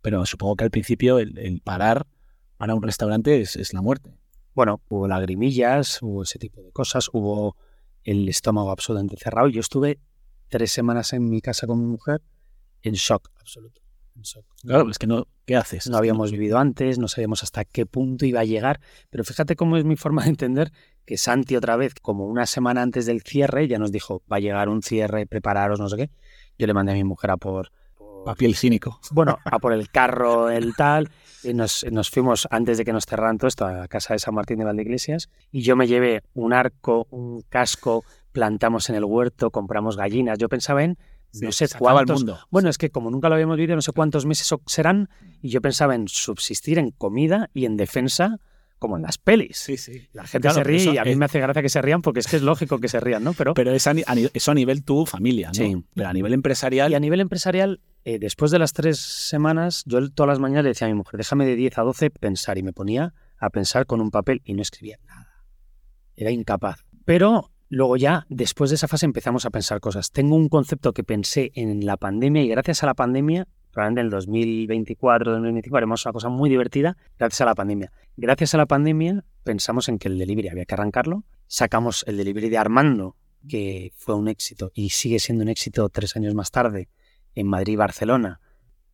pero 0.00 0.24
supongo 0.24 0.56
que 0.56 0.64
al 0.64 0.70
principio 0.70 1.18
el, 1.18 1.60
parar 1.62 2.06
para 2.56 2.74
un 2.74 2.82
restaurante 2.82 3.42
es, 3.42 3.56
es 3.56 3.74
la 3.74 3.82
muerte. 3.82 4.16
Bueno, 4.54 4.80
hubo 4.88 5.06
lagrimillas, 5.06 6.00
hubo 6.00 6.22
ese 6.22 6.38
tipo 6.38 6.62
de 6.62 6.72
cosas, 6.72 7.10
hubo 7.12 7.58
el 8.04 8.26
estómago 8.26 8.70
absolutamente 8.70 9.18
cerrado. 9.18 9.48
Yo 9.48 9.60
estuve 9.60 10.00
tres 10.48 10.72
semanas 10.72 11.12
en 11.12 11.28
mi 11.28 11.42
casa 11.42 11.66
con 11.66 11.78
mi 11.78 11.84
mujer 11.84 12.22
en 12.80 12.94
shock 12.94 13.30
absoluto. 13.38 13.82
Claro, 14.62 14.90
es 14.90 14.98
que 14.98 15.06
no, 15.06 15.26
¿qué 15.46 15.56
haces? 15.56 15.88
No 15.88 15.96
habíamos 15.96 16.32
vivido 16.32 16.58
antes, 16.58 16.98
no 16.98 17.08
sabíamos 17.08 17.42
hasta 17.42 17.64
qué 17.64 17.86
punto 17.86 18.26
iba 18.26 18.40
a 18.40 18.44
llegar, 18.44 18.80
pero 19.10 19.24
fíjate 19.24 19.56
cómo 19.56 19.76
es 19.76 19.84
mi 19.84 19.96
forma 19.96 20.24
de 20.24 20.30
entender 20.30 20.72
que 21.04 21.16
Santi 21.16 21.56
otra 21.56 21.76
vez, 21.76 21.94
como 21.94 22.26
una 22.26 22.46
semana 22.46 22.82
antes 22.82 23.06
del 23.06 23.22
cierre, 23.22 23.68
ya 23.68 23.78
nos 23.78 23.92
dijo, 23.92 24.22
va 24.30 24.36
a 24.36 24.40
llegar 24.40 24.68
un 24.68 24.82
cierre, 24.82 25.26
prepararos, 25.26 25.80
no 25.80 25.88
sé 25.88 25.96
qué. 25.96 26.10
Yo 26.58 26.66
le 26.66 26.74
mandé 26.74 26.92
a 26.92 26.94
mi 26.94 27.04
mujer 27.04 27.30
a 27.30 27.36
por... 27.36 27.70
Papel 28.24 28.56
cínico. 28.56 29.00
Bueno, 29.12 29.38
a 29.44 29.58
por 29.58 29.72
el 29.72 29.90
carro, 29.90 30.50
el 30.50 30.74
tal, 30.74 31.08
y 31.42 31.54
nos, 31.54 31.86
nos, 31.90 32.10
fuimos 32.10 32.48
antes 32.50 32.76
de 32.76 32.84
que 32.84 32.92
nos 32.92 33.06
cerraran 33.06 33.38
todo 33.38 33.48
esto 33.48 33.64
a 33.64 33.86
casa 33.86 34.12
de 34.12 34.18
San 34.18 34.34
Martín 34.34 34.58
de 34.58 34.64
Valdeiglesias, 34.64 35.30
y 35.52 35.62
yo 35.62 35.76
me 35.76 35.86
llevé 35.86 36.24
un 36.34 36.52
arco, 36.52 37.06
un 37.10 37.42
casco, 37.48 38.04
plantamos 38.32 38.90
en 38.90 38.96
el 38.96 39.04
huerto, 39.04 39.50
compramos 39.50 39.96
gallinas. 39.96 40.38
Yo 40.38 40.48
pensaba 40.48 40.82
en 40.82 40.98
no 41.32 41.52
sé 41.52 41.68
cuántos. 41.78 42.20
mundo. 42.20 42.38
Bueno, 42.50 42.68
es 42.68 42.78
que 42.78 42.90
como 42.90 43.10
nunca 43.10 43.28
lo 43.28 43.34
habíamos 43.34 43.56
vivido, 43.56 43.76
no 43.76 43.82
sé 43.82 43.92
cuántos 43.92 44.26
meses 44.26 44.52
serán, 44.66 45.08
y 45.42 45.50
yo 45.50 45.60
pensaba 45.60 45.94
en 45.94 46.08
subsistir 46.08 46.78
en 46.78 46.90
comida 46.90 47.50
y 47.54 47.64
en 47.64 47.76
defensa 47.76 48.40
como 48.78 48.96
en 48.96 49.02
las 49.02 49.18
pelis. 49.18 49.58
Sí, 49.58 49.76
sí. 49.76 50.08
La 50.12 50.26
gente 50.26 50.50
se 50.50 50.64
ríe 50.64 50.92
y 50.92 50.98
a 50.98 51.04
mí 51.04 51.16
me 51.16 51.24
hace 51.24 51.40
gracia 51.40 51.62
que 51.62 51.68
se 51.68 51.82
rían 51.82 52.00
porque 52.00 52.20
es 52.20 52.26
que 52.26 52.36
es 52.36 52.42
lógico 52.42 52.78
que 52.78 52.88
se 52.88 53.00
rían, 53.00 53.24
¿no? 53.24 53.32
Pero, 53.32 53.54
pero 53.54 53.72
eso 53.72 53.90
a 53.90 54.54
nivel 54.54 54.84
tu 54.84 55.04
familia, 55.04 55.48
¿no? 55.48 55.54
Sí. 55.54 55.84
Pero 55.94 56.08
a 56.08 56.12
nivel 56.12 56.32
empresarial... 56.32 56.92
Y 56.92 56.94
a 56.94 57.00
nivel 57.00 57.20
empresarial, 57.20 57.80
eh, 58.04 58.18
después 58.18 58.50
de 58.50 58.58
las 58.58 58.72
tres 58.72 58.98
semanas, 58.98 59.82
yo 59.86 60.08
todas 60.10 60.28
las 60.28 60.38
mañanas 60.38 60.64
le 60.64 60.70
decía 60.70 60.86
a 60.86 60.90
mi 60.90 60.96
mujer, 60.96 61.18
déjame 61.18 61.44
de 61.44 61.56
10 61.56 61.78
a 61.78 61.82
12 61.82 62.10
pensar. 62.10 62.58
Y 62.58 62.62
me 62.62 62.72
ponía 62.72 63.14
a 63.38 63.50
pensar 63.50 63.86
con 63.86 64.00
un 64.00 64.10
papel 64.10 64.42
y 64.44 64.54
no 64.54 64.62
escribía 64.62 64.98
nada. 65.06 65.44
Era 66.16 66.30
incapaz. 66.30 66.84
Pero 67.04 67.50
Luego 67.70 67.96
ya, 67.96 68.26
después 68.30 68.70
de 68.70 68.76
esa 68.76 68.88
fase, 68.88 69.04
empezamos 69.04 69.44
a 69.44 69.50
pensar 69.50 69.80
cosas. 69.80 70.10
Tengo 70.10 70.36
un 70.36 70.48
concepto 70.48 70.92
que 70.92 71.04
pensé 71.04 71.52
en 71.54 71.84
la 71.84 71.98
pandemia 71.98 72.42
y 72.42 72.48
gracias 72.48 72.82
a 72.82 72.86
la 72.86 72.94
pandemia, 72.94 73.46
probablemente 73.72 74.00
en 74.00 74.06
el 74.06 74.10
2024, 74.10 75.32
2025, 75.32 75.76
haremos 75.76 76.06
una 76.06 76.12
cosa 76.12 76.28
muy 76.30 76.48
divertida 76.48 76.96
gracias 77.18 77.42
a 77.42 77.44
la 77.44 77.54
pandemia. 77.54 77.92
Gracias 78.16 78.54
a 78.54 78.58
la 78.58 78.66
pandemia 78.66 79.24
pensamos 79.44 79.88
en 79.88 79.98
que 79.98 80.08
el 80.08 80.18
delivery 80.18 80.48
había 80.48 80.64
que 80.64 80.74
arrancarlo. 80.74 81.24
Sacamos 81.46 82.04
el 82.06 82.16
delivery 82.16 82.48
de 82.48 82.58
Armando, 82.58 83.16
que 83.46 83.92
fue 83.96 84.14
un 84.14 84.28
éxito 84.28 84.72
y 84.74 84.90
sigue 84.90 85.18
siendo 85.18 85.42
un 85.42 85.48
éxito 85.48 85.88
tres 85.90 86.16
años 86.16 86.34
más 86.34 86.50
tarde 86.50 86.88
en 87.34 87.46
Madrid 87.46 87.74
y 87.74 87.76
Barcelona 87.76 88.40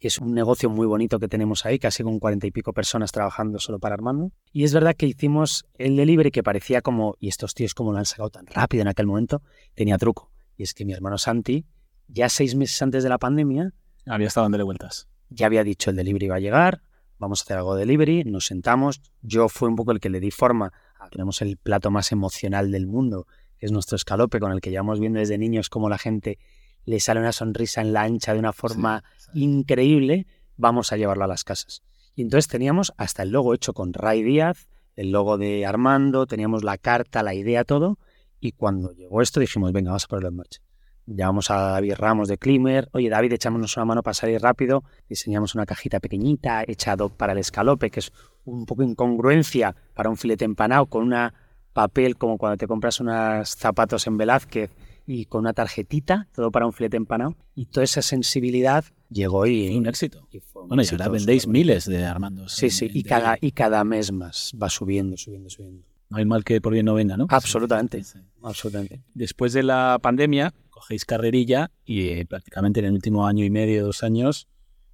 que 0.05 0.09
es 0.09 0.19
un 0.19 0.35
negocio 0.35 0.69
muy 0.69 0.87
bonito 0.87 1.19
que 1.19 1.29
tenemos 1.29 1.65
ahí, 1.65 1.79
casi 1.79 2.03
con 2.03 2.19
cuarenta 2.19 2.47
y 2.47 2.51
pico 2.51 2.75
personas 2.75 3.11
trabajando 3.11 3.59
solo 3.59 3.79
para 3.79 3.95
Armando. 3.95 4.33
Y 4.53 4.65
es 4.65 4.75
verdad 4.75 4.95
que 4.95 5.07
hicimos 5.07 5.65
el 5.79 5.97
delivery 5.97 6.31
que 6.31 6.43
parecía 6.43 6.83
como, 6.83 7.17
y 7.21 7.29
estos 7.29 7.55
tíos 7.55 7.73
como 7.73 7.91
lo 7.91 7.97
han 7.97 8.05
sacado 8.05 8.29
tan 8.29 8.45
rápido 8.47 8.83
en 8.83 8.89
aquel 8.89 9.07
momento, 9.07 9.41
tenía 9.73 9.97
truco. 9.97 10.31
Y 10.59 10.63
es 10.63 10.75
que 10.75 10.85
mi 10.85 10.93
hermano 10.93 11.17
Santi, 11.17 11.65
ya 12.07 12.29
seis 12.29 12.55
meses 12.55 12.83
antes 12.83 13.03
de 13.03 13.09
la 13.09 13.17
pandemia... 13.17 13.73
Había 14.05 14.27
estado 14.27 14.45
dándole 14.45 14.65
vueltas. 14.65 15.09
Ya 15.31 15.47
había 15.47 15.65
dicho 15.65 15.89
el 15.89 15.97
delivery 15.97 16.29
va 16.29 16.37
a 16.37 16.41
llegar, 16.41 16.83
vamos 17.19 17.41
a 17.41 17.45
hacer 17.45 17.57
algo 17.57 17.75
de 17.75 17.87
delivery, 17.87 18.25
nos 18.25 18.45
sentamos, 18.45 19.01
yo 19.23 19.49
fui 19.49 19.71
un 19.71 19.77
poco 19.77 19.93
el 19.93 20.01
que 20.01 20.11
le 20.11 20.21
di 20.21 20.31
forma, 20.31 20.75
tenemos 21.11 21.41
el 21.41 21.57
plato 21.57 21.91
más 21.91 22.13
emocional 22.13 22.71
del 22.71 22.87
mundo, 22.87 23.27
que 23.57 23.65
es 23.65 23.73
nuestro 23.73 23.97
escalope, 23.97 24.39
con 24.39 24.53
el 24.53 24.61
que 24.61 24.69
llevamos 24.69 25.01
viendo 25.01 25.19
desde 25.19 25.39
niños 25.39 25.71
cómo 25.71 25.89
la 25.89 25.97
gente 25.97 26.39
le 26.85 27.01
sale 27.01 27.21
una 27.21 27.33
sonrisa 27.33 27.81
en 27.81 27.93
la 27.93 28.03
ancha 28.03 28.33
de 28.33 28.39
una 28.39 28.53
forma 28.53 29.05
increíble, 29.33 30.27
vamos 30.57 30.93
a 30.93 30.97
llevarlo 30.97 31.25
a 31.25 31.29
las 31.29 31.45
casas. 31.45 31.83
Y 32.15 32.23
entonces 32.23 32.49
teníamos 32.49 32.93
hasta 32.97 33.23
el 33.23 33.31
logo 33.31 33.55
hecho 33.55 33.73
con 33.73 33.93
Ray 33.93 34.23
Díaz, 34.23 34.69
el 34.95 35.11
logo 35.11 35.39
de 35.39 35.67
Armando, 35.67 36.27
teníamos 36.27 36.63
la 36.63 36.79
carta, 36.79 37.23
la 37.23 37.35
idea, 37.35 37.65
todo. 37.65 37.99
Y 38.41 38.53
cuando 38.53 38.93
llegó 38.93 39.23
esto 39.23 39.41
dijimos, 39.41 39.73
venga, 39.73 39.91
vamos 39.91 40.05
a 40.05 40.09
ponerlo 40.09 40.29
en 40.29 40.37
marcha. 40.37 40.61
Llamamos 41.07 41.51
a 41.51 41.57
David 41.57 41.95
Ramos 41.97 42.29
de 42.29 42.39
Climer, 42.39 42.89
oye 42.93 43.11
David, 43.11 43.35
echámonos 43.35 43.77
una 43.77 43.85
mano 43.85 44.03
para 44.03 44.15
salir 44.15 44.41
rápido, 44.41 44.85
diseñamos 45.07 45.55
una 45.55 45.67
cajita 45.67 46.01
pequeñita, 46.01 46.65
echado 46.67 47.11
para 47.11 47.33
el 47.33 47.39
escalope, 47.39 47.91
que 47.91 48.01
es 48.01 48.11
un 48.45 48.65
poco 48.65 48.83
incongruencia 48.83 49.77
para 49.93 50.09
un 50.09 50.17
filete 50.17 50.47
empanado, 50.47 50.87
con 50.87 51.03
una 51.03 51.35
papel 51.75 52.17
como 52.17 52.39
cuando 52.39 52.57
te 52.57 52.67
compras 52.67 53.01
unos 53.01 53.51
zapatos 53.51 54.07
en 54.07 54.17
Velázquez 54.17 54.71
y 55.07 55.27
con 55.27 55.41
una 55.41 55.53
tarjetita, 55.53 56.29
todo 56.35 56.51
para 56.51 56.67
un 56.67 56.73
filete 56.73 56.97
empanado. 56.97 57.37
Y 57.55 57.67
toda 57.67 57.85
esa 57.85 58.03
sensibilidad 58.03 58.85
llegó 59.11 59.47
y... 59.47 59.69
Fue 59.69 59.77
un 59.79 59.87
éxito. 59.87 60.29
y 60.33 60.41
fue 60.41 60.63
un 60.63 60.69
Bueno, 60.69 60.83
y 60.83 60.85
éxito 60.85 61.03
ahora 61.03 61.13
vendéis 61.13 61.47
miles 61.47 61.85
de 61.87 62.05
Armandos. 62.05 62.53
Sí, 62.53 62.67
en- 62.67 62.71
sí, 62.73 62.85
en 62.87 62.97
y 62.97 63.03
de- 63.03 63.09
cada, 63.09 63.37
y 63.41 63.53
cada 63.53 63.85
mes 63.85 64.13
más 64.13 64.53
va 64.61 64.69
subiendo, 64.71 65.17
subiendo, 65.17 65.51
subiendo. 65.51 65.87
No 66.11 66.19
hay 66.19 66.25
mal 66.25 66.45
que 66.45 66.61
por 66.61 66.73
bien 66.73 66.87
no 66.87 66.95
venga, 66.95 67.17
¿no? 67.17 67.27
Absolutamente, 67.31 68.03
Sí. 68.05 68.19
absolutamente. 68.43 69.03
Después 69.15 69.53
de 69.53 69.63
la 69.63 69.99
pandemia, 70.01 70.55
cogéis 70.71 71.05
carrerilla 71.05 71.71
y 71.85 72.09
eh, 72.09 72.27
prácticamente 72.27 72.81
en 72.81 72.87
el 72.87 72.93
último 72.93 73.27
año 73.27 73.45
y 73.45 73.51
medio, 73.51 73.85
dos 73.85 74.03
años, 74.03 74.49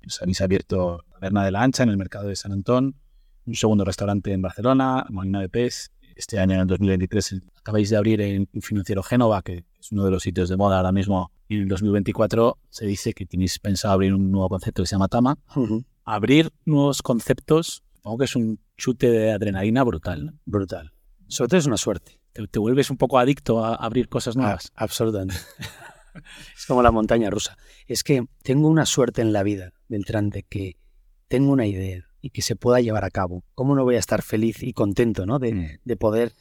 os 0.07 0.21
habéis 0.23 0.41
abierto 0.41 1.05
la 1.09 1.15
Taberna 1.15 1.45
de 1.45 1.51
la 1.51 1.63
Ancha 1.63 1.83
en 1.83 1.89
el 1.91 1.97
mercado 1.99 2.29
de 2.29 2.37
San 2.37 2.53
Antón, 2.53 2.97
un 3.47 3.55
segundo 3.55 3.85
restaurante 3.85 4.33
en 4.33 4.41
Barcelona, 4.43 5.05
Molina 5.11 5.41
de 5.41 5.49
Pez. 5.49 5.91
Este 6.17 6.39
año, 6.39 6.55
en 6.55 6.61
el 6.61 6.67
2023, 6.67 7.43
acabáis 7.57 7.89
de 7.91 7.97
abrir 7.97 8.21
en 8.21 8.47
financiero 8.61 9.03
Génova, 9.03 9.41
que 9.43 9.65
es 9.81 9.93
uno 9.93 10.05
de 10.05 10.11
los 10.11 10.23
sitios 10.23 10.49
de 10.49 10.57
moda 10.57 10.77
ahora 10.77 10.93
mismo. 10.93 11.33
Y 11.49 11.57
en 11.57 11.63
el 11.63 11.69
2024 11.69 12.59
se 12.69 12.87
dice 12.87 13.13
que 13.15 13.27
tenéis 13.27 13.59
pensado 13.59 13.95
abrir 13.95 14.15
un 14.15 14.31
nuevo 14.31 14.49
concepto 14.49 14.83
que 14.83 14.87
se 14.87 14.95
llama 14.95 15.09
Tama. 15.09 15.39
Abrir 16.05 16.51
nuevos 16.65 17.03
conceptos, 17.03 17.83
supongo 17.97 18.19
que 18.19 18.25
es 18.25 18.37
un 18.37 18.61
chute 18.77 19.11
de 19.11 19.33
adrenalina 19.33 19.83
brutal. 19.85 20.27
¿no? 20.27 20.33
Brutal. 20.45 20.93
Sobre 21.29 21.49
todo 21.49 21.59
es 21.59 21.67
una 21.67 21.77
suerte. 21.77 22.21
Te, 22.33 22.47
te 22.47 22.59
vuelves 22.59 22.91
un 22.91 22.97
poco 22.97 23.19
adicto 23.19 23.65
a 23.65 23.75
abrir 23.75 24.09
cosas 24.09 24.37
Ah, 24.37 24.41
nuevas. 24.41 24.73
absolutamente. 24.75 25.37
es 26.57 26.67
como 26.67 26.83
la 26.83 26.91
montaña 26.91 27.31
rusa. 27.31 27.57
Es 27.87 28.03
que 28.05 28.25
tengo 28.43 28.69
una 28.69 28.87
suerte 28.87 29.23
en 29.23 29.33
la 29.33 29.43
vida, 29.43 29.73
Beltrán, 29.89 30.31
de 30.31 30.43
que 30.45 30.77
tengo 31.29 31.53
una 31.53 31.67
idea 31.67 32.05
y 32.21 32.31
que 32.31 32.43
se 32.43 32.57
pueda 32.57 32.81
llevar 32.81 33.05
a 33.05 33.11
cabo. 33.11 33.45
¿Cómo 33.55 33.75
no 33.75 33.85
voy 33.85 33.97
a 33.97 33.99
estar 34.01 34.23
feliz 34.23 34.63
y 34.63 34.73
contento 34.73 35.27
¿no? 35.27 35.39
de, 35.39 35.55
Mm. 35.55 35.67
de 35.85 35.97
poder 35.97 36.33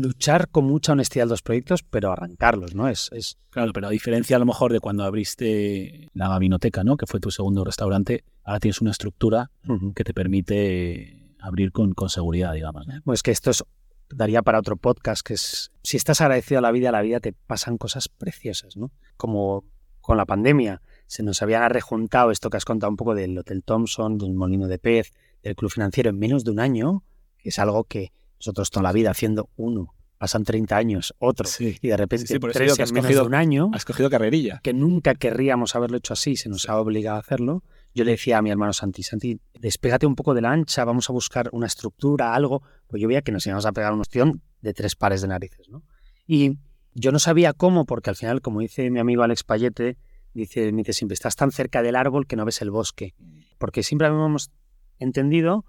luchar 0.00 0.48
con 0.48 0.64
mucha 0.64 0.92
honestidad 0.92 1.26
los 1.28 1.42
proyectos, 1.42 1.82
pero 1.82 2.12
arrancarlos? 2.12 2.74
¿no? 2.74 2.88
Es, 2.88 3.08
es 3.12 3.36
Claro, 3.50 3.72
pero 3.72 3.88
a 3.88 3.90
diferencia 3.90 4.36
a 4.36 4.38
lo 4.38 4.46
mejor 4.46 4.72
de 4.72 4.80
cuando 4.80 5.04
abriste 5.04 6.08
la 6.14 6.28
Gabinoteca, 6.28 6.84
¿no? 6.84 6.96
Que 6.96 7.06
fue 7.06 7.20
tu 7.20 7.30
segundo 7.30 7.64
restaurante, 7.64 8.24
ahora 8.44 8.60
tienes 8.60 8.80
una 8.80 8.90
estructura 8.92 9.50
que 9.94 10.04
te 10.04 10.14
permite 10.14 11.34
abrir 11.40 11.72
con, 11.72 11.92
con 11.94 12.08
seguridad, 12.08 12.52
digamos. 12.54 12.86
¿no? 12.86 12.94
Bueno, 13.04 13.14
es 13.14 13.22
que 13.22 13.30
esto 13.30 13.50
es- 13.50 13.64
daría 14.10 14.42
para 14.42 14.58
otro 14.58 14.76
podcast, 14.76 15.26
que 15.26 15.34
es, 15.34 15.70
si 15.82 15.96
estás 15.96 16.20
agradecido 16.20 16.58
a 16.58 16.62
la 16.62 16.70
vida, 16.72 16.88
a 16.88 16.92
la 16.92 17.02
vida 17.02 17.20
te 17.20 17.32
pasan 17.32 17.76
cosas 17.78 18.08
preciosas, 18.08 18.76
¿no? 18.76 18.90
Como 19.16 19.64
con 20.00 20.16
la 20.16 20.24
pandemia, 20.24 20.80
se 21.06 21.22
nos 21.22 21.42
habían 21.42 21.68
rejuntado 21.70 22.30
esto 22.30 22.48
que 22.48 22.56
has 22.56 22.64
contado 22.64 22.90
un 22.90 22.96
poco 22.96 23.14
del 23.14 23.36
Hotel 23.36 23.62
Thompson, 23.62 24.16
del 24.16 24.32
Molino 24.34 24.66
de 24.66 24.78
Pez, 24.78 25.12
del 25.42 25.54
Club 25.56 25.70
Financiero 25.70 26.08
en 26.10 26.18
menos 26.18 26.44
de 26.44 26.50
un 26.52 26.60
año, 26.60 27.02
que 27.36 27.50
es 27.50 27.58
algo 27.58 27.84
que 27.84 28.12
nosotros 28.38 28.70
toda 28.70 28.82
la 28.84 28.92
vida 28.92 29.10
haciendo 29.10 29.50
uno, 29.56 29.94
pasan 30.18 30.44
30 30.44 30.76
años, 30.76 31.14
otro, 31.18 31.46
Sí. 31.46 31.76
y 31.80 31.88
de 31.88 31.96
repente 31.96 32.26
Sí, 32.26 32.34
sí, 32.34 32.38
por 32.38 32.50
eso 32.50 32.76
que 32.76 32.82
has 32.82 32.92
cogido- 32.92 33.24
un 33.24 33.34
año, 33.34 33.70
Has 33.72 33.84
cogido 33.84 34.10
carrerilla. 34.10 34.60
que 34.62 34.72
nunca 34.72 35.14
querríamos 35.14 35.76
haberlo 35.76 35.96
hecho 35.98 36.12
así, 36.12 36.36
se 36.36 36.48
nos 36.48 36.68
ha 36.68 36.78
obligado 36.80 37.16
a 37.16 37.20
hacerlo. 37.20 37.62
Yo 37.94 38.04
le 38.04 38.12
decía 38.12 38.38
a 38.38 38.42
mi 38.42 38.50
hermano 38.50 38.72
Santi, 38.72 39.02
Santi, 39.02 39.40
despégate 39.58 40.06
un 40.06 40.14
poco 40.14 40.34
de 40.34 40.40
la 40.40 40.50
ancha, 40.52 40.84
vamos 40.84 41.08
a 41.08 41.12
buscar 41.12 41.48
una 41.52 41.66
estructura, 41.66 42.34
algo. 42.34 42.62
Pues 42.86 43.00
yo 43.00 43.08
veía 43.08 43.22
que 43.22 43.32
nos 43.32 43.46
íbamos 43.46 43.64
a 43.66 43.72
pegar 43.72 43.92
un 43.92 44.00
ostión 44.00 44.42
de 44.60 44.74
tres 44.74 44.94
pares 44.96 45.22
de 45.22 45.28
narices, 45.28 45.68
¿no? 45.68 45.82
Y 46.26 46.58
yo 46.94 47.12
no 47.12 47.18
sabía 47.18 47.52
cómo, 47.52 47.86
porque 47.86 48.10
al 48.10 48.16
final, 48.16 48.40
como 48.40 48.60
dice 48.60 48.90
mi 48.90 48.98
amigo 48.98 49.22
Alex 49.22 49.44
Payete, 49.44 49.96
dice, 50.34 50.72
me 50.72 50.78
dice 50.82 50.92
siempre, 50.92 51.14
estás 51.14 51.36
tan 51.36 51.50
cerca 51.52 51.82
del 51.82 51.96
árbol 51.96 52.26
que 52.26 52.36
no 52.36 52.44
ves 52.44 52.60
el 52.60 52.70
bosque. 52.70 53.14
Porque 53.58 53.82
siempre 53.82 54.06
habíamos 54.08 54.50
entendido 54.98 55.64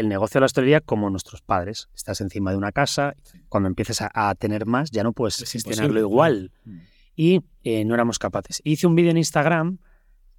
el 0.00 0.08
negocio 0.08 0.38
de 0.38 0.40
la 0.40 0.46
hostelería 0.46 0.80
como 0.80 1.08
nuestros 1.10 1.42
padres. 1.42 1.88
Estás 1.94 2.20
encima 2.20 2.50
de 2.50 2.56
una 2.56 2.72
casa, 2.72 3.14
cuando 3.48 3.68
empieces 3.68 4.00
a, 4.02 4.10
a 4.12 4.34
tener 4.34 4.66
más 4.66 4.90
ya 4.90 5.02
no 5.02 5.12
puedes 5.12 5.40
Es 5.40 5.50
gestionarlo 5.52 6.00
igual 6.00 6.50
claro. 6.64 6.80
y 7.16 7.40
eh, 7.64 7.84
no 7.84 7.94
éramos 7.94 8.18
capaces. 8.18 8.60
Hice 8.64 8.86
un 8.86 8.94
vídeo 8.94 9.10
en 9.10 9.18
Instagram 9.18 9.78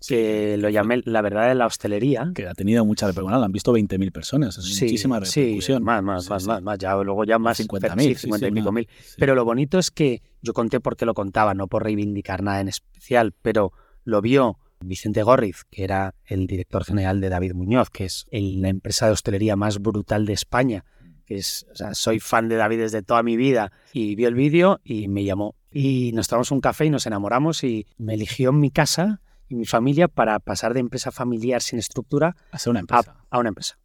que 0.08 0.58
lo 0.58 0.69
llamé 0.69 1.02
La 1.06 1.21
verdad 1.21 1.47
de 1.50 1.54
la 1.56 1.67
hostelería. 1.67 2.32
Que 2.34 2.47
ha 2.47 2.54
tenido 2.56 2.84
mucha 2.86 3.06
repercusión. 3.06 3.39
Lo 3.39 3.45
han 3.45 3.52
visto 3.52 3.71
20.000 3.71 4.12
personas. 4.12 4.58
Es 4.58 4.65
muchísima 4.82 5.24
sí, 5.26 5.41
repercusión. 5.41 5.84
más, 5.84 6.02
más, 6.04 6.24
Sí, 6.24 6.30
más, 6.32 6.41
sí. 6.41 6.47
más, 6.50 6.62
más, 6.63 6.78
ya 6.80 6.95
luego 6.95 7.24
ya 7.24 7.38
más 7.38 7.60
50.000, 7.60 8.00
sí, 8.02 8.15
sí, 8.15 8.21
50 8.21 8.47
y 8.47 8.50
sí, 8.50 8.56
pico 8.56 8.71
mil. 8.71 8.88
sí. 9.04 9.15
Pero 9.19 9.36
lo 9.36 9.45
bonito 9.45 9.78
es 9.78 9.91
que 9.91 10.24
yo 10.41 10.54
conté 10.54 10.80
por 10.80 10.97
qué 10.97 11.06
lo 11.06 11.13
contaba, 11.13 11.54
no 11.54 11.67
por 11.67 11.84
reivindicar 11.84 12.41
nada 12.41 12.62
en 12.62 12.67
especial, 12.69 13.32
pero 13.43 13.74
lo 14.04 14.21
vio 14.21 14.58
Vicente 14.83 15.23
Gorriz, 15.23 15.63
que 15.69 15.83
era 15.83 16.15
el 16.25 16.47
director 16.47 16.83
general 16.83 17.21
de 17.21 17.29
David 17.29 17.53
Muñoz, 17.53 17.89
que 17.89 18.05
es 18.05 18.25
el- 18.31 18.61
la 18.61 18.69
empresa 18.69 19.05
de 19.05 19.13
hostelería 19.13 19.55
más 19.55 19.79
brutal 19.79 20.25
de 20.25 20.33
España. 20.33 20.83
Que 21.25 21.35
es, 21.37 21.65
o 21.71 21.75
sea, 21.75 21.93
soy 21.93 22.19
fan 22.19 22.49
de 22.49 22.55
David 22.57 22.79
desde 22.79 23.03
toda 23.03 23.23
mi 23.23 23.37
vida 23.37 23.71
y 23.93 24.15
vio 24.15 24.27
el 24.27 24.35
vídeo 24.35 24.81
y 24.83 25.07
me 25.07 25.23
llamó. 25.23 25.55
Y 25.71 26.11
nos 26.13 26.27
tomamos 26.27 26.51
un 26.51 26.59
café 26.59 26.85
y 26.85 26.89
nos 26.89 27.05
enamoramos 27.05 27.63
y 27.63 27.87
me 27.97 28.15
eligió 28.15 28.49
en 28.49 28.59
mi 28.59 28.69
casa 28.71 29.21
y 29.47 29.55
mi 29.55 29.65
familia 29.65 30.07
para 30.09 30.39
pasar 30.39 30.73
de 30.73 30.81
empresa 30.81 31.11
familiar 31.11 31.61
sin 31.61 31.79
estructura 31.79 32.35
una 32.71 32.79
empresa. 32.81 33.01
a 33.29 33.39
una 33.39 33.49
empresa. 33.49 33.77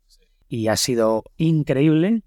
Y 0.49 0.67
ha 0.69 0.77
sido 0.77 1.23
increíble 1.37 2.23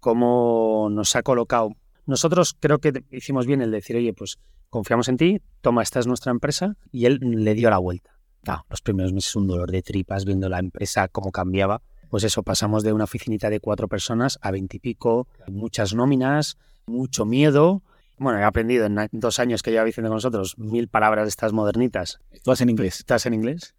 cómo 0.00 0.88
nos 0.90 1.16
ha 1.16 1.22
colocado. 1.22 1.70
Nosotros 2.06 2.56
creo 2.58 2.78
que 2.78 3.04
hicimos 3.10 3.46
bien 3.46 3.62
el 3.62 3.70
decir, 3.70 3.96
oye, 3.96 4.12
pues 4.12 4.38
confiamos 4.70 5.08
en 5.08 5.16
ti, 5.16 5.40
toma, 5.60 5.82
esta 5.82 6.00
es 6.00 6.06
nuestra 6.06 6.32
empresa, 6.32 6.76
y 6.90 7.04
él 7.06 7.18
le 7.20 7.54
dio 7.54 7.68
la 7.70 7.78
vuelta. 7.78 8.11
Claro, 8.42 8.64
los 8.68 8.80
primeros 8.82 9.12
meses 9.12 9.36
un 9.36 9.46
dolor 9.46 9.70
de 9.70 9.82
tripas 9.82 10.24
viendo 10.24 10.48
la 10.48 10.58
empresa 10.58 11.08
cómo 11.08 11.30
cambiaba. 11.30 11.80
Pues 12.10 12.24
eso, 12.24 12.42
pasamos 12.42 12.82
de 12.82 12.92
una 12.92 13.04
oficinita 13.04 13.48
de 13.48 13.60
cuatro 13.60 13.88
personas 13.88 14.38
a 14.42 14.50
veintipico, 14.50 15.28
muchas 15.48 15.94
nóminas, 15.94 16.58
mucho 16.86 17.24
miedo. 17.24 17.82
Bueno, 18.18 18.38
he 18.38 18.44
aprendido 18.44 18.84
en 18.84 19.08
dos 19.12 19.38
años 19.38 19.62
que 19.62 19.70
lleva 19.70 19.84
Vicente 19.84 20.08
con 20.08 20.16
nosotros 20.16 20.58
mil 20.58 20.88
palabras 20.88 21.24
de 21.24 21.30
estas 21.30 21.52
modernitas 21.52 22.18
Todas 22.42 22.60
en 22.60 22.70
inglés. 22.70 22.98
estás 22.98 23.26
en 23.26 23.34
inglés. 23.34 23.74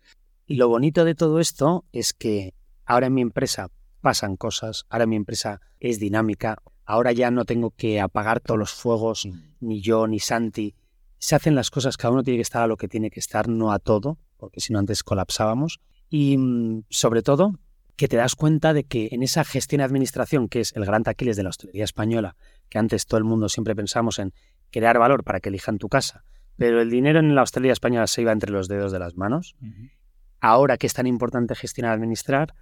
Y 0.48 0.56
lo 0.56 0.68
bonito 0.68 1.06
de 1.06 1.16
todo 1.16 1.40
esto 1.40 1.86
es 1.92 2.14
que 2.14 2.54
ahora 2.86 3.08
en 3.08 3.14
mi 3.14 3.22
empresa 3.22 3.70
pasan 4.02 4.36
cosas, 4.36 4.86
ahora 4.90 5.06
mi 5.06 5.16
empresa 5.16 5.62
es 5.80 6.00
dinámica, 6.00 6.58
ahora 6.86 7.12
ya 7.12 7.32
no 7.32 7.46
tengo 7.46 7.72
que 7.72 8.02
apagar 8.02 8.40
todos 8.40 8.60
los 8.60 8.74
fuegos, 8.74 9.28
ni 9.62 9.82
yo 9.82 10.08
ni 10.08 10.20
Santi. 10.20 10.76
Se 11.20 11.36
hacen 11.36 11.56
las 11.56 11.70
cosas, 11.70 11.96
cada 11.96 12.12
uno 12.14 12.24
tiene 12.24 12.38
que 12.38 12.44
estar 12.44 12.64
a 12.64 12.68
lo 12.68 12.76
que 12.76 12.90
tiene 12.90 13.10
que 13.10 13.22
estar, 13.22 13.48
no 13.48 13.72
a 13.72 13.80
todo, 13.80 14.18
porque 14.44 14.60
si 14.60 14.74
no 14.74 14.80
antes 14.80 15.04
colapsábamos. 15.04 15.80
Y 16.10 16.38
mm, 16.38 16.84
sobre 16.90 17.22
todo, 17.22 17.54
que 17.96 18.10
te 18.10 18.18
das 18.18 18.36
cuenta 18.36 18.74
de 18.74 18.84
que 18.84 19.08
en 19.14 19.24
esa 19.24 19.46
gestión 19.46 19.80
y 19.80 19.86
administración, 19.86 20.50
que 20.50 20.60
es 20.60 20.76
el 20.76 20.84
gran 20.84 21.04
taquiles 21.04 21.38
de 21.38 21.44
la 21.44 21.50
hostelería 21.50 21.86
española, 21.86 22.36
que 22.68 22.78
antes 22.78 23.06
todo 23.06 23.20
el 23.20 23.24
mundo 23.24 23.48
siempre 23.48 23.74
pensamos 23.74 24.20
en 24.20 24.34
crear 24.70 25.00
valor 25.00 25.24
para 25.24 25.40
que 25.40 25.48
elijan 25.48 25.78
tu 25.78 25.88
casa, 25.88 26.26
pero 26.58 26.82
el 26.82 26.90
dinero 26.90 27.20
en 27.20 27.34
la 27.36 27.44
hostelería 27.44 27.72
española 27.72 28.06
se 28.08 28.22
iba 28.22 28.34
entre 28.34 28.52
los 28.52 28.68
dedos 28.68 28.92
de 28.92 29.00
las 29.00 29.16
manos. 29.16 29.56
Ahora 30.42 30.78
que 30.78 30.88
es 30.88 30.94
tan 30.94 31.08
importante 31.08 31.56
gestionar 31.56 31.94
y 31.94 31.96
administrar, 31.96 32.54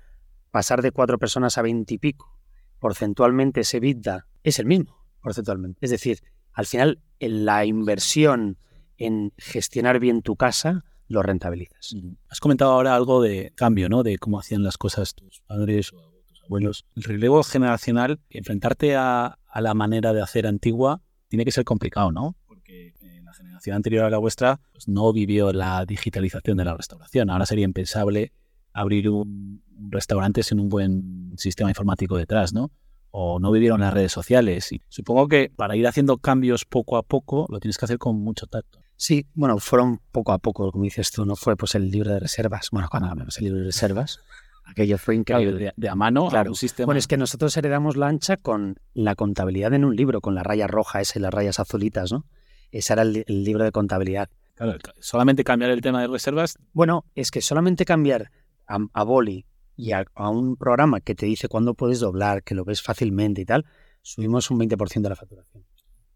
pasar 0.51 0.83
de 0.83 0.91
cuatro 0.91 1.17
personas 1.17 1.57
a 1.57 1.63
veintipico, 1.63 2.37
porcentualmente 2.77 3.61
ese 3.61 3.77
EBITDA 3.77 4.27
es 4.43 4.59
el 4.59 4.67
mismo, 4.67 5.03
porcentualmente. 5.19 5.79
Es 5.81 5.89
decir, 5.89 6.19
al 6.53 6.67
final 6.67 7.01
en 7.17 7.45
la 7.45 7.65
inversión 7.65 8.59
en 8.97 9.33
gestionar 9.37 9.99
bien 9.99 10.21
tu 10.21 10.35
casa 10.35 10.83
lo 11.12 11.21
rentabilizas. 11.21 11.95
Has 12.30 12.39
comentado 12.39 12.71
ahora 12.71 12.95
algo 12.95 13.21
de 13.21 13.52
cambio, 13.56 13.89
¿no? 13.89 14.04
De 14.04 14.17
cómo 14.17 14.39
hacían 14.39 14.63
las 14.63 14.78
cosas 14.78 15.13
tus 15.13 15.41
padres 15.41 15.93
o 15.93 16.24
tus 16.28 16.41
abuelos. 16.43 16.86
El 16.95 17.04
relevo 17.04 17.43
generacional, 17.43 18.19
enfrentarte 18.30 18.95
a, 18.95 19.38
a 19.47 19.62
la 19.62 19.74
manera 19.74 20.13
de 20.13 20.21
hacer 20.21 20.47
antigua, 20.47 21.02
tiene 21.28 21.45
que 21.45 21.52
ser 21.52 21.63
complicado, 21.63 22.12
¿no? 22.12 22.36
Porque 22.45 22.93
eh, 23.00 23.21
la 23.24 23.34
generación 23.34 23.76
anterior 23.76 24.06
a 24.06 24.10
la 24.10 24.17
vuestra 24.17 24.60
pues, 24.71 24.88
no 24.88 25.13
vivió 25.13 25.54
la 25.54 25.86
digitalización 25.86 26.58
de 26.58 26.65
la 26.65 26.76
restauración. 26.76 27.30
Ahora 27.30 27.45
sería 27.45 27.65
impensable 27.65 28.34
abrir 28.74 29.10
un, 29.10 29.63
un 29.78 29.91
restaurante 29.91 30.43
sin 30.43 30.60
un 30.60 30.69
buen 30.69 31.34
sistema 31.38 31.69
informático 31.69 32.17
detrás, 32.17 32.54
¿no? 32.54 32.71
O 33.12 33.39
no 33.39 33.52
vivieron 33.52 33.82
las 33.82 33.93
redes 33.93 34.12
sociales. 34.12 34.71
Y 34.71 34.82
supongo 34.88 35.28
que 35.28 35.52
para 35.56 35.76
ir 35.76 35.88
haciendo 35.88 36.17
cambios 36.17 36.65
poco 36.65 36.97
a 36.97 37.04
poco 37.04 37.45
lo 37.50 37.60
tienes 37.60 37.78
que 37.78 37.86
hacer 37.86 37.97
con 37.97 38.19
mucho 38.19 38.47
tacto. 38.47 38.80
Sí, 39.03 39.25
bueno, 39.33 39.57
fueron 39.57 39.99
poco 40.11 40.32
a 40.32 40.38
poco, 40.38 40.71
como 40.71 40.84
dices 40.84 41.09
tú, 41.11 41.26
no 41.26 41.36
fue 41.36 41.55
pues 41.57 41.73
el 41.73 41.89
libro 41.89 42.11
de 42.11 42.19
reservas. 42.19 42.69
Bueno, 42.71 42.88
cuando 42.88 43.09
hablamos 43.09 43.34
del 43.34 43.45
libro 43.45 43.59
de 43.61 43.65
reservas, 43.65 44.19
aquello 44.65 44.99
fue 44.99 45.15
increíble. 45.15 45.57
de, 45.57 45.73
de 45.76 45.89
a 45.89 45.95
mano 45.95 46.30
Claro. 46.30 46.49
a 46.49 46.51
un 46.51 46.55
sistema. 46.55 46.86
Bueno, 46.86 46.99
es 46.99 47.07
que 47.07 47.17
nosotros 47.17 47.57
heredamos 47.57 47.97
la 47.97 48.07
ancha 48.09 48.38
con 48.38 48.76
la 48.93 49.15
contabilidad 49.15 49.73
en 49.73 49.86
un 49.86 49.95
libro, 49.95 50.21
con 50.21 50.36
la 50.36 50.43
raya 50.43 50.67
roja 50.67 51.01
esa 51.01 51.17
y 51.17 51.21
las 51.23 51.34
rayas 51.34 51.59
azulitas, 51.59 52.11
¿no? 52.11 52.26
Ese 52.71 52.93
era 52.93 53.01
el, 53.01 53.13
li- 53.13 53.23
el 53.26 53.43
libro 53.43 53.63
de 53.63 53.71
contabilidad. 53.71 54.30
Claro, 54.53 54.78
solamente 54.99 55.43
cambiar 55.43 55.71
el 55.71 55.82
tema 55.82 56.01
de 56.01 56.07
reservas 56.07 56.59
Bueno, 56.71 57.05
es 57.15 57.32
que 57.32 57.41
solamente 57.41 57.86
cambiar 57.86 58.30
a, 58.67 58.78
a 58.93 59.03
boli 59.03 59.47
y 59.76 59.93
a, 59.93 60.05
a 60.13 60.30
un 60.30 60.57
programa 60.57 61.01
que 61.01 61.15
te 61.15 61.26
dice 61.26 61.47
cuándo 61.47 61.73
puedes 61.73 61.99
doblar, 62.01 62.43
que 62.43 62.53
lo 62.53 62.65
ves 62.65 62.84
fácilmente 62.84 63.41
y 63.41 63.45
tal, 63.45 63.65
subimos 64.03 64.51
un 64.51 64.59
20% 64.59 65.01
de 65.01 65.09
la 65.09 65.15
facturación. 65.15 65.65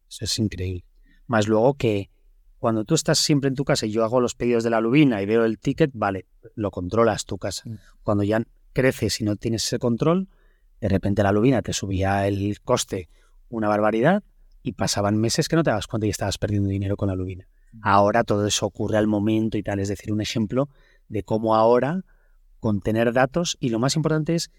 Eso 0.07 0.26
es 0.26 0.38
increíble. 0.38 0.86
Más 1.26 1.47
luego 1.47 1.74
que 1.74 2.12
cuando 2.60 2.86
tú 2.86 2.95
estás 2.95 3.20
siempre 3.20 3.47
en 3.47 3.56
tu 3.56 3.64
casa 3.64 3.86
y 3.86 3.91
yo 3.91 4.03
hago 4.03 4.20
los 4.22 4.36
pedidos 4.36 4.64
de 4.64 4.70
la 4.70 4.82
lubina 4.82 5.22
y 5.22 5.26
veo 5.26 5.45
el 5.45 5.60
ticket, 5.60 5.91
vale, 5.93 6.26
lo 6.56 6.72
controlas 6.72 7.26
tu 7.26 7.38
casa. 7.38 7.64
Mm. 7.70 7.78
Cuando 8.03 8.24
ya 8.24 8.41
creces 8.74 9.22
y 9.22 9.24
no 9.24 9.36
tienes 9.36 9.66
ese 9.66 9.80
control, 9.80 10.28
de 10.82 10.89
repente 10.89 11.24
la 11.24 11.32
lubina 11.32 11.62
te 11.62 11.74
subía 11.74 12.28
el 12.28 12.60
coste 12.62 13.10
una 13.49 13.68
barbaridad 13.68 14.24
y 14.64 14.74
pasaban 14.74 15.18
meses 15.18 15.47
que 15.47 15.56
no 15.56 15.64
te 15.64 15.70
das 15.70 15.88
cuenta 15.88 16.08
y 16.08 16.10
estabas 16.10 16.38
perdiendo 16.38 16.70
dinero 16.70 16.97
con 16.97 17.08
la 17.08 17.16
lubina. 17.16 17.47
Ahora 17.82 18.24
todo 18.24 18.47
eso 18.47 18.66
ocurre 18.66 18.97
al 18.97 19.08
momento 19.08 19.58
y 19.58 19.64
tal. 19.64 19.80
Es 19.80 19.89
decir, 19.89 20.12
un 20.12 20.22
ejemplo 20.22 20.70
de 21.08 21.24
cómo 21.24 21.56
ahora 21.56 22.03
contener 22.60 23.14
datos 23.14 23.58
y 23.60 23.70
lo 23.70 23.80
más 23.80 23.95
importante 23.95 24.34
es 24.34 24.49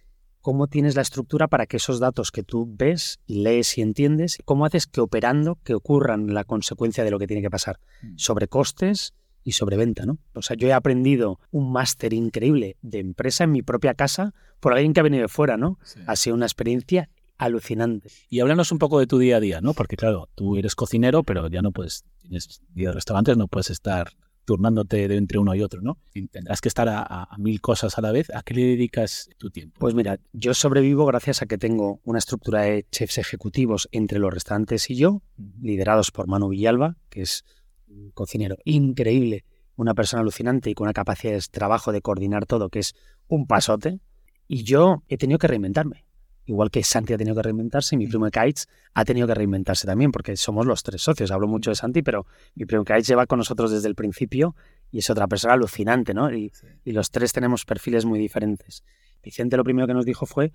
cómo 0.47 0.68
tienes 0.68 0.94
la 0.94 1.03
estructura 1.03 1.49
para 1.49 1.66
que 1.66 1.78
esos 1.78 1.99
datos 1.99 2.30
que 2.30 2.44
tú 2.44 2.72
ves, 2.72 3.18
lees 3.26 3.76
y 3.78 3.82
entiendes, 3.82 4.38
cómo 4.44 4.64
haces 4.64 4.86
que 4.86 5.01
operando, 5.01 5.59
que 5.64 5.74
ocurran 5.74 6.34
la 6.34 6.44
consecuencia 6.44 7.03
de 7.03 7.11
lo 7.11 7.18
que 7.18 7.26
tiene 7.26 7.42
que 7.42 7.51
pasar 7.51 7.80
Mm. 8.03 8.14
sobre 8.16 8.47
costes 8.47 9.12
y 9.42 9.53
sobre 9.53 9.76
venta, 9.76 10.07
¿no? 10.07 10.18
O 10.34 10.42
sea, 10.42 10.55
yo 10.57 10.68
he 10.68 10.72
aprendido 10.72 11.40
un 11.51 11.72
máster 11.72 12.12
increíble 12.12 12.76
de 12.80 13.01
empresa 13.01 13.42
en 13.42 13.51
mi 13.51 13.62
propia 13.62 13.94
casa 13.94 14.34
por 14.61 14.72
alguien 14.72 14.92
que 14.92 15.01
ha 15.01 15.03
venido 15.03 15.22
de 15.22 15.28
fuera, 15.28 15.57
¿no? 15.57 15.80
Sí. 15.82 15.99
Ha 16.07 16.14
sido 16.14 16.36
una 16.36 16.47
experiencia 16.47 17.11
alucinante. 17.38 18.09
Y 18.30 18.38
háblanos 18.38 18.70
un 18.70 18.78
poco 18.78 19.01
de 19.01 19.09
tu 19.09 19.18
día 19.18 19.38
a 19.38 19.40
día, 19.40 19.61
¿no? 19.61 19.74
Porque 19.74 19.97
claro, 19.97 20.28
tú 20.36 20.57
eres 20.57 20.76
cocinero, 20.76 21.24
pero 21.24 21.49
ya 21.49 21.61
no 21.61 21.72
puedes, 21.72 22.05
tienes 22.20 22.62
día 22.72 22.90
de 22.90 22.94
restaurantes, 22.94 23.36
no 23.36 23.49
puedes 23.49 23.70
estar 23.70 24.12
turnándote 24.47 25.07
de 25.09 25.16
entre 25.16 25.38
uno 25.38 25.55
y 25.55 25.61
otro, 25.61 25.82
¿no? 25.82 25.99
Y 26.14 26.28
Tendrás 26.28 26.62
que 26.62 26.68
estar 26.68 26.88
a, 26.88 27.01
a- 27.01 27.24
a 27.30 27.36
mil 27.38 27.61
cosas 27.61 27.99
a 27.99 28.01
la 28.01 28.12
vez. 28.12 28.30
¿A 28.34 28.42
qué 28.42 28.55
le 28.55 28.62
dedicas 28.64 29.28
tu 29.36 29.51
tiempo? 29.51 29.76
Pues 29.78 29.94
mira, 29.94 30.18
yo 30.32 30.55
sobrevivo 30.55 31.05
gracias 31.05 31.42
a 31.42 31.47
que 31.47 31.59
tengo 31.59 32.01
una 32.05 32.18
estructura 32.18 32.62
de 32.62 32.86
chefs 32.90 33.18
ejecutivos 33.18 33.88
entre 33.92 34.18
los 34.18 34.32
restaurantes 34.32 34.88
y 34.88 34.94
yo, 34.97 35.20
liderados 35.61 36.11
por 36.12 36.28
Manu 36.28 36.49
Villalba, 36.49 36.97
que 37.11 37.20
es 37.22 37.44
un 37.88 38.11
cocinero 38.12 38.57
increíble, 38.64 39.44
una 39.76 39.92
persona 39.94 40.22
alucinante 40.22 40.70
y 40.70 40.74
con 40.74 40.86
una 40.86 40.94
capacidad 40.94 41.34
de 41.34 41.42
trabajo 41.51 41.92
de 41.92 42.01
coordinar 42.01 42.47
todo, 42.47 42.70
que 42.70 42.78
es 42.78 42.94
un 43.28 43.47
pasote. 43.47 44.01
Y 44.49 44.62
yo 44.62 45.03
he 45.09 45.18
tenido 45.18 45.38
que 45.38 45.49
reinventarme. 45.49 46.05
Igual 46.47 46.70
que 46.70 46.82
Santi 46.82 47.12
ha 47.12 47.18
tenido 47.18 47.34
que 47.34 47.42
reinventarse, 47.42 47.97
mi 47.97 48.07
primo 48.07 48.30
Kaitz 48.30 48.66
ha 48.94 49.05
tenido 49.05 49.26
que 49.26 49.34
reinventarse 49.34 49.86
también, 49.86 50.12
porque 50.12 50.36
somos 50.36 50.64
los 50.64 50.82
tres 50.82 51.03
socios. 51.03 51.30
Hablo 51.30 51.49
mucho 51.49 51.70
de 51.70 51.76
Santi, 51.76 52.03
pero 52.03 52.26
mi 52.55 52.64
primo 52.64 52.84
Kaitz 52.84 53.09
lleva 53.09 53.26
con 53.26 53.38
nosotros 53.38 53.72
desde 53.72 53.88
el 53.88 53.94
principio 53.94 54.55
y 54.90 54.99
es 54.99 55.11
otra 55.11 55.26
persona 55.26 55.55
alucinante, 55.55 56.14
¿no? 56.14 56.32
Y, 56.32 56.53
y 56.84 56.92
los 56.92 57.11
tres 57.11 57.32
tenemos 57.32 57.64
perfiles 57.64 58.05
muy 58.05 58.18
diferentes. 58.18 58.84
Vicente 59.22 59.57
lo 59.57 59.64
primero 59.64 59.88
que 59.88 59.94
nos 59.94 60.05
dijo 60.05 60.24
fue 60.24 60.53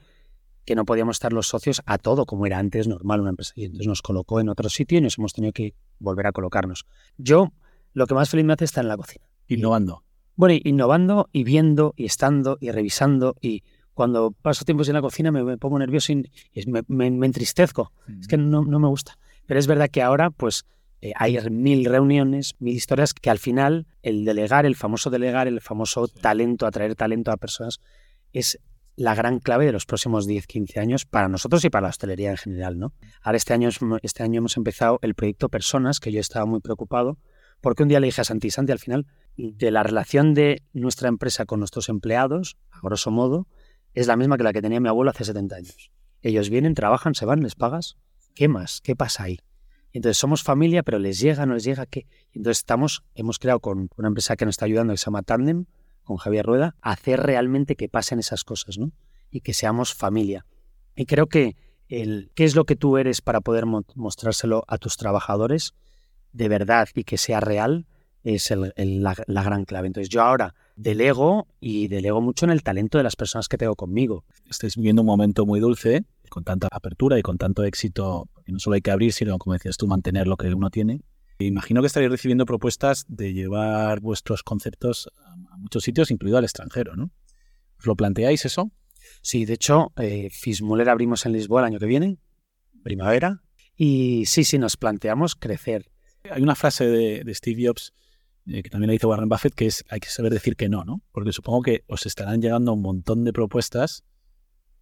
que 0.66 0.76
no 0.76 0.86
podíamos 0.86 1.18
estar 1.18 1.34
los 1.34 1.48
socios 1.48 1.82
a 1.86 1.98
todo 1.98 2.26
como 2.26 2.46
era 2.46 2.58
antes 2.58 2.88
normal 2.88 3.22
una 3.22 3.32
empresa. 3.32 3.54
Y 3.56 3.66
entonces 3.66 3.88
nos 3.88 4.02
colocó 4.02 4.40
en 4.40 4.50
otro 4.50 4.70
sitio 4.70 4.98
y 4.98 5.02
nos 5.02 5.18
hemos 5.18 5.34
tenido 5.34 5.54
que 5.54 5.74
volver 6.00 6.28
a 6.28 6.32
colocarnos. 6.32 6.86
Yo, 7.18 7.52
lo 7.94 8.08
que 8.08 8.14
más 8.14 8.30
feliz 8.30 8.46
me 8.46 8.54
hace 8.54 8.66
es 8.66 8.72
estar 8.72 8.84
en 8.84 8.90
la 8.90 8.98
cocina. 8.98 9.26
Innovando. 9.48 10.04
Bueno, 10.36 10.56
y 10.56 10.70
innovando 10.70 11.30
y 11.34 11.44
viendo 11.44 11.94
y 11.98 12.06
estando 12.06 12.58
y 12.62 12.72
revisando 12.72 13.36
y 13.42 13.64
cuando 14.02 14.32
paso 14.32 14.66
tiempos 14.66 14.88
en 14.88 14.96
la 14.96 15.02
cocina 15.02 15.32
me, 15.32 15.44
me 15.44 15.60
pongo 15.60 15.78
nervioso 15.78 16.12
y, 16.12 16.32
y 16.54 16.66
me, 16.66 16.82
me- 16.88 17.12
me 17.12 17.28
entristezco. 17.28 17.92
Es 18.20 18.28
que 18.28 18.36
no, 18.36 18.64
no 18.64 18.80
me 18.80 18.88
gusta. 18.88 19.20
Pero 19.46 19.60
es 19.60 19.68
verdad 19.68 19.90
que 19.92 20.02
ahora 20.02 20.32
pues 20.32 20.66
eh, 21.02 21.12
hay 21.16 21.38
mil 21.52 21.86
reuniones, 21.86 22.56
mil 22.58 22.76
historias 22.76 23.14
que 23.14 23.30
al 23.30 23.38
final 23.38 23.86
el 24.02 24.26
delegar, 24.26 24.66
el 24.66 24.76
famoso 24.76 25.12
delegar, 25.12 25.48
el 25.48 25.62
famoso 25.62 26.08
talento, 26.08 26.66
atraer 26.66 26.96
talento 26.96 27.32
a 27.32 27.38
personas, 27.38 27.80
es 28.34 28.60
la 28.96 29.14
gran 29.14 29.38
clave 29.40 29.68
de 29.68 29.72
los 29.72 29.86
próximos 29.86 30.26
10, 30.26 30.48
15 30.48 30.80
años 30.80 31.06
para 31.06 31.28
nosotros 31.28 31.64
y 31.64 31.70
para 31.70 31.84
la 31.84 31.90
hostelería 31.90 32.32
en 32.32 32.38
general. 32.38 32.80
¿no? 32.80 32.94
Ahora 33.22 33.38
este 33.38 33.54
año, 33.54 33.70
es- 33.70 33.80
este 34.02 34.24
año 34.24 34.40
hemos 34.40 34.58
empezado 34.58 34.98
el 35.04 35.14
proyecto 35.14 35.48
Personas, 35.50 36.00
que 36.00 36.12
yo 36.12 36.20
estaba 36.20 36.48
muy 36.48 36.60
preocupado, 36.60 37.20
porque 37.62 37.84
un 37.84 37.90
día 37.90 38.00
le 38.00 38.08
dije 38.08 38.22
a 38.22 38.24
Santi, 38.24 38.50
Santi, 38.50 38.72
al 38.72 38.80
final, 38.80 39.06
de 39.38 39.70
la 39.70 39.84
relación 39.84 40.34
de 40.34 40.64
nuestra 40.74 41.08
empresa 41.08 41.46
con 41.46 41.60
nuestros 41.60 41.88
empleados, 41.90 42.58
a 42.72 42.80
grosso 42.82 43.12
modo, 43.12 43.46
es 43.94 44.08
la 44.08 44.16
misma 44.16 44.38
que 44.38 44.44
la 44.44 44.54
que 44.54 44.62
tenía 44.62 44.80
mi 44.80 44.88
abuelo 44.90 45.12
hace 45.12 45.26
70 45.26 45.56
años. 45.56 45.92
Ellos 46.22 46.50
vienen, 46.50 46.76
trabajan, 46.76 47.16
se 47.16 47.26
van, 47.26 47.42
les 47.42 47.56
pagas. 47.56 47.98
¿Qué 48.36 48.48
más? 48.48 48.82
¿Qué 48.82 48.96
pasa 48.96 49.24
ahí? 49.24 49.40
Entonces 49.94 50.18
somos 50.18 50.44
familia, 50.44 50.84
pero 50.84 51.00
les 51.00 51.20
llega, 51.20 51.46
no 51.46 51.54
les 51.56 51.64
llega, 51.64 51.86
¿qué? 51.86 52.08
Entonces 52.34 52.60
estamos, 52.60 53.04
hemos 53.16 53.40
creado 53.40 53.60
con 53.60 53.90
una 53.98 54.08
empresa 54.08 54.36
que 54.38 54.46
nos 54.46 54.54
está 54.54 54.66
ayudando, 54.66 54.94
que 54.94 54.98
se 54.98 55.06
llama 55.06 55.22
Tandem, 55.24 55.66
con 56.04 56.18
Javier 56.18 56.46
Rueda, 56.46 56.76
hacer 56.82 57.20
realmente 57.22 57.76
que 57.76 57.90
pasen 57.90 58.20
esas 58.20 58.44
cosas, 58.44 58.78
¿no? 58.78 58.92
Y 59.30 59.42
que 59.42 59.54
seamos 59.54 59.94
familia. 59.94 60.46
Y 60.96 61.06
creo 61.06 61.28
que 61.28 61.56
el 61.90 62.32
qué 62.36 62.46
es 62.46 62.56
lo 62.56 62.64
que 62.66 62.76
tú 62.78 62.98
eres 62.98 63.22
para 63.22 63.42
poder 63.42 63.66
mo- 63.66 63.84
mostrárselo 63.96 64.64
a 64.68 64.78
tus 64.78 64.96
trabajadores 64.96 65.74
de 66.32 66.48
verdad 66.48 66.88
y 66.96 67.04
que 67.04 67.18
sea 67.18 67.42
real 67.42 67.86
es 68.24 68.50
el- 68.52 68.74
la, 68.78 69.16
la 69.28 69.44
gran 69.44 69.66
clave. 69.66 69.88
Entonces 69.88 70.08
yo 70.10 70.22
ahora 70.22 70.56
delego 70.82 71.48
y 71.60 71.88
delego 71.88 72.22
mucho 72.22 72.46
en 72.46 72.52
el 72.52 72.64
talento 72.64 72.98
de 72.98 73.04
las 73.04 73.16
personas 73.16 73.48
que 73.48 73.58
tengo 73.58 73.76
conmigo. 73.76 74.26
Estáis 74.50 74.76
viviendo 74.76 75.02
un 75.02 75.06
momento 75.06 75.46
muy 75.46 75.60
dulce, 75.60 76.06
con 76.30 76.44
tanta 76.44 76.68
apertura 76.72 77.20
y 77.20 77.22
con 77.22 77.38
tanto 77.38 77.64
éxito, 77.64 78.30
porque 78.34 78.52
no 78.52 78.60
solo 78.60 78.76
hay 78.76 78.82
que 78.82 78.92
abrir, 78.92 79.14
sino, 79.14 79.38
como 79.38 79.54
decías 79.54 79.78
tú, 79.78 79.88
mantener 79.88 80.28
lo 80.28 80.38
que 80.38 80.48
uno 80.54 80.70
tiene. 80.70 81.02
E 81.40 81.46
Imagino 81.46 81.82
que 81.82 81.88
estaréis 81.88 82.12
recibiendo 82.12 82.46
propuestas 82.46 83.06
de 83.08 83.34
llevar 83.34 84.00
vuestros 84.00 84.44
conceptos 84.44 85.10
a, 85.26 85.58
muchos 85.58 85.84
sitios, 85.84 86.12
incluido 86.12 86.38
al 86.38 86.44
extranjero, 86.44 86.96
¿no? 86.96 87.12
¿Os 87.78 87.86
lo 87.86 87.96
planteáis 87.96 88.46
eso? 88.46 88.72
Sí, 89.22 89.46
de 89.46 89.54
hecho, 89.54 89.92
eh, 89.98 90.30
abrimos 90.88 91.26
en 91.26 91.34
Lisboa 91.34 91.62
el 91.62 91.66
año 91.68 91.80
que 91.80 91.86
viene, 91.86 92.18
primavera, 92.84 93.42
y 93.76 94.26
sí, 94.26 94.44
sí, 94.44 94.58
nos 94.58 94.78
planteamos 94.78 95.36
crecer. 95.36 95.92
Hay 96.30 96.42
una 96.42 96.56
frase 96.56 96.86
de, 96.86 97.24
de 97.24 97.36
Steve 97.36 97.68
Jobs 97.68 97.94
eh, 97.94 97.96
que 98.46 98.70
también 98.70 98.88
la 98.90 98.96
hizo 98.96 99.08
Warren 99.10 99.30
Buffett, 99.30 99.54
que 99.54 99.68
es 99.68 99.84
hay 99.90 100.00
que 100.00 100.10
saber 100.10 100.32
decir 100.34 100.56
que 100.56 100.68
no, 100.70 100.84
¿no? 100.84 101.02
Porque 101.12 101.32
supongo 101.32 101.62
que 101.62 101.84
os 101.88 102.06
estarán 102.06 102.42
llegando 102.42 102.74
un 102.74 102.82
montón 102.82 103.24
de 103.24 103.34
propuestas 103.34 104.04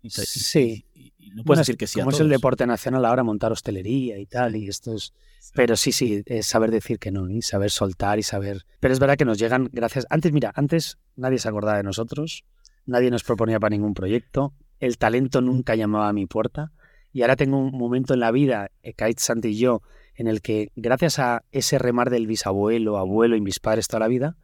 y, 0.01 0.09
Sí. 0.11 0.85
y- 0.93 1.13
y 1.17 1.29
no 1.31 1.43
puedes 1.43 1.45
Bueno, 1.45 1.59
decir 1.61 1.77
que 1.77 1.85
sí 1.87 1.99
a 1.99 2.03
Como 2.03 2.11
es 2.11 2.19
el 2.19 2.27
todos. 2.27 2.31
deporte 2.39 2.65
nacional 2.65 3.05
ahora, 3.05 3.23
montar 3.23 3.51
hostelería 3.51 4.17
y 4.17 4.25
tal, 4.25 4.55
y 4.55 4.67
esto 4.67 4.93
es... 4.95 5.13
Pero 5.53 5.75
sí, 5.75 5.91
sí, 5.91 6.21
es 6.25 6.45
saber 6.47 6.69
decir 6.71 6.99
que 6.99 7.11
no, 7.11 7.29
y 7.29 7.41
saber 7.41 7.69
soltar 7.71 8.17
y 8.19 8.23
saber... 8.23 8.65
Pero 8.79 8.93
es 8.93 8.99
verdad 8.99 9.17
que 9.17 9.25
nos 9.25 9.37
llegan 9.37 9.69
gracias... 9.71 10.05
Antes, 10.09 10.31
mira, 10.31 10.51
antes 10.55 10.97
nadie 11.15 11.37
se 11.39 11.49
acordaba 11.49 11.77
de 11.77 11.83
nosotros, 11.83 12.45
nadie 12.85 13.11
nos 13.11 13.23
proponía 13.23 13.59
para 13.59 13.71
ningún 13.71 13.93
proyecto, 13.93 14.53
el 14.79 14.97
talento 14.97 15.41
nunca 15.41 15.75
llamaba 15.75 16.07
a 16.09 16.13
mi 16.13 16.25
puerta, 16.27 16.71
y 17.11 17.21
ahora 17.23 17.35
tengo 17.35 17.57
un 17.57 17.71
momento 17.77 18.13
en 18.13 18.19
la 18.21 18.31
vida, 18.31 18.71
eh, 18.83 18.93
Kate 18.93 19.15
Santi 19.17 19.49
y 19.49 19.57
yo, 19.57 19.81
en 20.19 20.27
el 20.27 20.41
que 20.41 20.69
gracias 20.75 21.17
a 21.17 21.43
ese 21.53 21.79
remar 21.79 22.09
del 22.09 22.27
bisabuelo, 22.27 22.97
abuelo 22.97 23.37
y 23.37 23.41
mis 23.41 23.61
padres 23.61 23.87
toda 23.87 24.01
la 24.01 24.09
vida, 24.09 24.35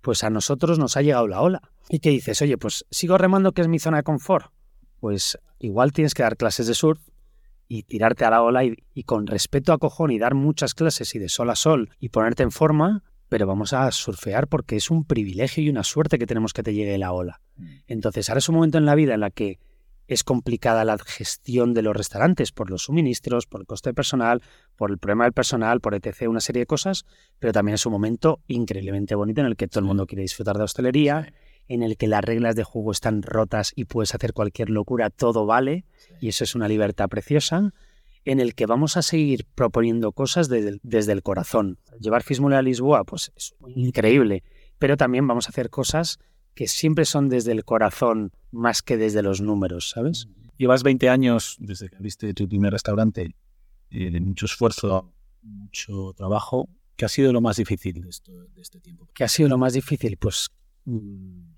pues 0.00 0.24
a 0.24 0.30
nosotros 0.30 0.80
nos 0.80 0.96
ha 0.96 1.02
llegado 1.02 1.28
la 1.28 1.40
ola. 1.40 1.62
¿Y 1.88 2.00
qué 2.00 2.10
dices? 2.10 2.42
Oye, 2.42 2.58
pues 2.58 2.84
sigo 2.90 3.16
remando 3.16 3.52
que 3.52 3.60
es 3.60 3.68
mi 3.68 3.78
zona 3.78 3.98
de 3.98 4.02
confort. 4.02 4.52
Pues 4.98 5.38
igual 5.60 5.92
tienes 5.92 6.14
que 6.14 6.24
dar 6.24 6.36
clases 6.36 6.66
de 6.66 6.74
surf 6.74 7.00
y 7.68 7.84
tirarte 7.84 8.24
a 8.24 8.30
la 8.30 8.42
ola 8.42 8.64
y, 8.64 8.74
y 8.92 9.04
con 9.04 9.28
respeto 9.28 9.72
a 9.72 9.78
cojón 9.78 10.10
y 10.10 10.18
dar 10.18 10.34
muchas 10.34 10.74
clases 10.74 11.14
y 11.14 11.20
de 11.20 11.28
sol 11.28 11.48
a 11.50 11.54
sol 11.54 11.90
y 12.00 12.08
ponerte 12.08 12.42
en 12.42 12.50
forma, 12.50 13.04
pero 13.28 13.46
vamos 13.46 13.72
a 13.72 13.88
surfear 13.92 14.48
porque 14.48 14.74
es 14.74 14.90
un 14.90 15.04
privilegio 15.04 15.62
y 15.62 15.70
una 15.70 15.84
suerte 15.84 16.18
que 16.18 16.26
tenemos 16.26 16.52
que 16.52 16.64
te 16.64 16.74
llegue 16.74 16.98
la 16.98 17.12
ola. 17.12 17.40
Entonces, 17.86 18.28
ahora 18.28 18.40
es 18.40 18.48
un 18.48 18.56
momento 18.56 18.78
en 18.78 18.84
la 18.84 18.96
vida 18.96 19.14
en 19.14 19.20
la 19.20 19.30
que 19.30 19.60
es 20.10 20.24
complicada 20.24 20.84
la 20.84 20.98
gestión 20.98 21.72
de 21.72 21.82
los 21.82 21.96
restaurantes 21.96 22.50
por 22.50 22.68
los 22.68 22.82
suministros, 22.82 23.46
por 23.46 23.60
el 23.60 23.66
coste 23.68 23.94
personal, 23.94 24.42
por 24.74 24.90
el 24.90 24.98
problema 24.98 25.22
del 25.22 25.32
personal, 25.32 25.80
por 25.80 25.94
etc., 25.94 26.28
una 26.28 26.40
serie 26.40 26.62
de 26.62 26.66
cosas, 26.66 27.04
pero 27.38 27.52
también 27.52 27.76
es 27.76 27.86
un 27.86 27.92
momento 27.92 28.40
increíblemente 28.48 29.14
bonito 29.14 29.40
en 29.40 29.46
el 29.46 29.56
que 29.56 29.68
todo 29.68 29.78
el 29.78 29.86
mundo 29.86 30.06
quiere 30.06 30.22
disfrutar 30.22 30.58
de 30.58 30.64
hostelería, 30.64 31.32
en 31.68 31.84
el 31.84 31.96
que 31.96 32.08
las 32.08 32.24
reglas 32.24 32.56
de 32.56 32.64
juego 32.64 32.90
están 32.90 33.22
rotas 33.22 33.72
y 33.76 33.84
puedes 33.84 34.12
hacer 34.12 34.32
cualquier 34.32 34.68
locura, 34.68 35.10
todo 35.10 35.46
vale, 35.46 35.84
y 36.20 36.26
eso 36.26 36.42
es 36.42 36.56
una 36.56 36.66
libertad 36.66 37.08
preciosa, 37.08 37.72
en 38.24 38.40
el 38.40 38.56
que 38.56 38.66
vamos 38.66 38.96
a 38.96 39.02
seguir 39.02 39.46
proponiendo 39.54 40.10
cosas 40.10 40.48
desde 40.48 40.70
el, 40.70 40.80
desde 40.82 41.12
el 41.12 41.22
corazón. 41.22 41.78
Llevar 42.00 42.24
Fismule 42.24 42.56
a 42.56 42.62
Lisboa, 42.62 43.04
pues 43.04 43.30
es 43.36 43.54
increíble, 43.76 44.42
pero 44.80 44.96
también 44.96 45.28
vamos 45.28 45.46
a 45.46 45.50
hacer 45.50 45.70
cosas 45.70 46.18
que 46.54 46.66
siempre 46.68 47.04
son 47.04 47.28
desde 47.28 47.52
el 47.52 47.64
corazón 47.64 48.32
más 48.50 48.82
que 48.82 48.96
desde 48.96 49.22
los 49.22 49.40
números, 49.40 49.90
¿sabes? 49.90 50.28
Llevas 50.56 50.82
20 50.82 51.08
años 51.08 51.56
desde 51.58 51.88
que 51.88 51.96
abriste 51.96 52.34
tu 52.34 52.48
primer 52.48 52.72
restaurante, 52.72 53.34
eh, 53.90 54.10
de 54.10 54.20
mucho 54.20 54.46
esfuerzo, 54.46 55.12
mucho 55.42 56.12
trabajo. 56.16 56.68
¿Qué 56.96 57.04
ha 57.06 57.08
sido 57.08 57.32
lo 57.32 57.40
más 57.40 57.56
difícil 57.56 58.02
de, 58.02 58.10
esto- 58.10 58.32
de 58.54 58.60
este 58.60 58.78
tiempo? 58.80 59.08
¿Qué 59.14 59.24
ha 59.24 59.28
sido 59.28 59.48
lo 59.48 59.56
más 59.56 59.72
difícil? 59.72 60.16
Pues, 60.18 60.50
mm, 60.84 61.52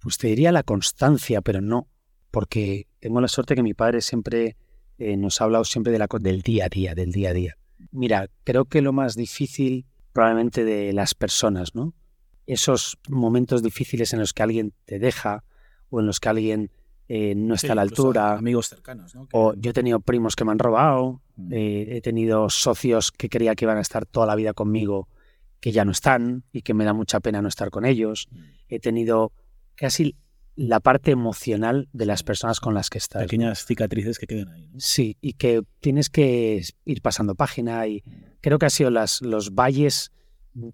pues 0.00 0.16
te 0.18 0.28
diría 0.28 0.52
la 0.52 0.62
constancia, 0.62 1.40
pero 1.42 1.60
no, 1.60 1.88
porque 2.30 2.86
tengo 3.00 3.20
la 3.20 3.28
suerte 3.28 3.56
que 3.56 3.62
mi 3.64 3.74
padre 3.74 4.00
siempre 4.00 4.56
eh, 4.98 5.16
nos 5.16 5.40
ha 5.40 5.44
hablado 5.44 5.64
siempre 5.64 5.92
de 5.92 5.98
la, 5.98 6.06
del 6.20 6.42
día 6.42 6.66
a 6.66 6.68
día, 6.68 6.94
del 6.94 7.10
día 7.12 7.30
a 7.30 7.32
día. 7.32 7.58
Mira, 7.90 8.28
creo 8.44 8.64
que 8.66 8.80
lo 8.80 8.92
más 8.92 9.16
difícil 9.16 9.86
probablemente 10.12 10.64
de 10.64 10.92
las 10.92 11.14
personas, 11.14 11.74
¿no? 11.74 11.92
Esos 12.46 12.98
momentos 13.08 13.62
difíciles 13.62 14.12
en 14.12 14.20
los 14.20 14.32
que 14.32 14.42
alguien 14.42 14.72
te 14.84 14.98
deja 14.98 15.44
o 15.90 16.00
en 16.00 16.06
los 16.06 16.20
que 16.20 16.28
alguien 16.28 16.70
eh, 17.08 17.34
no 17.36 17.54
está 17.54 17.68
Sí, 17.68 17.72
a 17.72 17.74
la 17.76 17.82
altura. 17.82 18.32
Amigos 18.34 18.68
cercanos, 18.68 19.14
¿no? 19.14 19.28
O 19.32 19.54
yo 19.54 19.70
he 19.70 19.74
tenido 19.74 20.00
primos 20.00 20.34
que 20.36 20.44
me 20.44 20.52
han 20.52 20.58
robado, 20.58 21.22
Mm. 21.36 21.52
eh, 21.52 21.96
he 21.96 22.00
tenido 22.00 22.48
socios 22.48 23.12
que 23.12 23.28
creía 23.28 23.54
que 23.54 23.66
iban 23.66 23.76
a 23.76 23.82
estar 23.82 24.06
toda 24.06 24.26
la 24.26 24.34
vida 24.34 24.54
conmigo 24.54 25.06
que 25.60 25.70
ya 25.70 25.84
no 25.84 25.90
están 25.92 26.44
y 26.50 26.62
que 26.62 26.72
me 26.72 26.84
da 26.86 26.94
mucha 26.94 27.20
pena 27.20 27.42
no 27.42 27.48
estar 27.48 27.70
con 27.70 27.84
ellos. 27.84 28.26
Mm. 28.30 28.38
He 28.70 28.80
tenido 28.80 29.32
casi 29.74 30.16
la 30.54 30.80
parte 30.80 31.10
emocional 31.10 31.88
de 31.92 32.06
las 32.06 32.22
personas 32.22 32.58
con 32.60 32.72
las 32.72 32.88
que 32.88 32.96
estás. 32.98 33.20
¿no? 33.20 33.26
pequeñas 33.26 33.66
cicatrices 33.66 34.18
que 34.18 34.26
quedan 34.26 34.48
ahí. 34.48 34.68
¿no? 34.72 34.80
Sí, 34.80 35.18
y 35.20 35.34
que 35.34 35.62
tienes 35.80 36.08
que 36.08 36.62
ir 36.86 37.02
pasando 37.02 37.34
página 37.34 37.86
y 37.86 38.02
creo 38.40 38.58
que 38.58 38.64
ha 38.66 38.70
sido 38.70 38.88
las, 38.90 39.20
los 39.20 39.54
valles 39.54 40.10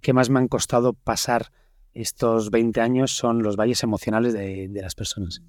que 0.00 0.12
más 0.12 0.30
me 0.30 0.38
han 0.38 0.46
costado 0.46 0.92
pasar 0.92 1.50
estos 1.94 2.50
20 2.50 2.80
años 2.80 3.12
son 3.12 3.42
los 3.42 3.56
valles 3.56 3.82
emocionales 3.82 4.32
de, 4.32 4.68
las 4.74 4.94
personas. 4.94 5.42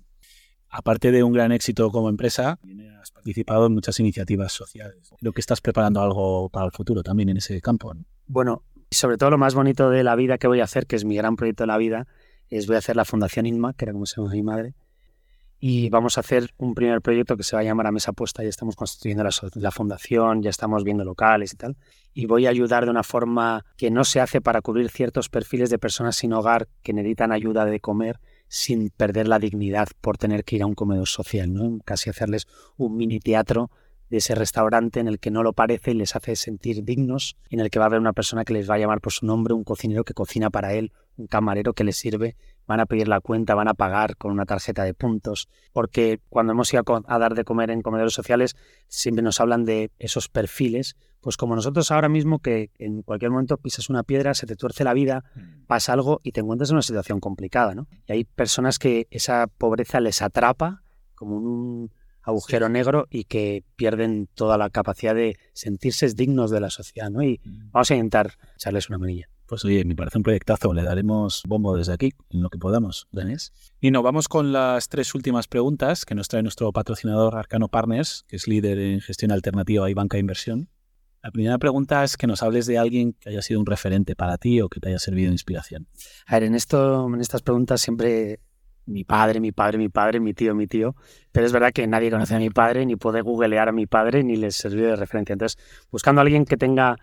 Aparte 0.70 1.12
de 1.12 1.24
un 1.24 1.34
gran 1.34 1.52
éxito 1.52 1.92
como 1.92 2.10
empresa, 2.10 2.60
has 3.02 3.12
participado 3.12 3.68
en 3.68 3.74
muchas 3.74 4.00
iniciativas 4.00 4.52
sociales. 4.52 5.14
Creo 5.20 5.32
que 5.32 5.42
estás 5.42 5.62
preparando 5.62 6.02
algo 6.02 6.50
para 6.50 6.66
el 6.66 6.72
futuro 6.72 7.04
también 7.04 7.30
en 7.30 7.38
ese 7.38 7.62
campo. 7.62 7.94
Bueno, 8.26 8.64
y 8.90 8.96
sobre 8.96 9.18
todo 9.18 9.30
lo 9.30 9.38
más 9.38 9.54
bonito 9.54 9.90
de 9.90 10.04
la 10.04 10.16
vida 10.16 10.38
que 10.38 10.48
voy 10.48 10.62
a 10.62 10.64
hacer, 10.64 10.88
que 10.88 10.96
es 10.96 11.06
mi 11.06 11.16
gran 11.16 11.36
proyecto 11.36 11.64
de 11.64 11.68
la 11.68 11.78
vida, 11.78 12.08
es 12.50 12.68
voy 12.68 12.76
a 12.76 12.80
hacer 12.80 12.96
la 12.96 13.06
Fundación 13.06 13.46
INMA, 13.46 13.74
que 13.74 13.86
era 13.86 13.94
como 13.94 14.06
se 14.06 14.20
llama 14.20 14.34
mi 14.34 14.44
madre, 14.44 14.74
y 15.66 15.90
vamos 15.90 16.18
a 16.18 16.20
hacer 16.20 16.50
un 16.58 16.76
primer 16.76 17.00
proyecto 17.00 17.38
que 17.38 17.44
se 17.44 17.56
va 17.56 17.62
a 17.62 17.64
llamar 17.64 17.88
a 17.88 17.92
Mesa 17.94 18.12
Puesta. 18.12 18.44
Ya 18.44 18.50
estamos 18.50 18.76
constituyendo 18.76 19.24
la, 19.24 19.72
fundación, 19.72 20.42
ya 20.42 20.50
estamos 20.50 20.84
viendo 20.84 21.06
locales 21.06 21.54
y 21.54 21.56
tal. 21.56 21.78
Y 22.14 22.26
voy 22.26 22.48
a 22.48 22.50
ayudar 22.50 22.84
de 22.84 22.92
una 22.92 23.02
forma 23.02 23.64
que 23.78 23.90
no 23.90 24.04
se 24.04 24.20
hace 24.20 24.42
para 24.42 24.62
cubrir 24.62 24.90
ciertos 24.90 25.30
perfiles 25.30 25.70
de 25.70 25.80
personas 25.80 26.18
sin 26.18 26.34
hogar 26.34 26.68
que 26.82 26.92
necesitan 26.92 27.32
ayuda 27.32 27.64
de 27.64 27.80
comer 27.80 28.20
sin 28.50 28.90
perder 28.90 29.30
la 29.30 29.40
dignidad 29.40 29.88
por 30.02 30.18
tener 30.18 30.44
que 30.44 30.58
ir 30.58 30.64
a 30.64 30.66
un 30.66 30.76
comedor 30.76 31.08
social, 31.08 31.54
¿no? 31.54 31.80
Casi 31.86 32.10
hacerles 32.10 32.46
un 32.76 32.98
mini 32.98 33.22
teatro 33.22 33.72
de 34.14 34.20
ese 34.20 34.36
restaurante 34.36 35.00
en 35.00 35.08
el 35.08 35.18
que 35.18 35.32
no 35.32 35.42
lo 35.42 35.54
parece 35.54 35.90
y 35.90 35.96
les 35.96 36.16
hace 36.16 36.36
sentir 36.36 36.84
dignos, 36.84 37.36
en 37.50 37.60
el 37.60 37.72
que 37.72 37.80
va 37.80 37.86
a 37.86 37.88
haber 37.88 38.00
una 38.00 38.14
persona 38.14 38.46
que 38.46 38.54
les 38.54 38.70
va 38.70 38.76
a 38.76 38.78
llamar 38.78 39.02
por 39.02 39.12
su 39.12 39.26
nombre, 39.26 39.56
un 39.56 39.64
cocinero 39.64 40.04
que 40.04 40.14
cocina 40.14 40.52
para 40.52 40.76
él, 40.76 40.92
un 41.18 41.26
camarero 41.26 41.74
que 41.74 41.84
les 41.84 41.98
sirve 41.98 42.36
van 42.68 42.80
a 42.80 42.86
pedir 42.86 43.08
la 43.08 43.22
cuenta, 43.22 43.56
van 43.56 43.70
a 43.70 43.74
pagar 43.74 44.16
con 44.16 44.32
una 44.32 44.46
tarjeta 44.46 44.84
de 44.84 44.94
puntos, 44.94 45.50
porque 45.72 46.20
cuando 46.30 46.54
hemos 46.54 46.72
ido 46.72 46.84
a 47.08 47.18
dar 47.18 47.34
de 47.34 47.44
comer 47.44 47.72
en 47.72 47.82
comedores 47.82 48.14
sociales 48.14 48.56
siempre 48.88 49.24
nos 49.24 49.42
hablan 49.42 49.66
de 49.66 49.90
esos 49.98 50.30
perfiles, 50.30 50.96
pues 51.20 51.36
como 51.36 51.56
nosotros 51.56 51.90
ahora 51.90 52.08
mismo 52.08 52.38
que 52.38 52.70
en 52.78 53.02
cualquier 53.02 53.32
momento 53.32 53.58
pisas 53.58 53.90
una 53.90 54.04
piedra, 54.04 54.36
se 54.36 54.46
te 54.46 54.56
tuerce 54.56 54.84
la 54.84 54.94
vida, 54.94 55.24
mm. 55.34 55.66
pasa 55.66 55.94
algo 55.94 56.22
y 56.22 56.34
te 56.34 56.42
encuentras 56.42 56.70
en 56.70 56.76
una 56.76 56.84
situación 56.84 57.20
complicada, 57.20 57.74
¿no? 57.74 57.88
Y 58.06 58.12
hay 58.12 58.26
personas 58.26 58.78
que 58.78 59.08
esa 59.10 59.48
pobreza 59.48 60.00
les 60.00 60.22
atrapa 60.22 60.84
como 61.16 61.38
un 61.38 61.92
agujero 62.24 62.70
negro 62.70 63.08
y 63.10 63.26
que 63.26 63.64
pierden 63.76 64.28
toda 64.34 64.58
la 64.58 64.70
capacidad 64.70 65.14
de 65.14 65.38
sentirse 65.54 66.08
dignos 66.14 66.52
de 66.52 66.60
la 66.60 66.70
sociedad, 66.70 67.10
¿no? 67.10 67.22
Y 67.22 67.40
mm. 67.44 67.72
vamos 67.72 67.92
a 67.92 67.96
intentar 67.96 68.34
echarles 68.56 68.90
una 68.90 68.98
manilla. 68.98 69.30
Pues 69.46 69.66
oye, 69.66 69.84
me 69.84 69.96
parece 69.96 70.18
un 70.18 70.24
proyectazo, 70.24 70.74
le 70.74 70.84
daremos 70.84 71.44
bombo 71.46 71.76
desde 71.76 71.94
aquí, 71.94 72.14
en 72.30 72.42
lo 72.42 72.50
que 72.50 72.58
podamos, 72.58 73.08
Danés. 73.12 73.52
Y 73.82 73.92
nos 73.92 74.02
vamos 74.02 74.28
con 74.28 74.54
las 74.54 74.88
tres 74.88 75.14
últimas 75.14 75.48
preguntas 75.48 76.06
que 76.06 76.16
nos 76.16 76.30
trae 76.30 76.42
nuestro 76.42 76.72
patrocinador 76.72 77.36
Arcano 77.36 77.68
Partners, 77.68 78.24
que 78.28 78.38
es 78.38 78.48
líder 78.48 78.80
en 78.80 79.02
gestión 79.02 79.32
alternativa 79.32 79.90
y 79.90 79.94
banca 79.94 80.16
de 80.16 80.22
inversión. 80.22 80.70
La 81.22 81.32
primera 81.32 81.58
pregunta 81.58 82.04
es 82.04 82.18
que 82.18 82.28
nos 82.28 82.42
hables 82.42 82.66
de 82.66 82.78
alguien 82.78 83.14
que 83.14 83.30
haya 83.30 83.42
sido 83.42 83.60
un 83.60 83.66
referente 83.66 84.16
para 84.16 84.38
ti 84.38 84.60
o 84.62 84.70
que 84.70 84.80
te 84.80 84.90
haya 84.90 85.00
servido 85.00 85.28
de 85.28 85.34
inspiración. 85.34 85.88
A 86.26 86.36
ver, 86.36 86.44
en, 86.44 86.56
esto, 86.56 87.08
en 87.08 87.22
estas 87.22 87.42
preguntas 87.42 87.82
siempre 87.82 88.40
mi 88.86 89.04
padre, 89.04 89.40
mi 89.40 89.52
padre, 89.52 89.78
mi 89.78 89.90
padre, 89.90 90.20
mi 90.20 90.34
tío, 90.34 90.56
mi 90.56 90.68
tío, 90.68 90.96
pero 91.32 91.46
es 91.46 91.52
verdad 91.52 91.72
que 91.72 91.88
nadie 91.88 92.12
conoce 92.12 92.36
a 92.36 92.40
mi 92.40 92.50
padre, 92.50 92.86
ni 92.86 92.96
puede 92.96 93.22
googlear 93.22 93.70
a 93.70 93.72
mi 93.72 93.86
padre, 93.86 94.24
ni 94.24 94.36
les 94.36 94.56
sirvió 94.56 94.88
de 94.88 94.96
referencia. 94.96 95.34
Entonces, 95.34 95.58
buscando 95.92 96.22
a 96.22 96.24
alguien 96.24 96.46
que 96.46 96.58
tenga 96.58 96.98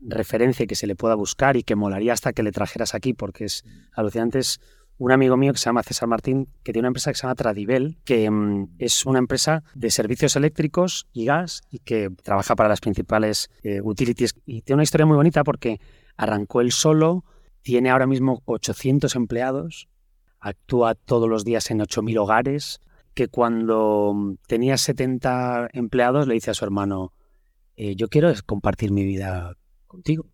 referencia 0.00 0.66
que 0.66 0.74
se 0.74 0.86
le 0.86 0.96
pueda 0.96 1.14
buscar 1.14 1.56
y 1.56 1.62
que 1.62 1.74
molaría 1.74 2.12
hasta 2.12 2.32
que 2.32 2.42
le 2.42 2.52
trajeras 2.52 2.94
aquí, 2.94 3.12
porque 3.12 3.44
es 3.44 3.64
alucinante. 3.92 4.38
Es 4.38 4.60
un 4.98 5.12
amigo 5.12 5.36
mío 5.36 5.52
que 5.52 5.58
se 5.58 5.66
llama 5.66 5.82
César 5.82 6.08
Martín, 6.08 6.48
que 6.62 6.72
tiene 6.72 6.84
una 6.84 6.88
empresa 6.88 7.10
que 7.10 7.16
se 7.18 7.22
llama 7.22 7.34
Tradivel, 7.34 7.98
que 8.04 8.30
mm, 8.30 8.76
es 8.78 9.04
una 9.04 9.18
empresa 9.18 9.62
de 9.74 9.90
servicios 9.90 10.36
eléctricos 10.36 11.06
y 11.12 11.26
gas 11.26 11.62
y 11.70 11.80
que 11.80 12.10
trabaja 12.22 12.56
para 12.56 12.68
las 12.68 12.80
principales 12.80 13.50
eh, 13.62 13.80
utilities. 13.82 14.34
Y 14.46 14.62
tiene 14.62 14.76
una 14.76 14.84
historia 14.84 15.06
muy 15.06 15.16
bonita 15.16 15.44
porque 15.44 15.80
arrancó 16.16 16.60
él 16.60 16.72
solo, 16.72 17.24
tiene 17.62 17.90
ahora 17.90 18.06
mismo 18.06 18.42
800 18.46 19.14
empleados, 19.16 19.88
actúa 20.40 20.94
todos 20.94 21.28
los 21.28 21.44
días 21.44 21.70
en 21.70 21.80
8.000 21.80 22.18
hogares, 22.18 22.80
que 23.14 23.28
cuando 23.28 24.36
tenía 24.46 24.76
70 24.76 25.70
empleados 25.72 26.26
le 26.26 26.34
dice 26.34 26.50
a 26.50 26.54
su 26.54 26.64
hermano, 26.64 27.12
eh, 27.76 27.96
yo 27.96 28.08
quiero 28.08 28.32
compartir 28.44 28.92
mi 28.92 29.04
vida 29.04 29.56
contigo. 29.86 30.26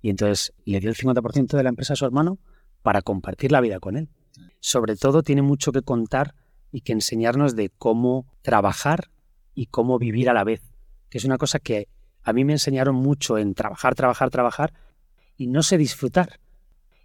Y 0.00 0.10
entonces 0.10 0.52
le 0.64 0.80
dio 0.80 0.90
el 0.90 0.96
50% 0.96 1.56
de 1.56 1.62
la 1.62 1.68
empresa 1.68 1.94
a 1.94 1.96
su 1.96 2.04
hermano 2.04 2.38
para 2.82 3.02
compartir 3.02 3.52
la 3.52 3.60
vida 3.60 3.80
con 3.80 3.96
él. 3.96 4.08
Sobre 4.60 4.96
todo 4.96 5.22
tiene 5.22 5.42
mucho 5.42 5.72
que 5.72 5.82
contar 5.82 6.34
y 6.70 6.82
que 6.82 6.92
enseñarnos 6.92 7.56
de 7.56 7.70
cómo 7.70 8.26
trabajar 8.42 9.10
y 9.54 9.66
cómo 9.66 9.98
vivir 9.98 10.30
a 10.30 10.34
la 10.34 10.44
vez, 10.44 10.62
que 11.10 11.18
es 11.18 11.24
una 11.24 11.38
cosa 11.38 11.58
que 11.58 11.88
a 12.22 12.32
mí 12.32 12.44
me 12.44 12.52
enseñaron 12.52 12.94
mucho 12.94 13.38
en 13.38 13.54
trabajar, 13.54 13.94
trabajar, 13.94 14.30
trabajar 14.30 14.72
y 15.36 15.46
no 15.46 15.62
sé 15.62 15.78
disfrutar. 15.78 16.40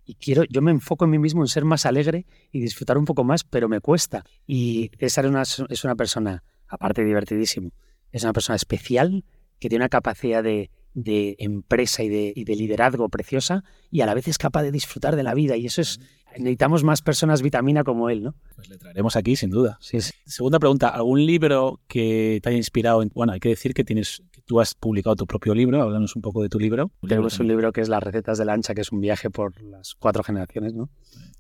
Y 0.05 0.15
quiero, 0.15 0.43
yo 0.45 0.61
me 0.61 0.71
enfoco 0.71 1.05
en 1.05 1.11
mí 1.11 1.19
mismo 1.19 1.41
en 1.43 1.47
ser 1.47 1.65
más 1.65 1.85
alegre 1.85 2.25
y 2.51 2.59
disfrutar 2.59 2.97
un 2.97 3.05
poco 3.05 3.23
más, 3.23 3.43
pero 3.43 3.69
me 3.69 3.79
cuesta. 3.79 4.23
Y 4.45 4.91
César 4.99 5.25
es 5.25 5.31
una, 5.31 5.43
es 5.69 5.83
una 5.83 5.95
persona, 5.95 6.43
aparte 6.67 7.03
divertidísimo, 7.03 7.71
es 8.11 8.23
una 8.23 8.33
persona 8.33 8.55
especial 8.55 9.23
que 9.59 9.69
tiene 9.69 9.83
una 9.83 9.89
capacidad 9.89 10.43
de, 10.43 10.69
de 10.93 11.35
empresa 11.39 12.03
y 12.03 12.09
de, 12.09 12.55
liderazgo 12.55 13.09
preciosa 13.09 13.63
y 13.89 14.01
a 14.01 14.05
la 14.05 14.13
vez 14.13 14.27
es 14.27 14.37
capaz 14.37 14.63
de 14.63 14.71
disfrutar 14.71 15.15
de 15.15 15.23
la 15.23 15.33
vida 15.33 15.57
y 15.57 15.65
eso 15.65 15.81
es 15.81 15.99
necesitamos 16.37 16.83
más 16.83 17.01
personas 17.01 17.43
vitamina 17.43 17.83
como 17.83 18.09
él, 18.09 18.23
¿no? 18.23 18.35
Pues 18.55 18.67
le 18.67 18.77
traeremos 18.77 19.15
aquí 19.15 19.35
sin 19.35 19.51
duda. 19.51 19.77
Segunda 20.25 20.57
pregunta, 20.59 20.89
¿algún 20.89 21.23
libro 21.25 21.79
que 21.87 22.39
te 22.41 22.49
haya 22.49 22.57
inspirado? 22.57 23.03
En, 23.03 23.11
bueno, 23.13 23.33
hay 23.33 23.39
que 23.39 23.49
decir 23.49 23.75
que 23.75 23.83
tienes 23.83 24.23
tú 24.45 24.59
has 24.59 24.73
publicado 24.75 25.15
tu 25.15 25.25
propio 25.25 25.53
libro, 25.53 25.81
háblanos 25.81 26.15
un 26.15 26.21
poco 26.21 26.41
de 26.41 26.49
tu 26.49 26.59
libro. 26.59 26.91
Tenemos 27.07 27.39
un 27.39 27.47
libro 27.47 27.71
que 27.71 27.81
es 27.81 27.89
Las 27.89 28.03
recetas 28.03 28.37
de 28.37 28.45
la 28.45 28.53
ancha, 28.53 28.73
que 28.73 28.81
es 28.81 28.91
un 28.91 29.01
viaje 29.01 29.29
por 29.29 29.61
las 29.61 29.95
cuatro 29.95 30.23
generaciones, 30.23 30.73
¿no? 30.73 30.89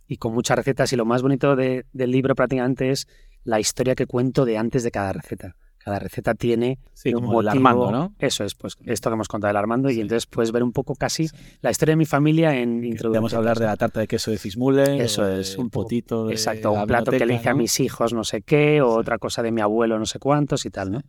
Y 0.07 0.17
con 0.17 0.33
muchas 0.33 0.57
recetas 0.57 0.91
y 0.93 0.95
lo 0.95 1.05
más 1.05 1.21
bonito 1.21 1.55
del 1.55 1.85
libro 1.93 2.35
prácticamente 2.35 2.91
es 2.91 3.07
la 3.43 3.59
historia 3.59 3.95
que 3.95 4.05
cuento 4.05 4.45
de 4.45 4.57
antes 4.57 4.83
de 4.83 4.91
cada 4.91 5.13
receta. 5.13 5.55
Cada 5.77 5.99
receta 5.99 6.33
tiene 6.33 6.79
un 7.13 7.25
motivo. 7.25 7.49
Armando, 7.49 7.91
¿no? 7.91 8.15
Eso 8.17 8.45
es, 8.45 8.55
pues 8.55 8.77
esto 8.85 9.09
que 9.09 9.15
hemos 9.15 9.27
contado 9.27 9.49
del 9.49 9.57
Armando, 9.57 9.89
y 9.89 9.99
entonces 9.99 10.27
puedes 10.27 10.53
ver 10.53 10.63
un 10.63 10.71
poco 10.71 10.95
casi 10.95 11.27
la 11.59 11.71
historia 11.71 11.91
de 11.91 11.97
mi 11.97 12.05
familia 12.05 12.57
en 12.57 12.85
introducción. 12.85 13.21
Vamos 13.21 13.33
a 13.33 13.37
hablar 13.37 13.59
de 13.59 13.65
la 13.65 13.75
tarta 13.75 13.99
de 13.99 14.07
queso 14.07 14.31
de 14.31 14.37
Fismule. 14.37 15.03
Eso 15.03 15.27
es, 15.27 15.57
un 15.57 15.69
potito. 15.69 16.31
exacto, 16.31 16.71
un 16.71 16.87
plato 16.87 17.11
que 17.11 17.25
le 17.25 17.35
hice 17.35 17.49
a 17.49 17.53
mis 17.53 17.81
hijos, 17.81 18.13
no 18.13 18.23
sé 18.23 18.43
qué, 18.43 18.81
o 18.81 18.95
otra 18.95 19.17
cosa 19.17 19.43
de 19.43 19.51
mi 19.51 19.59
abuelo, 19.59 19.99
no 19.99 20.05
sé 20.05 20.19
cuántos 20.19 20.65
y 20.65 20.69
tal, 20.69 20.89
¿no? 20.89 21.01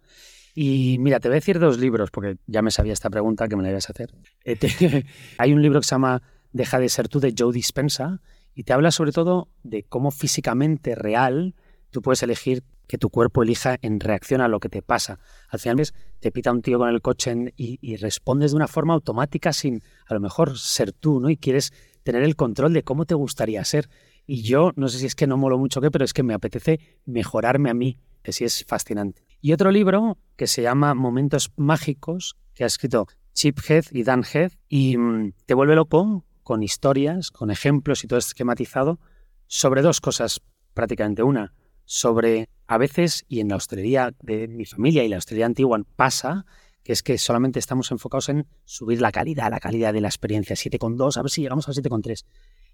Y 0.54 0.98
mira, 1.00 1.18
te 1.18 1.28
voy 1.28 1.34
a 1.34 1.40
decir 1.40 1.58
dos 1.58 1.78
libros, 1.78 2.10
porque 2.10 2.36
ya 2.46 2.62
me 2.62 2.70
sabía 2.70 2.92
esta 2.92 3.10
pregunta 3.10 3.48
que 3.48 3.56
me 3.56 3.62
la 3.62 3.70
ibas 3.70 3.88
a 3.88 3.92
hacer. 3.92 4.14
Eh, 4.44 4.56
hay 5.38 5.52
un 5.52 5.60
libro 5.62 5.80
que 5.80 5.86
se 5.86 5.94
llama 5.94 6.22
Deja 6.52 6.78
de 6.78 6.88
ser 6.88 7.08
tú 7.08 7.18
de 7.18 7.34
Joe 7.36 7.52
Dispensa 7.52 8.20
y 8.54 8.62
te 8.62 8.72
habla 8.72 8.92
sobre 8.92 9.10
todo 9.10 9.48
de 9.64 9.82
cómo 9.82 10.12
físicamente 10.12 10.94
real 10.94 11.54
tú 11.90 12.02
puedes 12.02 12.22
elegir 12.22 12.62
que 12.86 12.98
tu 12.98 13.10
cuerpo 13.10 13.42
elija 13.42 13.78
en 13.82 13.98
reacción 13.98 14.40
a 14.40 14.48
lo 14.48 14.60
que 14.60 14.68
te 14.68 14.82
pasa. 14.82 15.18
Al 15.48 15.58
final 15.58 15.76
ves, 15.76 15.94
te 16.20 16.30
pita 16.30 16.52
un 16.52 16.62
tío 16.62 16.78
con 16.78 16.88
el 16.88 17.00
coche 17.00 17.34
y, 17.56 17.96
respondes 17.96 18.52
de 18.52 18.56
una 18.56 18.68
forma 18.68 18.94
automática 18.94 19.52
sin 19.52 19.82
a 20.06 20.14
lo 20.14 20.20
mejor 20.20 20.58
ser 20.58 20.92
tú, 20.92 21.20
¿no? 21.20 21.30
Y 21.30 21.36
quieres 21.36 21.72
tener 22.02 22.22
el 22.22 22.36
control 22.36 22.72
de 22.72 22.82
cómo 22.82 23.06
te 23.06 23.14
gustaría 23.14 23.64
ser. 23.64 23.88
Y 24.26 24.42
yo, 24.42 24.72
no 24.76 24.88
sé 24.88 24.98
si 24.98 25.06
es 25.06 25.14
que 25.14 25.26
no 25.26 25.36
molo 25.36 25.58
mucho 25.58 25.80
qué, 25.80 25.90
pero 25.90 26.04
es 26.04 26.12
que 26.12 26.22
me 26.22 26.34
apetece 26.34 26.78
mejorarme 27.06 27.70
a 27.70 27.74
mí, 27.74 27.98
que 28.22 28.32
sí 28.32 28.44
es 28.44 28.64
fascinante. 28.66 29.23
Y 29.44 29.52
otro 29.52 29.70
libro 29.70 30.16
que 30.36 30.46
se 30.46 30.62
llama 30.62 30.94
Momentos 30.94 31.52
Mágicos, 31.56 32.38
que 32.54 32.64
ha 32.64 32.66
escrito 32.66 33.08
Chip 33.34 33.58
Heath 33.60 33.88
y 33.92 34.02
Dan 34.02 34.24
Heath, 34.24 34.54
y 34.70 34.96
mm, 34.96 35.34
te 35.44 35.52
vuelve 35.52 35.74
loco 35.74 36.24
con 36.42 36.62
historias, 36.62 37.30
con 37.30 37.50
ejemplos 37.50 38.04
y 38.04 38.06
todo 38.06 38.18
esquematizado 38.18 39.00
sobre 39.46 39.82
dos 39.82 40.00
cosas 40.00 40.40
prácticamente. 40.72 41.22
Una, 41.22 41.52
sobre 41.84 42.48
a 42.66 42.78
veces, 42.78 43.26
y 43.28 43.40
en 43.40 43.50
la 43.50 43.56
hostelería 43.56 44.14
de 44.22 44.48
mi 44.48 44.64
familia 44.64 45.04
y 45.04 45.08
la 45.08 45.18
hostelería 45.18 45.44
antigua 45.44 45.78
pasa, 45.94 46.46
que 46.82 46.94
es 46.94 47.02
que 47.02 47.18
solamente 47.18 47.58
estamos 47.58 47.90
enfocados 47.90 48.30
en 48.30 48.46
subir 48.64 49.02
la 49.02 49.12
calidad, 49.12 49.50
la 49.50 49.60
calidad 49.60 49.92
de 49.92 50.00
la 50.00 50.08
experiencia, 50.08 50.56
7,2, 50.56 51.18
a 51.18 51.22
ver 51.22 51.30
si 51.30 51.42
llegamos 51.42 51.68
a 51.68 51.72
7,3. 51.72 52.24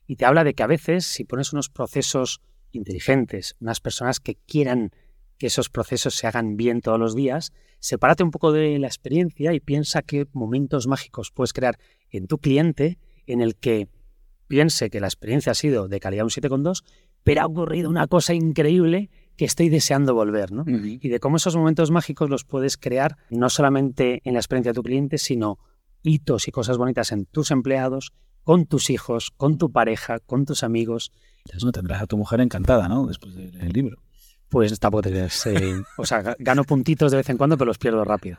Y 0.06 0.14
te 0.14 0.24
habla 0.24 0.44
de 0.44 0.54
que 0.54 0.62
a 0.62 0.68
veces, 0.68 1.04
si 1.04 1.24
pones 1.24 1.52
unos 1.52 1.68
procesos 1.68 2.40
inteligentes, 2.70 3.56
unas 3.58 3.80
personas 3.80 4.20
que 4.20 4.36
quieran 4.46 4.92
que 5.40 5.46
esos 5.46 5.70
procesos 5.70 6.14
se 6.14 6.26
hagan 6.26 6.58
bien 6.58 6.82
todos 6.82 7.00
los 7.00 7.16
días, 7.16 7.52
sepárate 7.78 8.22
un 8.22 8.30
poco 8.30 8.52
de 8.52 8.78
la 8.78 8.86
experiencia 8.86 9.54
y 9.54 9.58
piensa 9.58 10.02
qué 10.02 10.26
momentos 10.34 10.86
mágicos 10.86 11.30
puedes 11.32 11.54
crear 11.54 11.78
en 12.10 12.26
tu 12.26 12.36
cliente 12.36 12.98
en 13.26 13.40
el 13.40 13.56
que 13.56 13.88
piense 14.48 14.90
que 14.90 15.00
la 15.00 15.06
experiencia 15.06 15.52
ha 15.52 15.54
sido 15.54 15.88
de 15.88 15.98
calidad 15.98 16.24
un 16.24 16.30
7,2, 16.30 16.84
pero 17.24 17.40
ha 17.40 17.46
ocurrido 17.46 17.88
una 17.88 18.06
cosa 18.06 18.34
increíble 18.34 19.08
que 19.38 19.46
estoy 19.46 19.70
deseando 19.70 20.14
volver, 20.14 20.52
¿no? 20.52 20.64
Y 20.66 21.08
de 21.08 21.20
cómo 21.20 21.38
esos 21.38 21.56
momentos 21.56 21.90
mágicos 21.90 22.28
los 22.28 22.44
puedes 22.44 22.76
crear 22.76 23.16
no 23.30 23.48
solamente 23.48 24.20
en 24.24 24.34
la 24.34 24.40
experiencia 24.40 24.72
de 24.72 24.76
tu 24.76 24.82
cliente, 24.82 25.16
sino 25.16 25.58
hitos 26.02 26.48
y 26.48 26.50
cosas 26.50 26.76
bonitas 26.76 27.12
en 27.12 27.24
tus 27.24 27.50
empleados, 27.50 28.12
con 28.42 28.66
tus 28.66 28.90
hijos, 28.90 29.30
con 29.30 29.56
tu 29.56 29.72
pareja, 29.72 30.18
con 30.18 30.44
tus 30.44 30.62
amigos. 30.64 31.12
Eso 31.50 31.72
tendrás 31.72 32.02
a 32.02 32.06
tu 32.06 32.18
mujer 32.18 32.42
encantada, 32.42 32.88
¿no? 32.88 33.06
Después 33.06 33.34
del 33.34 33.72
libro. 33.72 34.02
Pues 34.50 34.78
tampoco 34.80 35.02
te 35.02 35.28
O 35.96 36.04
sea, 36.04 36.36
gano 36.38 36.64
puntitos 36.64 37.12
de 37.12 37.18
vez 37.18 37.28
en 37.30 37.38
cuando, 37.38 37.56
pero 37.56 37.68
los 37.68 37.78
pierdo 37.78 38.04
rápido. 38.04 38.38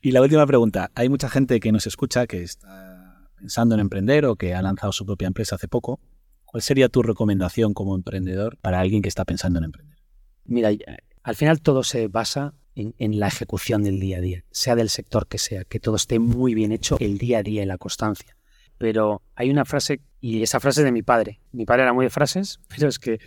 Y 0.00 0.12
la 0.12 0.22
última 0.22 0.46
pregunta. 0.46 0.90
Hay 0.94 1.08
mucha 1.08 1.28
gente 1.28 1.60
que 1.60 1.72
nos 1.72 1.86
escucha 1.86 2.26
que 2.26 2.42
está 2.42 3.28
pensando 3.36 3.74
en 3.74 3.80
emprender 3.80 4.24
o 4.26 4.36
que 4.36 4.54
ha 4.54 4.62
lanzado 4.62 4.92
su 4.92 5.04
propia 5.04 5.26
empresa 5.26 5.56
hace 5.56 5.68
poco, 5.68 6.00
¿cuál 6.44 6.62
sería 6.62 6.88
tu 6.88 7.02
recomendación 7.02 7.74
como 7.74 7.94
emprendedor 7.94 8.56
para 8.58 8.80
alguien 8.80 9.02
que 9.02 9.08
está 9.08 9.24
pensando 9.24 9.58
en 9.58 9.66
emprender? 9.66 9.98
Mira, 10.44 10.70
al 11.22 11.36
final 11.36 11.60
todo 11.60 11.82
se 11.82 12.08
basa 12.08 12.54
en, 12.74 13.18
la 13.18 13.28
ejecución 13.28 13.82
del 13.82 14.00
día 14.00 14.18
a 14.18 14.20
día, 14.20 14.44
sea 14.50 14.76
del 14.76 14.90
sector 14.90 15.26
que 15.26 15.38
sea, 15.38 15.64
que 15.64 15.80
todo 15.80 15.96
esté 15.96 16.18
muy 16.18 16.54
bien 16.54 16.72
hecho 16.72 16.96
el 17.00 17.18
día 17.18 17.38
a 17.38 17.42
día 17.42 17.62
y 17.62 17.66
la 17.66 17.78
constancia. 17.78 18.36
Pero 18.78 19.22
hay 19.34 19.50
una 19.50 19.64
frase, 19.64 20.02
y 20.20 20.42
esa 20.42 20.60
frase 20.60 20.82
es 20.82 20.84
de 20.84 20.92
mi 20.92 21.02
padre. 21.02 21.40
Mi 21.52 21.64
padre 21.64 21.82
era 21.82 21.92
muy 21.92 22.04
de 22.06 22.10
frases, 22.10 22.60
pero 22.68 22.88
es 22.88 22.98
que 22.98 23.18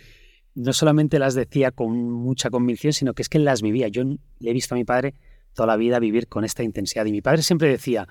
no 0.54 0.72
solamente 0.72 1.18
las 1.18 1.34
decía 1.34 1.70
con 1.70 2.10
mucha 2.10 2.50
convicción, 2.50 2.92
sino 2.92 3.14
que 3.14 3.22
es 3.22 3.28
que 3.28 3.38
las 3.38 3.62
vivía. 3.62 3.88
Yo 3.88 4.04
le 4.04 4.50
he 4.50 4.52
visto 4.52 4.74
a 4.74 4.78
mi 4.78 4.84
padre 4.84 5.14
toda 5.54 5.66
la 5.66 5.76
vida 5.76 5.98
vivir 5.98 6.28
con 6.28 6.44
esta 6.44 6.62
intensidad. 6.62 7.06
Y 7.06 7.12
mi 7.12 7.22
padre 7.22 7.42
siempre 7.42 7.68
decía, 7.68 8.08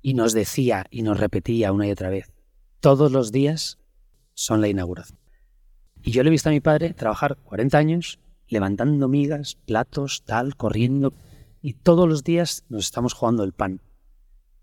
y 0.00 0.14
nos 0.14 0.32
decía 0.32 0.86
y 0.90 1.02
nos 1.02 1.18
repetía 1.18 1.72
una 1.72 1.86
y 1.86 1.90
otra 1.90 2.10
vez, 2.10 2.32
todos 2.80 3.10
los 3.10 3.32
días 3.32 3.78
son 4.34 4.60
la 4.60 4.68
inauguración. 4.68 5.18
Y 6.02 6.10
yo 6.10 6.22
le 6.22 6.28
he 6.28 6.30
visto 6.30 6.50
a 6.50 6.52
mi 6.52 6.60
padre 6.60 6.92
trabajar 6.92 7.36
40 7.44 7.78
años 7.78 8.18
levantando 8.48 9.08
migas, 9.08 9.56
platos, 9.64 10.22
tal, 10.24 10.56
corriendo. 10.56 11.14
Y 11.62 11.74
todos 11.74 12.08
los 12.08 12.24
días 12.24 12.64
nos 12.68 12.84
estamos 12.84 13.14
jugando 13.14 13.42
el 13.42 13.52
pan 13.52 13.80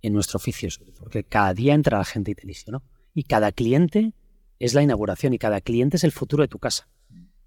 en 0.03 0.13
nuestro 0.13 0.37
oficio, 0.37 0.69
porque 0.99 1.23
cada 1.23 1.53
día 1.53 1.73
entra 1.73 1.97
la 1.97 2.05
gente 2.05 2.31
y 2.31 2.35
te 2.35 2.45
dice, 2.45 2.71
¿no? 2.71 2.83
Y 3.13 3.23
cada 3.23 3.51
cliente 3.51 4.13
es 4.61 4.75
la 4.75 4.83
inauguración 4.83 5.33
y 5.33 5.39
cada 5.39 5.59
cliente 5.59 5.97
es 5.97 6.03
el 6.03 6.11
futuro 6.11 6.43
de 6.43 6.47
tu 6.47 6.59
casa. 6.59 6.87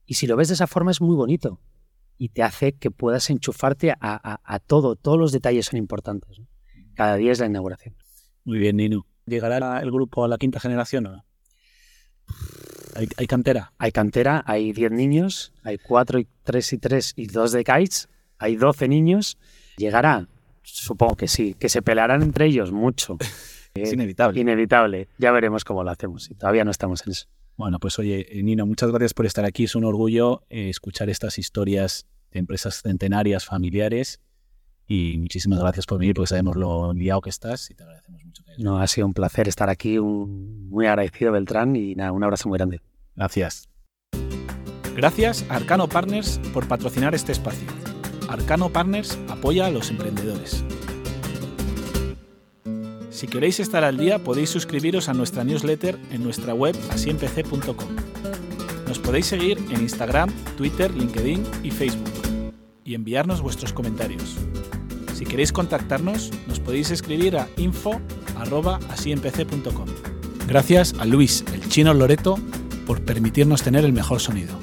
Y 0.05 0.15
si 0.15 0.27
lo 0.27 0.37
ves 0.37 0.49
de 0.49 0.55
esa 0.55 0.67
forma 0.67 0.91
es 0.91 1.01
muy 1.01 1.15
bonito 1.15 1.61
y 2.19 2.31
te 2.31 2.43
hace 2.43 2.73
que 2.73 2.91
puedas 2.91 3.31
enchufarte 3.31 3.95
a, 4.01 4.59
todo, 4.67 4.97
todos 4.97 5.17
los 5.17 5.31
detalles 5.31 5.67
son 5.67 5.79
importantes. 5.79 6.41
Cada 6.95 7.15
día 7.15 7.31
es 7.31 7.39
la 7.39 7.47
inauguración. 7.47 7.95
Muy 8.45 8.59
bien, 8.59 8.77
Nino. 8.77 9.07
¿Llegará 9.27 9.81
el 9.81 9.93
grupo 9.93 10.25
a 10.25 10.29
la 10.29 10.39
quinta 10.39 10.59
generación 10.59 11.07
o 11.07 11.13
no? 11.13 11.25
¿Hay, 12.97 13.27
cantera? 13.27 13.73
Hay 13.79 13.93
cantera, 13.93 14.43
hay 14.45 14.73
10 14.73 14.91
niños, 14.91 15.53
hay 15.63 15.79
4 15.79 16.19
y 16.19 16.29
3 16.43 16.73
y 16.73 16.79
3 16.79 17.13
y 17.17 17.27
2 17.27 17.53
de 17.53 17.65
kites, 17.65 18.09
hay 18.39 18.57
12 18.57 18.89
niños. 18.89 19.39
¿Llegará? 19.77 20.29
Supongo 20.63 21.15
que 21.15 21.29
sí, 21.29 21.55
que 21.55 21.69
se 21.69 21.81
pelearán 21.81 22.23
entre 22.23 22.47
ellos 22.47 22.73
mucho. 22.73 23.19
es 23.75 23.93
inevitable. 23.93 24.41
Inevitable. 24.41 25.09
Ya 25.19 25.33
veremos 25.33 25.65
cómo 25.65 25.83
lo 25.83 25.91
hacemos. 25.91 26.31
Y 26.31 26.35
todavía 26.35 26.65
no 26.65 26.71
estamos 26.71 27.05
en 27.07 27.13
eso. 27.13 27.27
Bueno, 27.57 27.79
pues 27.79 27.99
oye, 27.99 28.27
Nino, 28.43 28.67
muchas 28.67 28.91
gracias 28.91 29.15
por 29.15 29.27
estar 29.27 29.45
aquí. 29.45 29.65
Es 29.65 29.75
un 29.75 29.85
orgullo 29.85 30.45
eh, 30.49 30.69
escuchar 30.69 31.09
estas 31.11 31.39
historias 31.39 32.07
de 32.31 32.41
empresas 32.41 32.83
centenarias, 32.83 33.45
familiares. 33.45 34.21
Y 34.87 35.19
muchísimas 35.19 35.59
gracias 35.61 35.87
por 35.87 35.99
venir 35.99 36.15
porque 36.15 36.29
sabemos 36.29 36.57
lo 36.57 36.93
liado 36.93 37.21
que 37.21 37.31
estás 37.31 37.71
y 37.71 37.75
te 37.75 37.85
agradecemos 37.85 38.25
mucho. 38.25 38.45
No, 38.59 38.79
ha 38.79 38.87
sido 38.87 39.07
un 39.07 39.15
placer 39.15 39.49
estar 39.49 39.71
aquí, 39.71 39.99
un, 39.99 40.69
muy 40.69 40.87
agradecido 40.87 41.33
Beltrán 41.33 41.75
y 41.75 41.95
nada, 41.95 42.13
un 42.13 42.23
abrazo 42.23 42.49
muy 42.49 42.59
grande. 42.59 42.81
Gracias. 43.17 43.69
Gracias 44.95 45.45
a 45.49 45.57
Arcano 45.57 45.89
Partners 45.89 46.39
por 46.53 46.69
patrocinar 46.69 47.15
este 47.15 47.33
espacio. 47.33 47.67
Arcano 48.29 48.71
Partners 48.71 49.19
apoya 49.29 49.67
a 49.67 49.71
los 49.71 49.91
emprendedores. 49.91 50.65
Si 53.15 53.27
queréis 53.29 53.61
estar 53.61 53.85
al 53.85 53.97
día 53.97 54.19
podéis 54.19 54.51
suscribiros 54.51 55.09
a 55.09 55.15
nuestra 55.15 55.45
newsletter 55.45 56.01
en 56.11 56.25
nuestra 56.25 56.53
web 56.53 56.77
asiempc.com. 56.91 57.89
Nos 58.89 58.99
podéis 58.99 59.27
seguir 59.27 59.57
en 59.71 59.83
Instagram, 59.83 60.33
Twitter, 60.57 60.93
LinkedIn 60.93 61.45
y 61.63 61.71
Facebook 61.71 62.11
y 62.83 62.97
enviarnos 62.97 63.41
vuestros 63.41 63.73
comentarios. 63.73 64.35
Si 65.15 65.25
queréis 65.25 65.53
contactarnos, 65.53 66.33
nos 66.49 66.59
podéis 66.59 66.91
escribir 66.91 67.37
a 67.37 67.49
info.asiempc.com. 67.57 69.87
Gracias 70.49 70.97
a 70.99 71.05
Luis, 71.05 71.45
el 71.55 71.69
chino 71.69 71.95
Loreto, 71.95 72.37
por 72.85 73.05
permitirnos 73.05 73.63
tener 73.63 73.85
el 73.85 73.93
mejor 73.93 74.19
sonido. 74.19 74.59